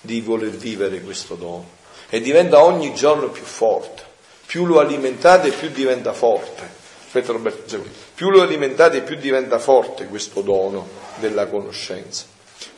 di 0.01 0.22
voler 0.22 0.49
vivere 0.49 1.01
questo 1.01 1.36
dono 1.36 1.80
e 2.09 2.19
diventa 2.19 2.63
ogni 2.63 2.93
giorno 2.93 3.30
più 3.30 3.43
forte. 3.43 4.03
Più 4.45 4.65
lo 4.65 4.80
alimentate 4.80 5.51
più 5.51 5.69
diventa 5.69 6.11
forte. 6.11 6.80
Aspetta 7.14 7.34
Roberto, 7.34 7.84
più 8.16 8.30
lo 8.30 8.41
alimentate 8.41 9.01
più 9.01 9.18
diventa 9.18 9.59
forte 9.59 10.05
questo 10.05 10.39
dono 10.39 10.88
della 11.18 11.47
conoscenza. 11.47 12.24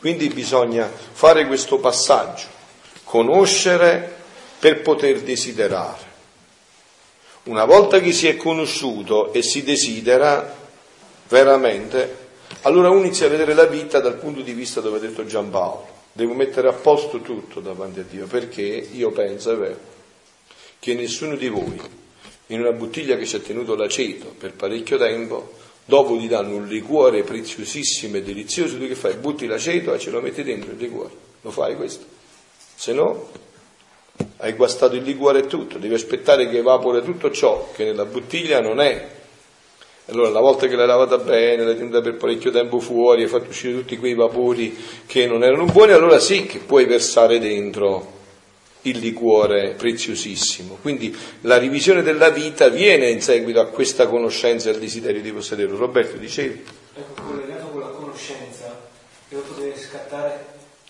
Quindi 0.00 0.26
bisogna 0.26 0.90
fare 0.90 1.46
questo 1.46 1.78
passaggio, 1.78 2.46
conoscere 3.04 4.12
per 4.58 4.82
poter 4.82 5.20
desiderare. 5.20 6.02
Una 7.44 7.64
volta 7.64 8.00
che 8.00 8.10
si 8.10 8.26
è 8.26 8.34
conosciuto 8.34 9.32
e 9.32 9.40
si 9.40 9.62
desidera 9.62 10.52
veramente, 11.28 12.16
allora 12.62 12.90
uno 12.90 13.04
inizia 13.04 13.26
a 13.26 13.30
vedere 13.30 13.54
la 13.54 13.66
vita 13.66 14.00
dal 14.00 14.16
punto 14.16 14.40
di 14.40 14.52
vista 14.52 14.80
dove 14.80 14.96
ha 14.96 15.00
detto 15.00 15.24
Giampaolo. 15.24 15.86
Devo 16.10 16.34
mettere 16.34 16.66
a 16.66 16.72
posto 16.72 17.20
tutto 17.20 17.60
davanti 17.60 18.00
a 18.00 18.04
Dio, 18.04 18.26
perché 18.26 18.62
io 18.62 19.12
penso, 19.12 19.52
è 19.52 19.56
vero, 19.56 19.78
che 20.80 20.94
nessuno 20.94 21.36
di 21.36 21.48
voi, 21.48 22.02
in 22.48 22.60
una 22.60 22.72
bottiglia 22.72 23.16
che 23.16 23.26
ci 23.26 23.36
ha 23.36 23.40
tenuto 23.40 23.74
l'aceto 23.74 24.34
per 24.36 24.52
parecchio 24.52 24.98
tempo, 24.98 25.52
dopo 25.84 26.16
ti 26.18 26.28
danno 26.28 26.56
un 26.56 26.66
liquore 26.66 27.22
preziosissimo 27.22 28.16
e 28.16 28.22
delizioso, 28.22 28.78
tu 28.78 28.86
che 28.86 28.94
fai? 28.94 29.14
Butti 29.14 29.46
l'aceto 29.46 29.94
e 29.94 29.98
ce 29.98 30.10
lo 30.10 30.20
metti 30.20 30.42
dentro 30.42 30.72
il 30.72 30.78
liquore. 30.78 31.10
Lo 31.40 31.50
fai 31.50 31.76
questo? 31.76 32.04
Se 32.74 32.92
no, 32.92 33.30
hai 34.38 34.52
guastato 34.52 34.94
il 34.94 35.02
liquore 35.02 35.40
e 35.40 35.46
tutto, 35.46 35.78
devi 35.78 35.94
aspettare 35.94 36.48
che 36.48 36.58
evapora 36.58 37.00
tutto 37.00 37.30
ciò 37.30 37.70
che 37.74 37.84
nella 37.84 38.04
bottiglia 38.04 38.60
non 38.60 38.80
è 38.80 39.12
Allora, 40.06 40.28
una 40.28 40.40
volta 40.40 40.66
che 40.66 40.76
l'hai 40.76 40.86
lavata 40.86 41.16
bene, 41.16 41.64
l'hai 41.64 41.76
tenuta 41.76 42.02
per 42.02 42.16
parecchio 42.16 42.50
tempo 42.50 42.78
fuori, 42.78 43.22
hai 43.22 43.28
fatto 43.28 43.48
uscire 43.48 43.72
tutti 43.72 43.96
quei 43.96 44.14
vapori 44.14 44.76
che 45.06 45.26
non 45.26 45.42
erano 45.42 45.64
buoni, 45.64 45.92
allora 45.92 46.18
sì 46.18 46.44
che 46.44 46.58
puoi 46.58 46.84
versare 46.84 47.38
dentro 47.38 48.13
il 48.84 48.98
liquore 48.98 49.74
preziosissimo. 49.76 50.78
Quindi 50.80 51.16
la 51.42 51.58
rivisione 51.58 52.02
della 52.02 52.30
vita 52.30 52.68
viene 52.68 53.10
in 53.10 53.20
seguito 53.20 53.60
a 53.60 53.66
questa 53.66 54.06
conoscenza 54.06 54.68
e 54.68 54.74
al 54.74 54.80
desiderio 54.80 55.22
di 55.22 55.32
possederlo. 55.32 55.76
Roberto, 55.76 56.16
dicevi? 56.16 56.64
Ecco, 56.94 57.22
collegato 57.22 57.66
con 57.66 57.80
la 57.80 57.88
conoscenza, 57.88 58.88
dopo 59.28 59.60
deve 59.60 59.78
scattare 59.78 60.46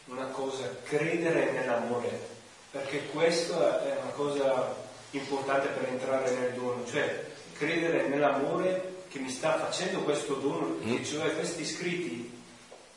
una 0.06 0.26
cosa, 0.26 0.76
credere 0.84 1.52
nell'amore, 1.52 2.08
perché 2.70 3.02
questa 3.12 3.84
è 3.84 3.98
una 4.00 4.12
cosa 4.12 4.76
importante 5.10 5.68
per 5.68 5.88
entrare 5.88 6.30
nel 6.38 6.52
dono, 6.52 6.84
cioè 6.90 7.24
credere 7.56 8.08
nell'amore 8.08 8.92
che 9.08 9.18
mi 9.20 9.30
sta 9.30 9.56
facendo 9.56 10.00
questo 10.00 10.34
dono, 10.34 10.78
mm. 10.84 11.04
cioè 11.04 11.34
questi 11.34 11.64
scritti 11.64 12.33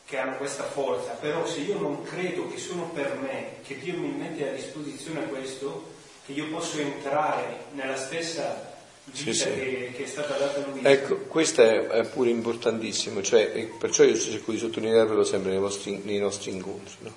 che 0.08 0.18
hanno 0.18 0.38
questa 0.38 0.64
forza, 0.64 1.12
però 1.20 1.46
se 1.46 1.60
io 1.60 1.78
non 1.78 2.02
credo 2.04 2.48
che 2.48 2.58
sono 2.58 2.90
per 2.94 3.18
me, 3.22 3.58
che 3.68 3.78
Dio 3.78 3.98
mi 3.98 4.08
mette 4.08 4.50
a 4.50 4.54
disposizione 4.54 5.28
questo, 5.28 5.96
che 6.26 6.32
io 6.32 6.48
posso 6.48 6.80
entrare 6.80 7.66
nella 7.74 7.98
stessa 7.98 8.74
vita 9.04 9.32
sì, 9.32 9.34
sì. 9.34 9.44
Che, 9.44 9.92
che, 9.98 10.04
è 10.06 10.08
stata 10.08 10.38
data 10.38 10.64
a 10.64 10.68
lui. 10.68 10.80
Ecco, 10.82 11.18
questo 11.28 11.62
è, 11.62 11.88
è 11.88 12.06
pure 12.08 12.30
importantissimo, 12.30 13.22
cioè, 13.22 13.68
perciò 13.78 14.06
io 14.06 14.18
cerco 14.18 14.54
di 14.54 14.58
sottolinearvelo 14.58 15.26
sempre 15.26 15.52
nei, 15.52 15.60
vostri, 15.60 16.02
nei 16.06 16.20
nostri 16.20 16.52
incontri. 16.52 16.96
No? 17.00 17.14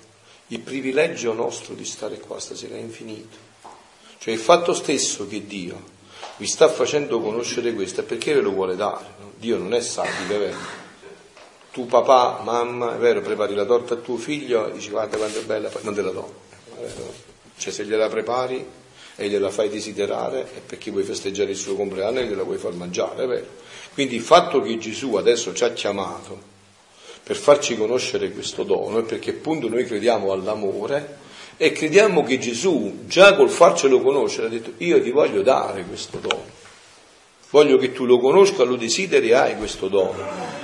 Il 0.47 0.59
privilegio 0.59 1.31
nostro 1.31 1.75
di 1.75 1.85
stare 1.85 2.19
qua 2.19 2.41
stasera 2.41 2.75
è 2.75 2.79
infinito. 2.79 3.37
Cioè 4.17 4.33
il 4.33 4.39
fatto 4.39 4.73
stesso 4.73 5.27
che 5.29 5.47
Dio 5.47 5.81
vi 6.35 6.45
sta 6.45 6.67
facendo 6.67 7.21
conoscere 7.21 7.73
questo 7.73 8.01
è 8.01 8.03
perché 8.03 8.33
ve 8.33 8.41
lo 8.41 8.51
vuole 8.51 8.75
dare. 8.75 9.05
No? 9.17 9.31
Dio 9.37 9.57
non 9.57 9.73
è 9.73 9.79
sadico, 9.79 10.33
è 10.33 10.37
vero? 10.37 10.80
Tu 11.71 11.85
papà, 11.85 12.41
mamma, 12.43 12.95
è 12.95 12.97
vero, 12.97 13.21
prepari 13.21 13.55
la 13.55 13.65
torta 13.65 13.93
a 13.93 13.97
tuo 13.97 14.17
figlio 14.17 14.69
dici 14.69 14.89
guarda 14.89 15.17
quanto 15.17 15.39
è 15.39 15.43
bella, 15.43 15.71
non 15.81 15.93
te 15.93 16.01
la 16.01 16.11
do. 16.11 16.33
Cioè 17.57 17.71
se 17.71 17.85
gliela 17.85 18.09
prepari 18.09 18.65
e 19.15 19.29
gliela 19.29 19.49
fai 19.49 19.69
desiderare 19.69 20.41
è 20.53 20.59
perché 20.65 20.91
vuoi 20.91 21.03
festeggiare 21.03 21.51
il 21.51 21.57
suo 21.57 21.75
compleanno 21.75 22.19
e 22.19 22.25
gliela 22.25 22.43
vuoi 22.43 22.57
far 22.57 22.73
mangiare, 22.73 23.23
è 23.23 23.27
vero? 23.27 23.45
Quindi 23.93 24.15
il 24.15 24.21
fatto 24.21 24.61
che 24.61 24.77
Gesù 24.77 25.15
adesso 25.15 25.53
ci 25.53 25.63
ha 25.63 25.71
chiamato 25.71 26.49
per 27.23 27.35
farci 27.35 27.77
conoscere 27.77 28.31
questo 28.31 28.63
dono 28.63 28.99
è 28.99 29.03
perché 29.03 29.29
appunto 29.31 29.69
noi 29.69 29.85
crediamo 29.85 30.31
all'amore 30.31 31.19
e 31.55 31.71
crediamo 31.71 32.23
che 32.23 32.39
Gesù, 32.39 33.03
già 33.05 33.35
col 33.35 33.49
farcelo 33.49 34.01
conoscere, 34.01 34.47
ha 34.47 34.49
detto 34.49 34.73
io 34.77 34.99
ti 35.01 35.11
voglio 35.11 35.43
dare 35.43 35.85
questo 35.85 36.17
dono. 36.17 36.43
Voglio 37.51 37.77
che 37.77 37.91
tu 37.91 38.05
lo 38.05 38.17
conosca, 38.17 38.63
lo 38.63 38.75
desideri 38.75 39.29
e 39.29 39.33
hai 39.35 39.55
questo 39.57 39.87
dono. 39.87 40.60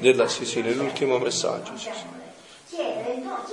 Nella, 0.00 0.28
sì, 0.28 0.44
sì, 0.44 0.60
nell'ultimo 0.62 1.18
messaggio. 1.18 1.72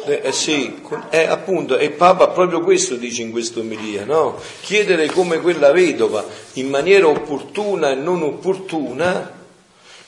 Eh, 0.06 0.32
sì, 0.32 0.82
eh, 1.10 1.26
appunto, 1.26 1.78
e 1.78 1.90
Papa 1.90 2.30
proprio 2.30 2.62
questo 2.62 2.96
dice 2.96 3.24
in 3.24 3.32
questa 3.32 3.60
omelia, 3.60 4.06
no? 4.06 4.40
Chiedere 4.62 5.08
come 5.12 5.40
quella 5.40 5.72
vedova, 5.72 6.24
in 6.54 6.70
maniera 6.70 7.08
opportuna 7.08 7.92
e 7.92 7.96
non 7.96 8.22
opportuna, 8.22 9.36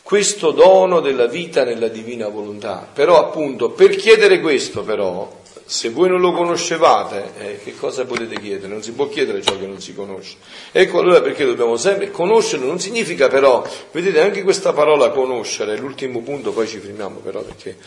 questo 0.01 0.51
dono 0.51 1.01
della 1.01 1.27
vita 1.27 1.63
nella 1.65 1.89
divina 1.89 2.29
volontà. 2.29 2.87
Però 2.91 3.19
appunto, 3.19 3.71
per 3.71 3.95
chiedere 3.95 4.39
questo 4.39 4.83
però, 4.83 5.38
se 5.70 5.89
voi 5.89 6.09
non 6.09 6.20
lo 6.20 6.32
conoscevate, 6.32 7.32
eh, 7.38 7.59
che 7.63 7.76
cosa 7.76 8.03
potete 8.03 8.39
chiedere? 8.39 8.74
Non 8.74 8.82
si 8.82 8.91
può 8.91 9.07
chiedere 9.07 9.43
ciò 9.43 9.55
che 9.55 9.67
non 9.67 9.80
si 9.80 9.93
conosce. 9.93 10.38
Ecco 10.72 10.97
allora 10.97 11.22
perché 11.22 11.45
dobbiamo 11.45 11.78
sempre 11.78 12.09
conoscere, 12.09 12.65
non 12.65 12.80
significa 12.80 13.28
però, 13.28 13.63
vedete 13.91 14.20
anche 14.20 14.41
questa 14.41 14.74
parola 14.74 15.11
conoscere, 15.11 15.78
l'ultimo 15.78 16.22
punto 16.22 16.53
poi 16.53 16.67
ci 16.67 16.80
fermiamo 16.80 17.20
però 17.20 17.41
perché 17.41 17.78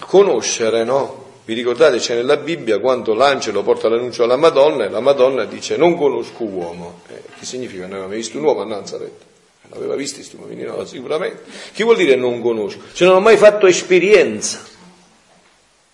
conoscere, 0.00 0.82
no? 0.82 1.28
Vi 1.44 1.54
ricordate 1.54 1.98
c'è 1.98 2.16
nella 2.16 2.36
Bibbia 2.36 2.80
quando 2.80 3.14
l'angelo 3.14 3.62
porta 3.62 3.88
l'annuncio 3.88 4.24
alla 4.24 4.36
Madonna 4.36 4.86
e 4.86 4.88
la 4.88 5.00
Madonna 5.00 5.44
dice 5.44 5.76
non 5.76 5.96
conosco 5.96 6.42
uomo. 6.42 7.02
Eh, 7.10 7.22
che 7.38 7.44
significa? 7.44 7.82
Non 7.82 7.92
aveva 7.92 8.08
mai 8.08 8.16
visto 8.16 8.38
un 8.38 8.44
uomo 8.44 8.62
a 8.62 8.64
Nazareth 8.64 9.28
aveva 9.72 9.94
visto 9.94 10.16
questi 10.16 10.34
uomini? 10.34 10.64
No, 10.64 10.84
sicuramente. 10.84 11.44
Che 11.72 11.84
vuol 11.84 11.94
dire 11.94 12.16
non 12.16 12.40
conosco? 12.40 12.80
Cioè 12.92 13.06
non 13.06 13.18
ho 13.18 13.20
mai 13.20 13.36
fatto 13.36 13.66
esperienza 13.68 14.69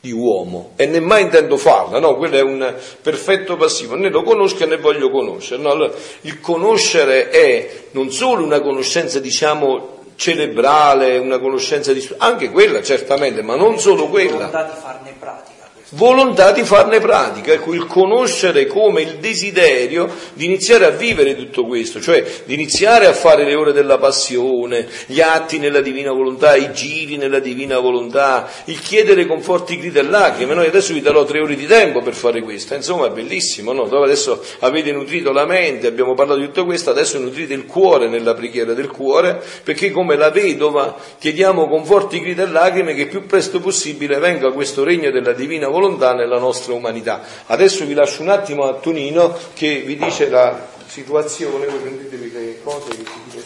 di 0.07 0.13
uomo 0.13 0.71
e 0.77 0.87
né 0.87 1.01
mai 1.01 1.23
intendo 1.23 1.57
farla, 1.57 1.99
no? 1.99 2.15
Quello 2.15 2.37
è 2.37 2.41
un 2.41 2.75
perfetto 3.03 3.57
passivo, 3.57 3.97
né 3.97 4.09
lo 4.09 4.23
conosco 4.23 4.65
né 4.65 4.77
voglio 4.77 5.11
conoscere. 5.11 5.61
No? 5.61 5.71
Allora, 5.71 5.93
il 6.23 6.41
conoscere 6.41 7.29
è 7.31 7.87
non 7.91 8.13
solo 8.13 8.45
una 8.45 8.61
conoscenza, 8.61 9.19
diciamo, 9.19 10.05
cerebrale, 10.15 11.19
una 11.19 11.41
conoscenza 11.41 11.93
di... 11.93 12.09
anche 12.19 12.51
quella 12.51 12.83
certamente, 12.83 13.43
ma 13.43 13.57
non 13.57 13.81
solo 13.81 14.07
quella. 14.07 14.49
Farne 14.49 15.15
pratica 15.19 15.56
volontà 15.91 16.51
di 16.51 16.65
farne 16.65 16.99
pratica, 16.99 17.53
ecco 17.53 17.73
il 17.73 17.87
conoscere 17.87 18.67
come 18.67 19.03
il 19.03 19.19
desiderio 19.19 20.11
di 20.33 20.45
iniziare 20.45 20.85
a 20.85 20.91
vivere 20.91 21.37
tutto 21.37 21.65
questo, 21.65 22.01
cioè 22.01 22.25
di 22.45 22.55
iniziare 22.55 23.07
a 23.07 23.13
fare 23.13 23.45
le 23.45 23.55
ore 23.55 23.73
della 23.73 23.97
passione, 23.97 24.89
gli 25.07 25.21
atti 25.21 25.59
nella 25.59 25.81
divina 25.81 26.11
volontà, 26.11 26.57
i 26.57 26.73
giri 26.73 27.17
nella 27.17 27.39
divina 27.39 27.79
volontà, 27.79 28.51
il 28.65 28.81
chiedere 28.81 29.27
con 29.27 29.41
forti 29.41 29.79
grida 29.79 30.01
e 30.01 30.03
lacrime. 30.03 30.55
Noi 30.55 30.67
adesso 30.67 30.93
vi 30.93 31.01
darò 31.01 31.25
tre 31.25 31.41
ore 31.41 31.55
di 31.55 31.67
tempo 31.67 32.03
per 32.03 32.15
fare 32.15 32.41
questo, 32.41 32.75
insomma 32.75 33.07
è 33.07 33.11
bellissimo, 33.11 33.73
no? 33.73 33.83
Adesso 33.85 34.43
avete 34.61 34.91
nutrito 34.91 35.31
la 35.31 35.47
mente, 35.47 35.87
abbiamo 35.87 36.15
parlato 36.15 36.41
di 36.41 36.47
tutto 36.47 36.65
questo, 36.65 36.91
adesso 36.91 37.19
nutrite 37.21 37.55
il 37.55 37.65
cuore 37.65 38.09
nella 38.09 38.35
preghiera 38.35 38.75
del 38.75 38.89
cuore, 38.89 39.41
perché 39.63 39.93
come 39.93 40.17
la 40.17 40.31
vedova 40.31 40.97
chiediamo 41.19 41.69
con 41.69 41.85
forti 41.85 42.21
grida 42.21 42.43
e 42.43 42.49
lacrime 42.49 42.95
che 42.95 43.07
più 43.07 43.25
presto 43.27 43.61
possibile 43.61 44.19
venga 44.19 44.51
questo 44.51 44.83
regno 44.83 45.13
della 45.13 45.33
divina 45.33 45.69
volontà 45.69 45.75
volontà 45.77 46.15
nella 46.15 46.39
nostra 46.39 46.73
umanità. 46.73 47.21
Adesso 47.47 47.85
vi 47.85 47.93
lascio 47.93 48.23
un 48.23 48.31
attimo 48.31 48.65
a 48.65 48.75
Tonino 48.75 49.37
che 49.53 49.81
vi 49.81 49.97
dice 49.97 50.31
la 50.31 50.75
situazione, 50.87 51.67
voi 51.67 51.79
prendetevi 51.81 52.33
le 52.33 52.63
cose 52.63 52.89
che 52.89 53.05
si 53.05 53.21
dice 53.25 53.45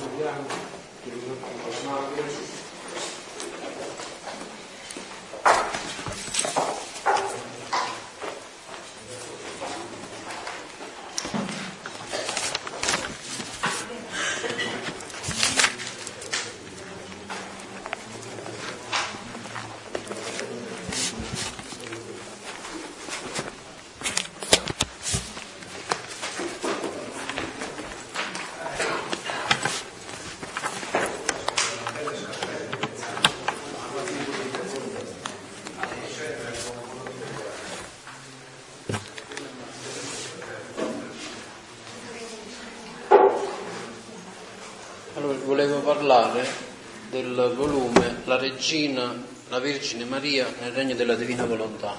Regina, 48.51 49.15
la 49.49 49.61
Vergine 49.61 50.05
Maria 50.05 50.53
nel 50.61 50.73
regno 50.73 50.97
della 50.97 51.15
Divina 51.15 51.45
Volontà. 51.45 51.95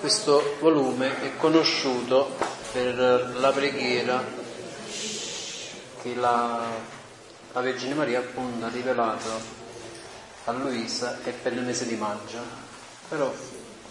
Questo 0.00 0.56
volume 0.60 1.20
è 1.20 1.36
conosciuto 1.36 2.34
per 2.72 3.34
la 3.36 3.50
preghiera 3.52 4.24
che 6.00 6.14
la, 6.14 6.70
la 7.52 7.60
Vergine 7.60 7.94
Maria 7.94 8.20
appunto 8.20 8.64
ha 8.64 8.70
rivelato 8.70 9.28
a 10.44 10.52
Luisa 10.52 11.18
e 11.22 11.30
per 11.30 11.52
il 11.52 11.60
mese 11.60 11.86
di 11.86 11.96
maggio. 11.96 12.38
Però 13.10 13.30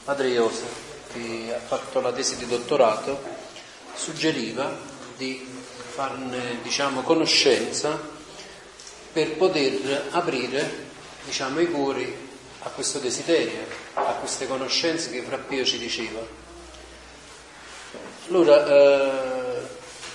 Padre 0.04 0.30
Iose, 0.30 0.66
che 1.14 1.54
ha 1.56 1.60
fatto 1.60 2.02
la 2.02 2.12
tesi 2.12 2.38
di 2.38 2.48
dottorato, 2.48 3.22
suggeriva 3.94 4.76
di 5.16 5.48
farne 5.94 6.60
diciamo, 6.64 7.02
conoscenza 7.02 8.16
per 9.12 9.36
poter 9.38 10.08
aprire 10.12 10.86
diciamo, 11.26 11.60
i 11.60 11.70
cuori 11.70 12.26
a 12.64 12.70
questo 12.70 13.00
desiderio, 13.00 13.66
a 13.94 14.14
queste 14.14 14.48
conoscenze 14.48 15.10
che 15.10 15.22
Fra 15.22 15.38
Pio 15.38 15.64
ci 15.64 15.78
diceva. 15.78 16.20
Allora, 18.28 18.66
eh, 18.66 19.68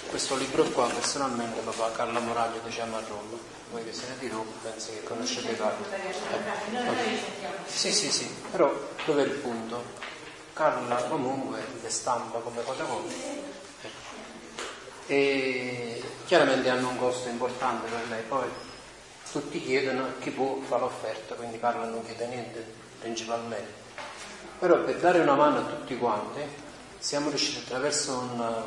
questo 0.09 0.37
libro 0.37 0.65
qua 0.65 0.87
personalmente 0.89 1.61
fa 1.71 1.91
Carla 1.93 2.21
Moraglio 2.21 2.61
diciamo 2.65 2.97
a 2.97 3.03
Roma, 3.09 3.39
voi 3.71 3.85
che 3.85 3.93
siete 3.95 4.19
di 4.19 4.29
Roma 4.29 4.51
penso 4.63 4.91
che 4.91 5.03
conoscete 5.03 5.57
Carla. 5.57 5.87
Eh, 5.91 6.89
okay. 6.89 7.19
Sì, 7.67 7.91
sì, 7.93 8.11
sì, 8.11 8.29
però 8.51 8.71
dov'è 9.07 9.23
il 9.23 9.31
punto? 9.31 9.83
Carla 10.53 10.97
comunque 11.05 11.65
le 11.81 11.89
stampa 11.89 12.39
come 12.41 12.63
cosa 12.63 12.85
come. 12.85 13.11
e 15.07 16.03
chiaramente 16.27 16.69
hanno 16.69 16.91
un 16.91 16.99
costo 16.99 17.29
importante 17.29 17.89
per 17.89 18.09
lei. 18.11 18.23
Poi 18.29 18.49
tutti 19.33 19.63
chiedono 19.63 20.13
chi 20.21 20.31
può 20.31 20.59
fare 20.61 20.83
l'offerta, 20.83 21.35
quindi 21.35 21.59
Carla 21.59 21.87
non 21.87 22.05
chiede 22.05 22.27
niente 22.27 22.65
principalmente. 23.01 23.81
Però 24.59 24.79
per 24.85 24.99
dare 24.99 25.21
una 25.21 25.35
mano 25.35 25.59
a 25.59 25.63
tutti 25.63 25.97
quanti 25.97 26.41
siamo 26.99 27.31
riusciti 27.31 27.59
attraverso 27.65 28.17
una, 28.33 28.63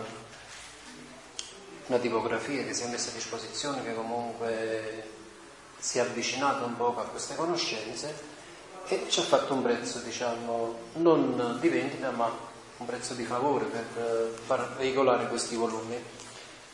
una 1.86 1.98
tipografia 2.00 2.64
che 2.64 2.74
si 2.74 2.84
è 2.84 2.88
messa 2.88 3.12
a 3.12 3.14
disposizione, 3.14 3.84
che 3.84 3.94
comunque 3.94 5.08
si 5.78 6.00
è 6.00 6.02
avvicinato 6.02 6.66
un 6.66 6.76
po' 6.76 6.98
a 6.98 7.04
queste 7.04 7.36
conoscenze 7.36 8.14
e 8.88 9.06
ci 9.08 9.20
ha 9.20 9.24
fatto 9.24 9.54
un 9.54 9.62
prezzo, 9.62 10.00
diciamo, 10.00 10.78
non 10.94 11.58
di 11.62 11.70
vendita 11.70 12.10
ma 12.10 12.30
un 12.78 12.86
prezzo 12.86 13.14
di 13.14 13.24
favore 13.24 13.66
per 13.66 13.86
eh, 13.98 14.38
far 14.46 14.76
veicolare 14.78 15.28
questi 15.28 15.56
volumi. 15.56 15.96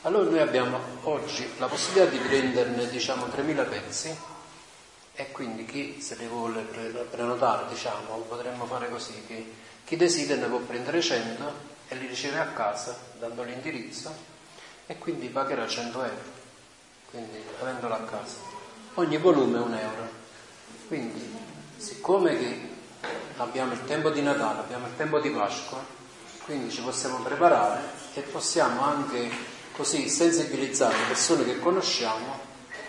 Allora 0.04 0.32
noi 0.32 0.40
abbiamo 0.40 0.80
oggi 1.04 1.48
la 1.60 1.68
possibilità 1.68 2.10
di 2.10 2.18
prenderne 2.18 2.90
diciamo 2.90 3.28
3.000 3.28 3.70
pezzi 3.70 4.18
e 5.14 5.32
quindi 5.32 5.64
chi 5.66 6.02
se 6.02 6.16
li 6.16 6.26
vuole 6.26 6.64
prenotare 6.64 7.68
diciamo 7.70 8.16
potremmo 8.28 8.66
fare 8.66 8.90
così 8.90 9.24
che 9.28 9.54
chi 9.86 9.98
desidera 9.98 10.42
ne 10.42 10.48
può 10.48 10.58
prendere 10.58 11.02
100 11.02 11.54
e 11.88 11.96
li 11.98 12.08
riceve 12.08 12.40
a 12.40 12.48
casa 12.48 12.98
dando 13.20 13.44
l'indirizzo 13.44 14.12
e 14.88 14.98
quindi 14.98 15.28
pagherà 15.28 15.68
100 15.68 16.04
euro, 16.04 16.24
quindi 17.12 17.44
avendolo 17.60 17.94
a 17.94 18.00
casa. 18.00 18.38
Ogni 18.96 19.18
volume 19.18 19.60
è 19.60 19.62
un 19.62 19.74
euro. 19.76 20.10
Quindi 20.88 21.32
siccome 21.78 22.38
che 22.40 22.70
abbiamo 23.38 23.74
il 23.74 23.86
tempo 23.86 24.10
di 24.10 24.24
Natale, 24.24 24.62
abbiamo 24.62 24.88
il 24.88 24.96
tempo 24.98 25.20
di 25.20 25.30
Pasqua, 25.30 25.80
quindi 26.44 26.72
ci 26.72 26.82
possiamo 26.82 27.20
preparare 27.20 27.82
e 28.16 28.22
possiamo 28.22 28.82
anche 28.82 29.51
così 29.82 30.08
sensibilizzare 30.10 30.96
persone 31.08 31.44
che 31.44 31.58
conosciamo 31.58 32.40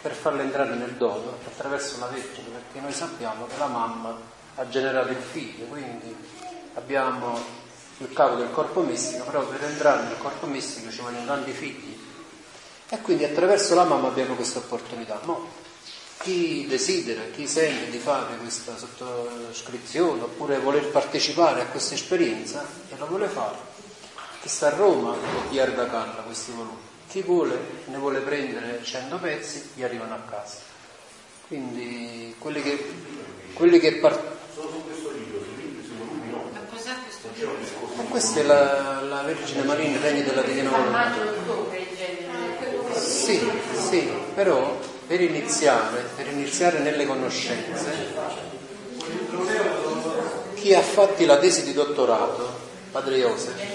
per 0.03 0.12
farle 0.12 0.43
entrare 0.43 0.74
nel 0.74 0.90
dono 0.90 1.38
attraverso 1.47 1.99
la 1.99 2.07
Vergine, 2.09 2.49
perché 2.51 2.80
noi 2.80 2.93
sappiamo 2.93 3.47
che 3.47 3.57
la 3.57 3.66
mamma 3.66 4.14
ha 4.57 4.68
generato 4.68 5.09
il 5.09 5.16
figlio, 5.16 5.64
quindi 5.66 6.14
abbiamo 6.74 7.40
il 7.97 8.12
capo 8.12 8.34
del 8.34 8.51
corpo 8.51 8.82
mistico, 8.82 9.24
però 9.24 9.43
per 9.47 9.64
entrare 9.64 10.03
nel 10.03 10.18
corpo 10.18 10.45
mistico 10.45 10.90
ci 10.90 11.01
vogliono 11.01 11.24
tanti 11.24 11.53
figli. 11.53 11.99
E 12.90 13.01
quindi 13.01 13.24
attraverso 13.24 13.74
la 13.74 13.84
mamma 13.84 14.09
abbiamo 14.09 14.34
questa 14.34 14.59
opportunità. 14.59 15.18
No? 15.24 15.49
chi 16.22 16.66
desidera, 16.68 17.22
chi 17.34 17.49
sente 17.49 17.90
di 17.90 17.99
fare 17.99 18.36
questa 18.36 18.76
sottoscrizione 18.76 20.22
oppure 20.22 20.61
voler 20.61 20.88
partecipare 20.90 21.62
a 21.62 21.66
questa 21.66 21.95
esperienza 21.95 22.64
e 22.88 22.97
lo 22.97 23.07
vuole 23.07 23.26
fare, 23.26 23.57
chi 24.43 24.49
sta 24.49 24.66
a 24.66 24.70
Roma 24.70 25.12
può 25.12 25.49
chiedere 25.51 25.76
da 25.76 25.88
Carla 25.88 26.22
questi 26.22 26.51
volumi, 26.51 26.76
chi 27.09 27.22
vuole, 27.22 27.57
ne 27.84 27.97
vuole 27.97 28.18
prendere 28.18 28.80
100 28.82 29.16
pezzi, 29.18 29.70
gli 29.74 29.84
arrivano 29.84 30.14
a 30.14 30.20
casa. 30.28 30.57
Quindi 31.47 32.34
quelli 32.38 32.61
che, 32.61 32.84
quelli 33.53 33.78
che 33.78 33.99
partono... 33.99 34.30
Solo 34.53 34.68
su 34.70 34.84
questo 34.84 35.12
libro, 35.12 35.45
sui 35.45 35.57
libri, 35.62 35.84
sui 35.84 35.95
volumi 35.97 36.30
no. 36.30 36.51
Ma 36.53 36.59
cos'è 36.68 36.90
questo 37.05 37.28
libro? 37.34 37.57
Ma 37.95 38.03
questa 38.03 38.40
è 38.40 38.43
la, 38.43 39.01
la 39.03 39.22
Vergine 39.22 39.62
Marina, 39.62 39.97
il 39.97 40.03
regno 40.03 40.22
della 40.24 40.43
Divina 40.43 40.70
Volontà. 40.70 41.12
Sì, 42.99 43.49
sì, 43.88 44.11
però 44.34 44.76
per 45.07 45.20
iniziare, 45.20 46.09
per 46.16 46.26
iniziare 46.26 46.80
nelle 46.80 47.07
conoscenze, 47.07 48.12
chi 50.55 50.74
ha 50.74 50.82
fatto 50.82 51.24
la 51.26 51.38
tesi 51.38 51.62
di 51.62 51.72
dottorato, 51.72 52.70
Padre 52.90 53.18
Josef, 53.18 53.72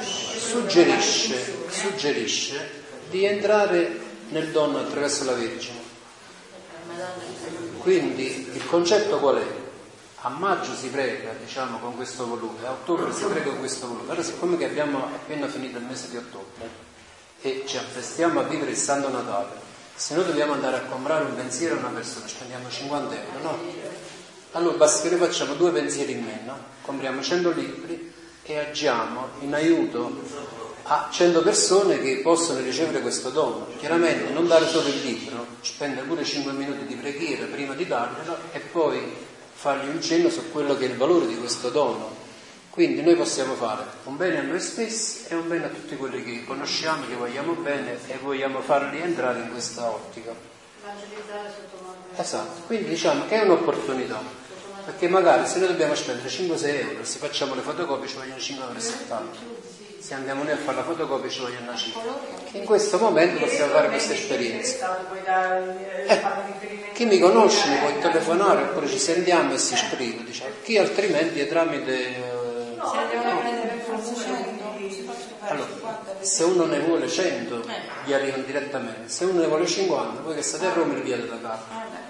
suggerisce, 0.00 1.56
suggerisce 1.68 2.82
di 3.08 3.24
entrare 3.24 4.00
nel 4.30 4.50
dono 4.50 4.78
attraverso 4.78 5.24
la 5.24 5.32
Vergine. 5.32 5.78
Quindi 7.78 8.50
il 8.52 8.66
concetto 8.66 9.18
qual 9.18 9.36
è? 9.36 9.58
A 10.22 10.28
maggio 10.28 10.74
si 10.74 10.88
prega, 10.88 11.32
diciamo, 11.32 11.78
con 11.78 11.96
questo 11.96 12.26
volume, 12.26 12.66
a 12.66 12.72
ottobre 12.72 13.12
si 13.12 13.24
prega 13.24 13.48
con 13.50 13.58
questo 13.58 13.86
volume. 13.86 14.10
Allora, 14.10 14.22
siccome 14.22 14.62
abbiamo 14.64 15.04
appena 15.04 15.48
finito 15.48 15.78
il 15.78 15.84
mese 15.84 16.10
di 16.10 16.18
ottobre 16.18 16.68
e 17.40 17.64
ci 17.66 17.78
apprestiamo 17.78 18.40
a 18.40 18.42
vivere 18.42 18.72
il 18.72 18.76
Santo 18.76 19.08
Natale, 19.08 19.68
se 19.94 20.14
noi 20.14 20.26
dobbiamo 20.26 20.52
andare 20.52 20.76
a 20.76 20.80
comprare 20.82 21.24
un 21.24 21.34
pensiero 21.34 21.76
a 21.76 21.78
una 21.78 21.88
persona, 21.88 22.26
spendiamo 22.26 22.68
50 22.68 23.14
euro, 23.14 23.42
no? 23.42 23.58
Allora 24.52 24.76
basta 24.76 25.02
che 25.02 25.14
noi 25.14 25.26
facciamo 25.26 25.54
due 25.54 25.70
pensieri 25.70 26.12
in 26.12 26.24
meno, 26.24 26.58
compriamo 26.82 27.22
100 27.22 27.50
libri 27.52 27.99
e 28.52 28.58
agiamo 28.58 29.28
in 29.40 29.54
aiuto 29.54 30.18
a 30.84 31.08
100 31.10 31.42
persone 31.42 32.00
che 32.00 32.20
possono 32.22 32.60
ricevere 32.60 33.00
questo 33.00 33.30
dono. 33.30 33.66
Chiaramente 33.78 34.32
non 34.32 34.46
dare 34.46 34.66
solo 34.66 34.88
il 34.88 35.00
libro, 35.00 35.46
spendere 35.60 36.06
pure 36.06 36.24
5 36.24 36.52
minuti 36.52 36.84
di 36.86 36.94
preghiera 36.94 37.46
prima 37.46 37.74
di 37.74 37.86
darglielo 37.86 38.36
e 38.52 38.58
poi 38.58 39.00
fargli 39.52 39.88
un 39.88 40.02
cenno 40.02 40.30
su 40.30 40.50
quello 40.50 40.76
che 40.76 40.86
è 40.86 40.88
il 40.88 40.96
valore 40.96 41.26
di 41.26 41.36
questo 41.36 41.68
dono 41.68 42.20
quindi 42.70 43.02
noi 43.02 43.16
possiamo 43.16 43.54
fare 43.54 43.84
un 44.04 44.16
bene 44.16 44.38
a 44.38 44.42
noi 44.42 44.60
stessi 44.60 45.24
e 45.28 45.34
un 45.34 45.48
bene 45.48 45.64
a 45.64 45.68
tutti 45.68 45.96
quelli 45.96 46.22
che 46.22 46.44
conosciamo, 46.44 47.04
che 47.08 47.16
vogliamo 47.16 47.54
bene 47.54 47.98
e 48.06 48.16
vogliamo 48.22 48.60
farli 48.60 49.00
entrare 49.00 49.40
in 49.40 49.50
questa 49.50 49.90
ottica. 49.90 50.32
Esatto, 52.14 52.62
quindi 52.66 52.90
diciamo 52.90 53.26
che 53.26 53.40
è 53.40 53.44
un'opportunità, 53.44 54.22
perché 54.90 55.08
magari 55.08 55.46
se 55.46 55.60
noi 55.60 55.68
dobbiamo 55.68 55.94
spendere 55.94 56.28
5-6 56.28 56.66
euro, 56.80 57.04
se 57.04 57.18
facciamo 57.18 57.54
le 57.54 57.60
fotocopie 57.60 58.08
ci 58.08 58.16
vogliono 58.16 58.36
5,70 58.36 59.10
euro. 59.10 59.28
Se 60.00 60.14
andiamo 60.14 60.42
noi 60.42 60.52
a 60.52 60.56
fare 60.56 60.78
la 60.78 60.82
fotocopia 60.82 61.30
ci 61.30 61.40
vogliono 61.40 61.68
una 61.68 61.76
cifra. 61.76 62.00
In 62.52 62.64
questo 62.64 62.98
momento 62.98 63.38
possiamo 63.38 63.72
fare 63.72 63.88
questa 63.88 64.14
esperienza. 64.14 64.98
Eh, 66.06 66.20
chi 66.92 67.04
mi 67.04 67.20
conosce 67.20 67.68
mi 67.68 67.76
può 67.76 68.10
telefonare 68.10 68.62
oppure 68.62 68.88
ci 68.88 68.98
sentiamo 68.98 69.52
e 69.54 69.58
si 69.58 69.74
iscrive, 69.74 70.24
diciamo. 70.24 70.54
chi 70.62 70.76
altrimenti 70.76 71.38
è 71.38 71.46
tramite 71.46 72.38
allora, 75.42 75.68
se 76.20 76.44
uno 76.44 76.64
ne 76.64 76.80
vuole 76.80 77.08
100 77.08 77.64
gli 78.04 78.12
arrivano 78.12 78.42
direttamente, 78.42 79.08
se 79.08 79.24
uno 79.24 79.40
ne 79.40 79.46
vuole 79.46 79.66
50, 79.66 80.22
voi 80.22 80.34
che 80.34 80.42
state 80.42 80.66
a 80.66 80.72
Roma 80.72 80.94
riviate 80.94 81.28
da 81.28 81.38
Carla. 81.40 82.09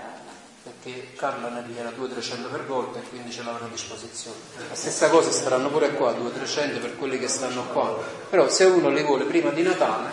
Perché 0.62 1.14
Carla 1.16 1.48
ne 1.48 1.62
riviene 1.66 1.90
200-300 1.90 2.50
per 2.50 2.66
volta 2.66 2.98
e 2.98 3.02
quindi 3.08 3.30
ce 3.30 3.42
l'avrà 3.42 3.64
a 3.64 3.68
disposizione. 3.68 4.36
La 4.68 4.74
stessa 4.74 5.08
cosa 5.08 5.30
staranno 5.30 5.70
pure 5.70 5.92
qua, 5.94 6.12
200-300 6.12 6.80
per 6.80 6.96
quelli 6.96 7.18
che 7.18 7.28
stanno 7.28 7.64
qua. 7.72 7.98
Però 8.28 8.48
se 8.48 8.64
uno 8.64 8.90
li 8.90 9.02
vuole 9.02 9.24
prima 9.24 9.50
di 9.50 9.62
Natale, 9.62 10.11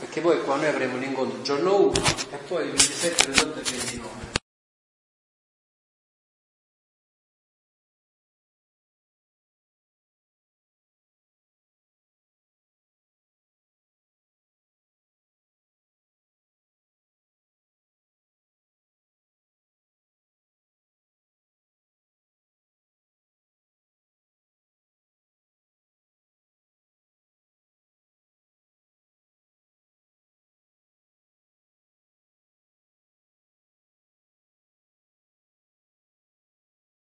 perché 0.00 0.20
poi 0.20 0.42
qua 0.42 0.56
noi 0.56 0.66
avremo 0.66 0.96
l'incontro 0.96 1.36
il 1.36 1.44
giorno 1.44 1.76
1 1.82 1.92
e 2.30 2.36
poi 2.48 2.64
il 2.64 2.70
27, 2.70 3.26
28 3.26 3.58
e 3.58 3.62
29 3.62 4.19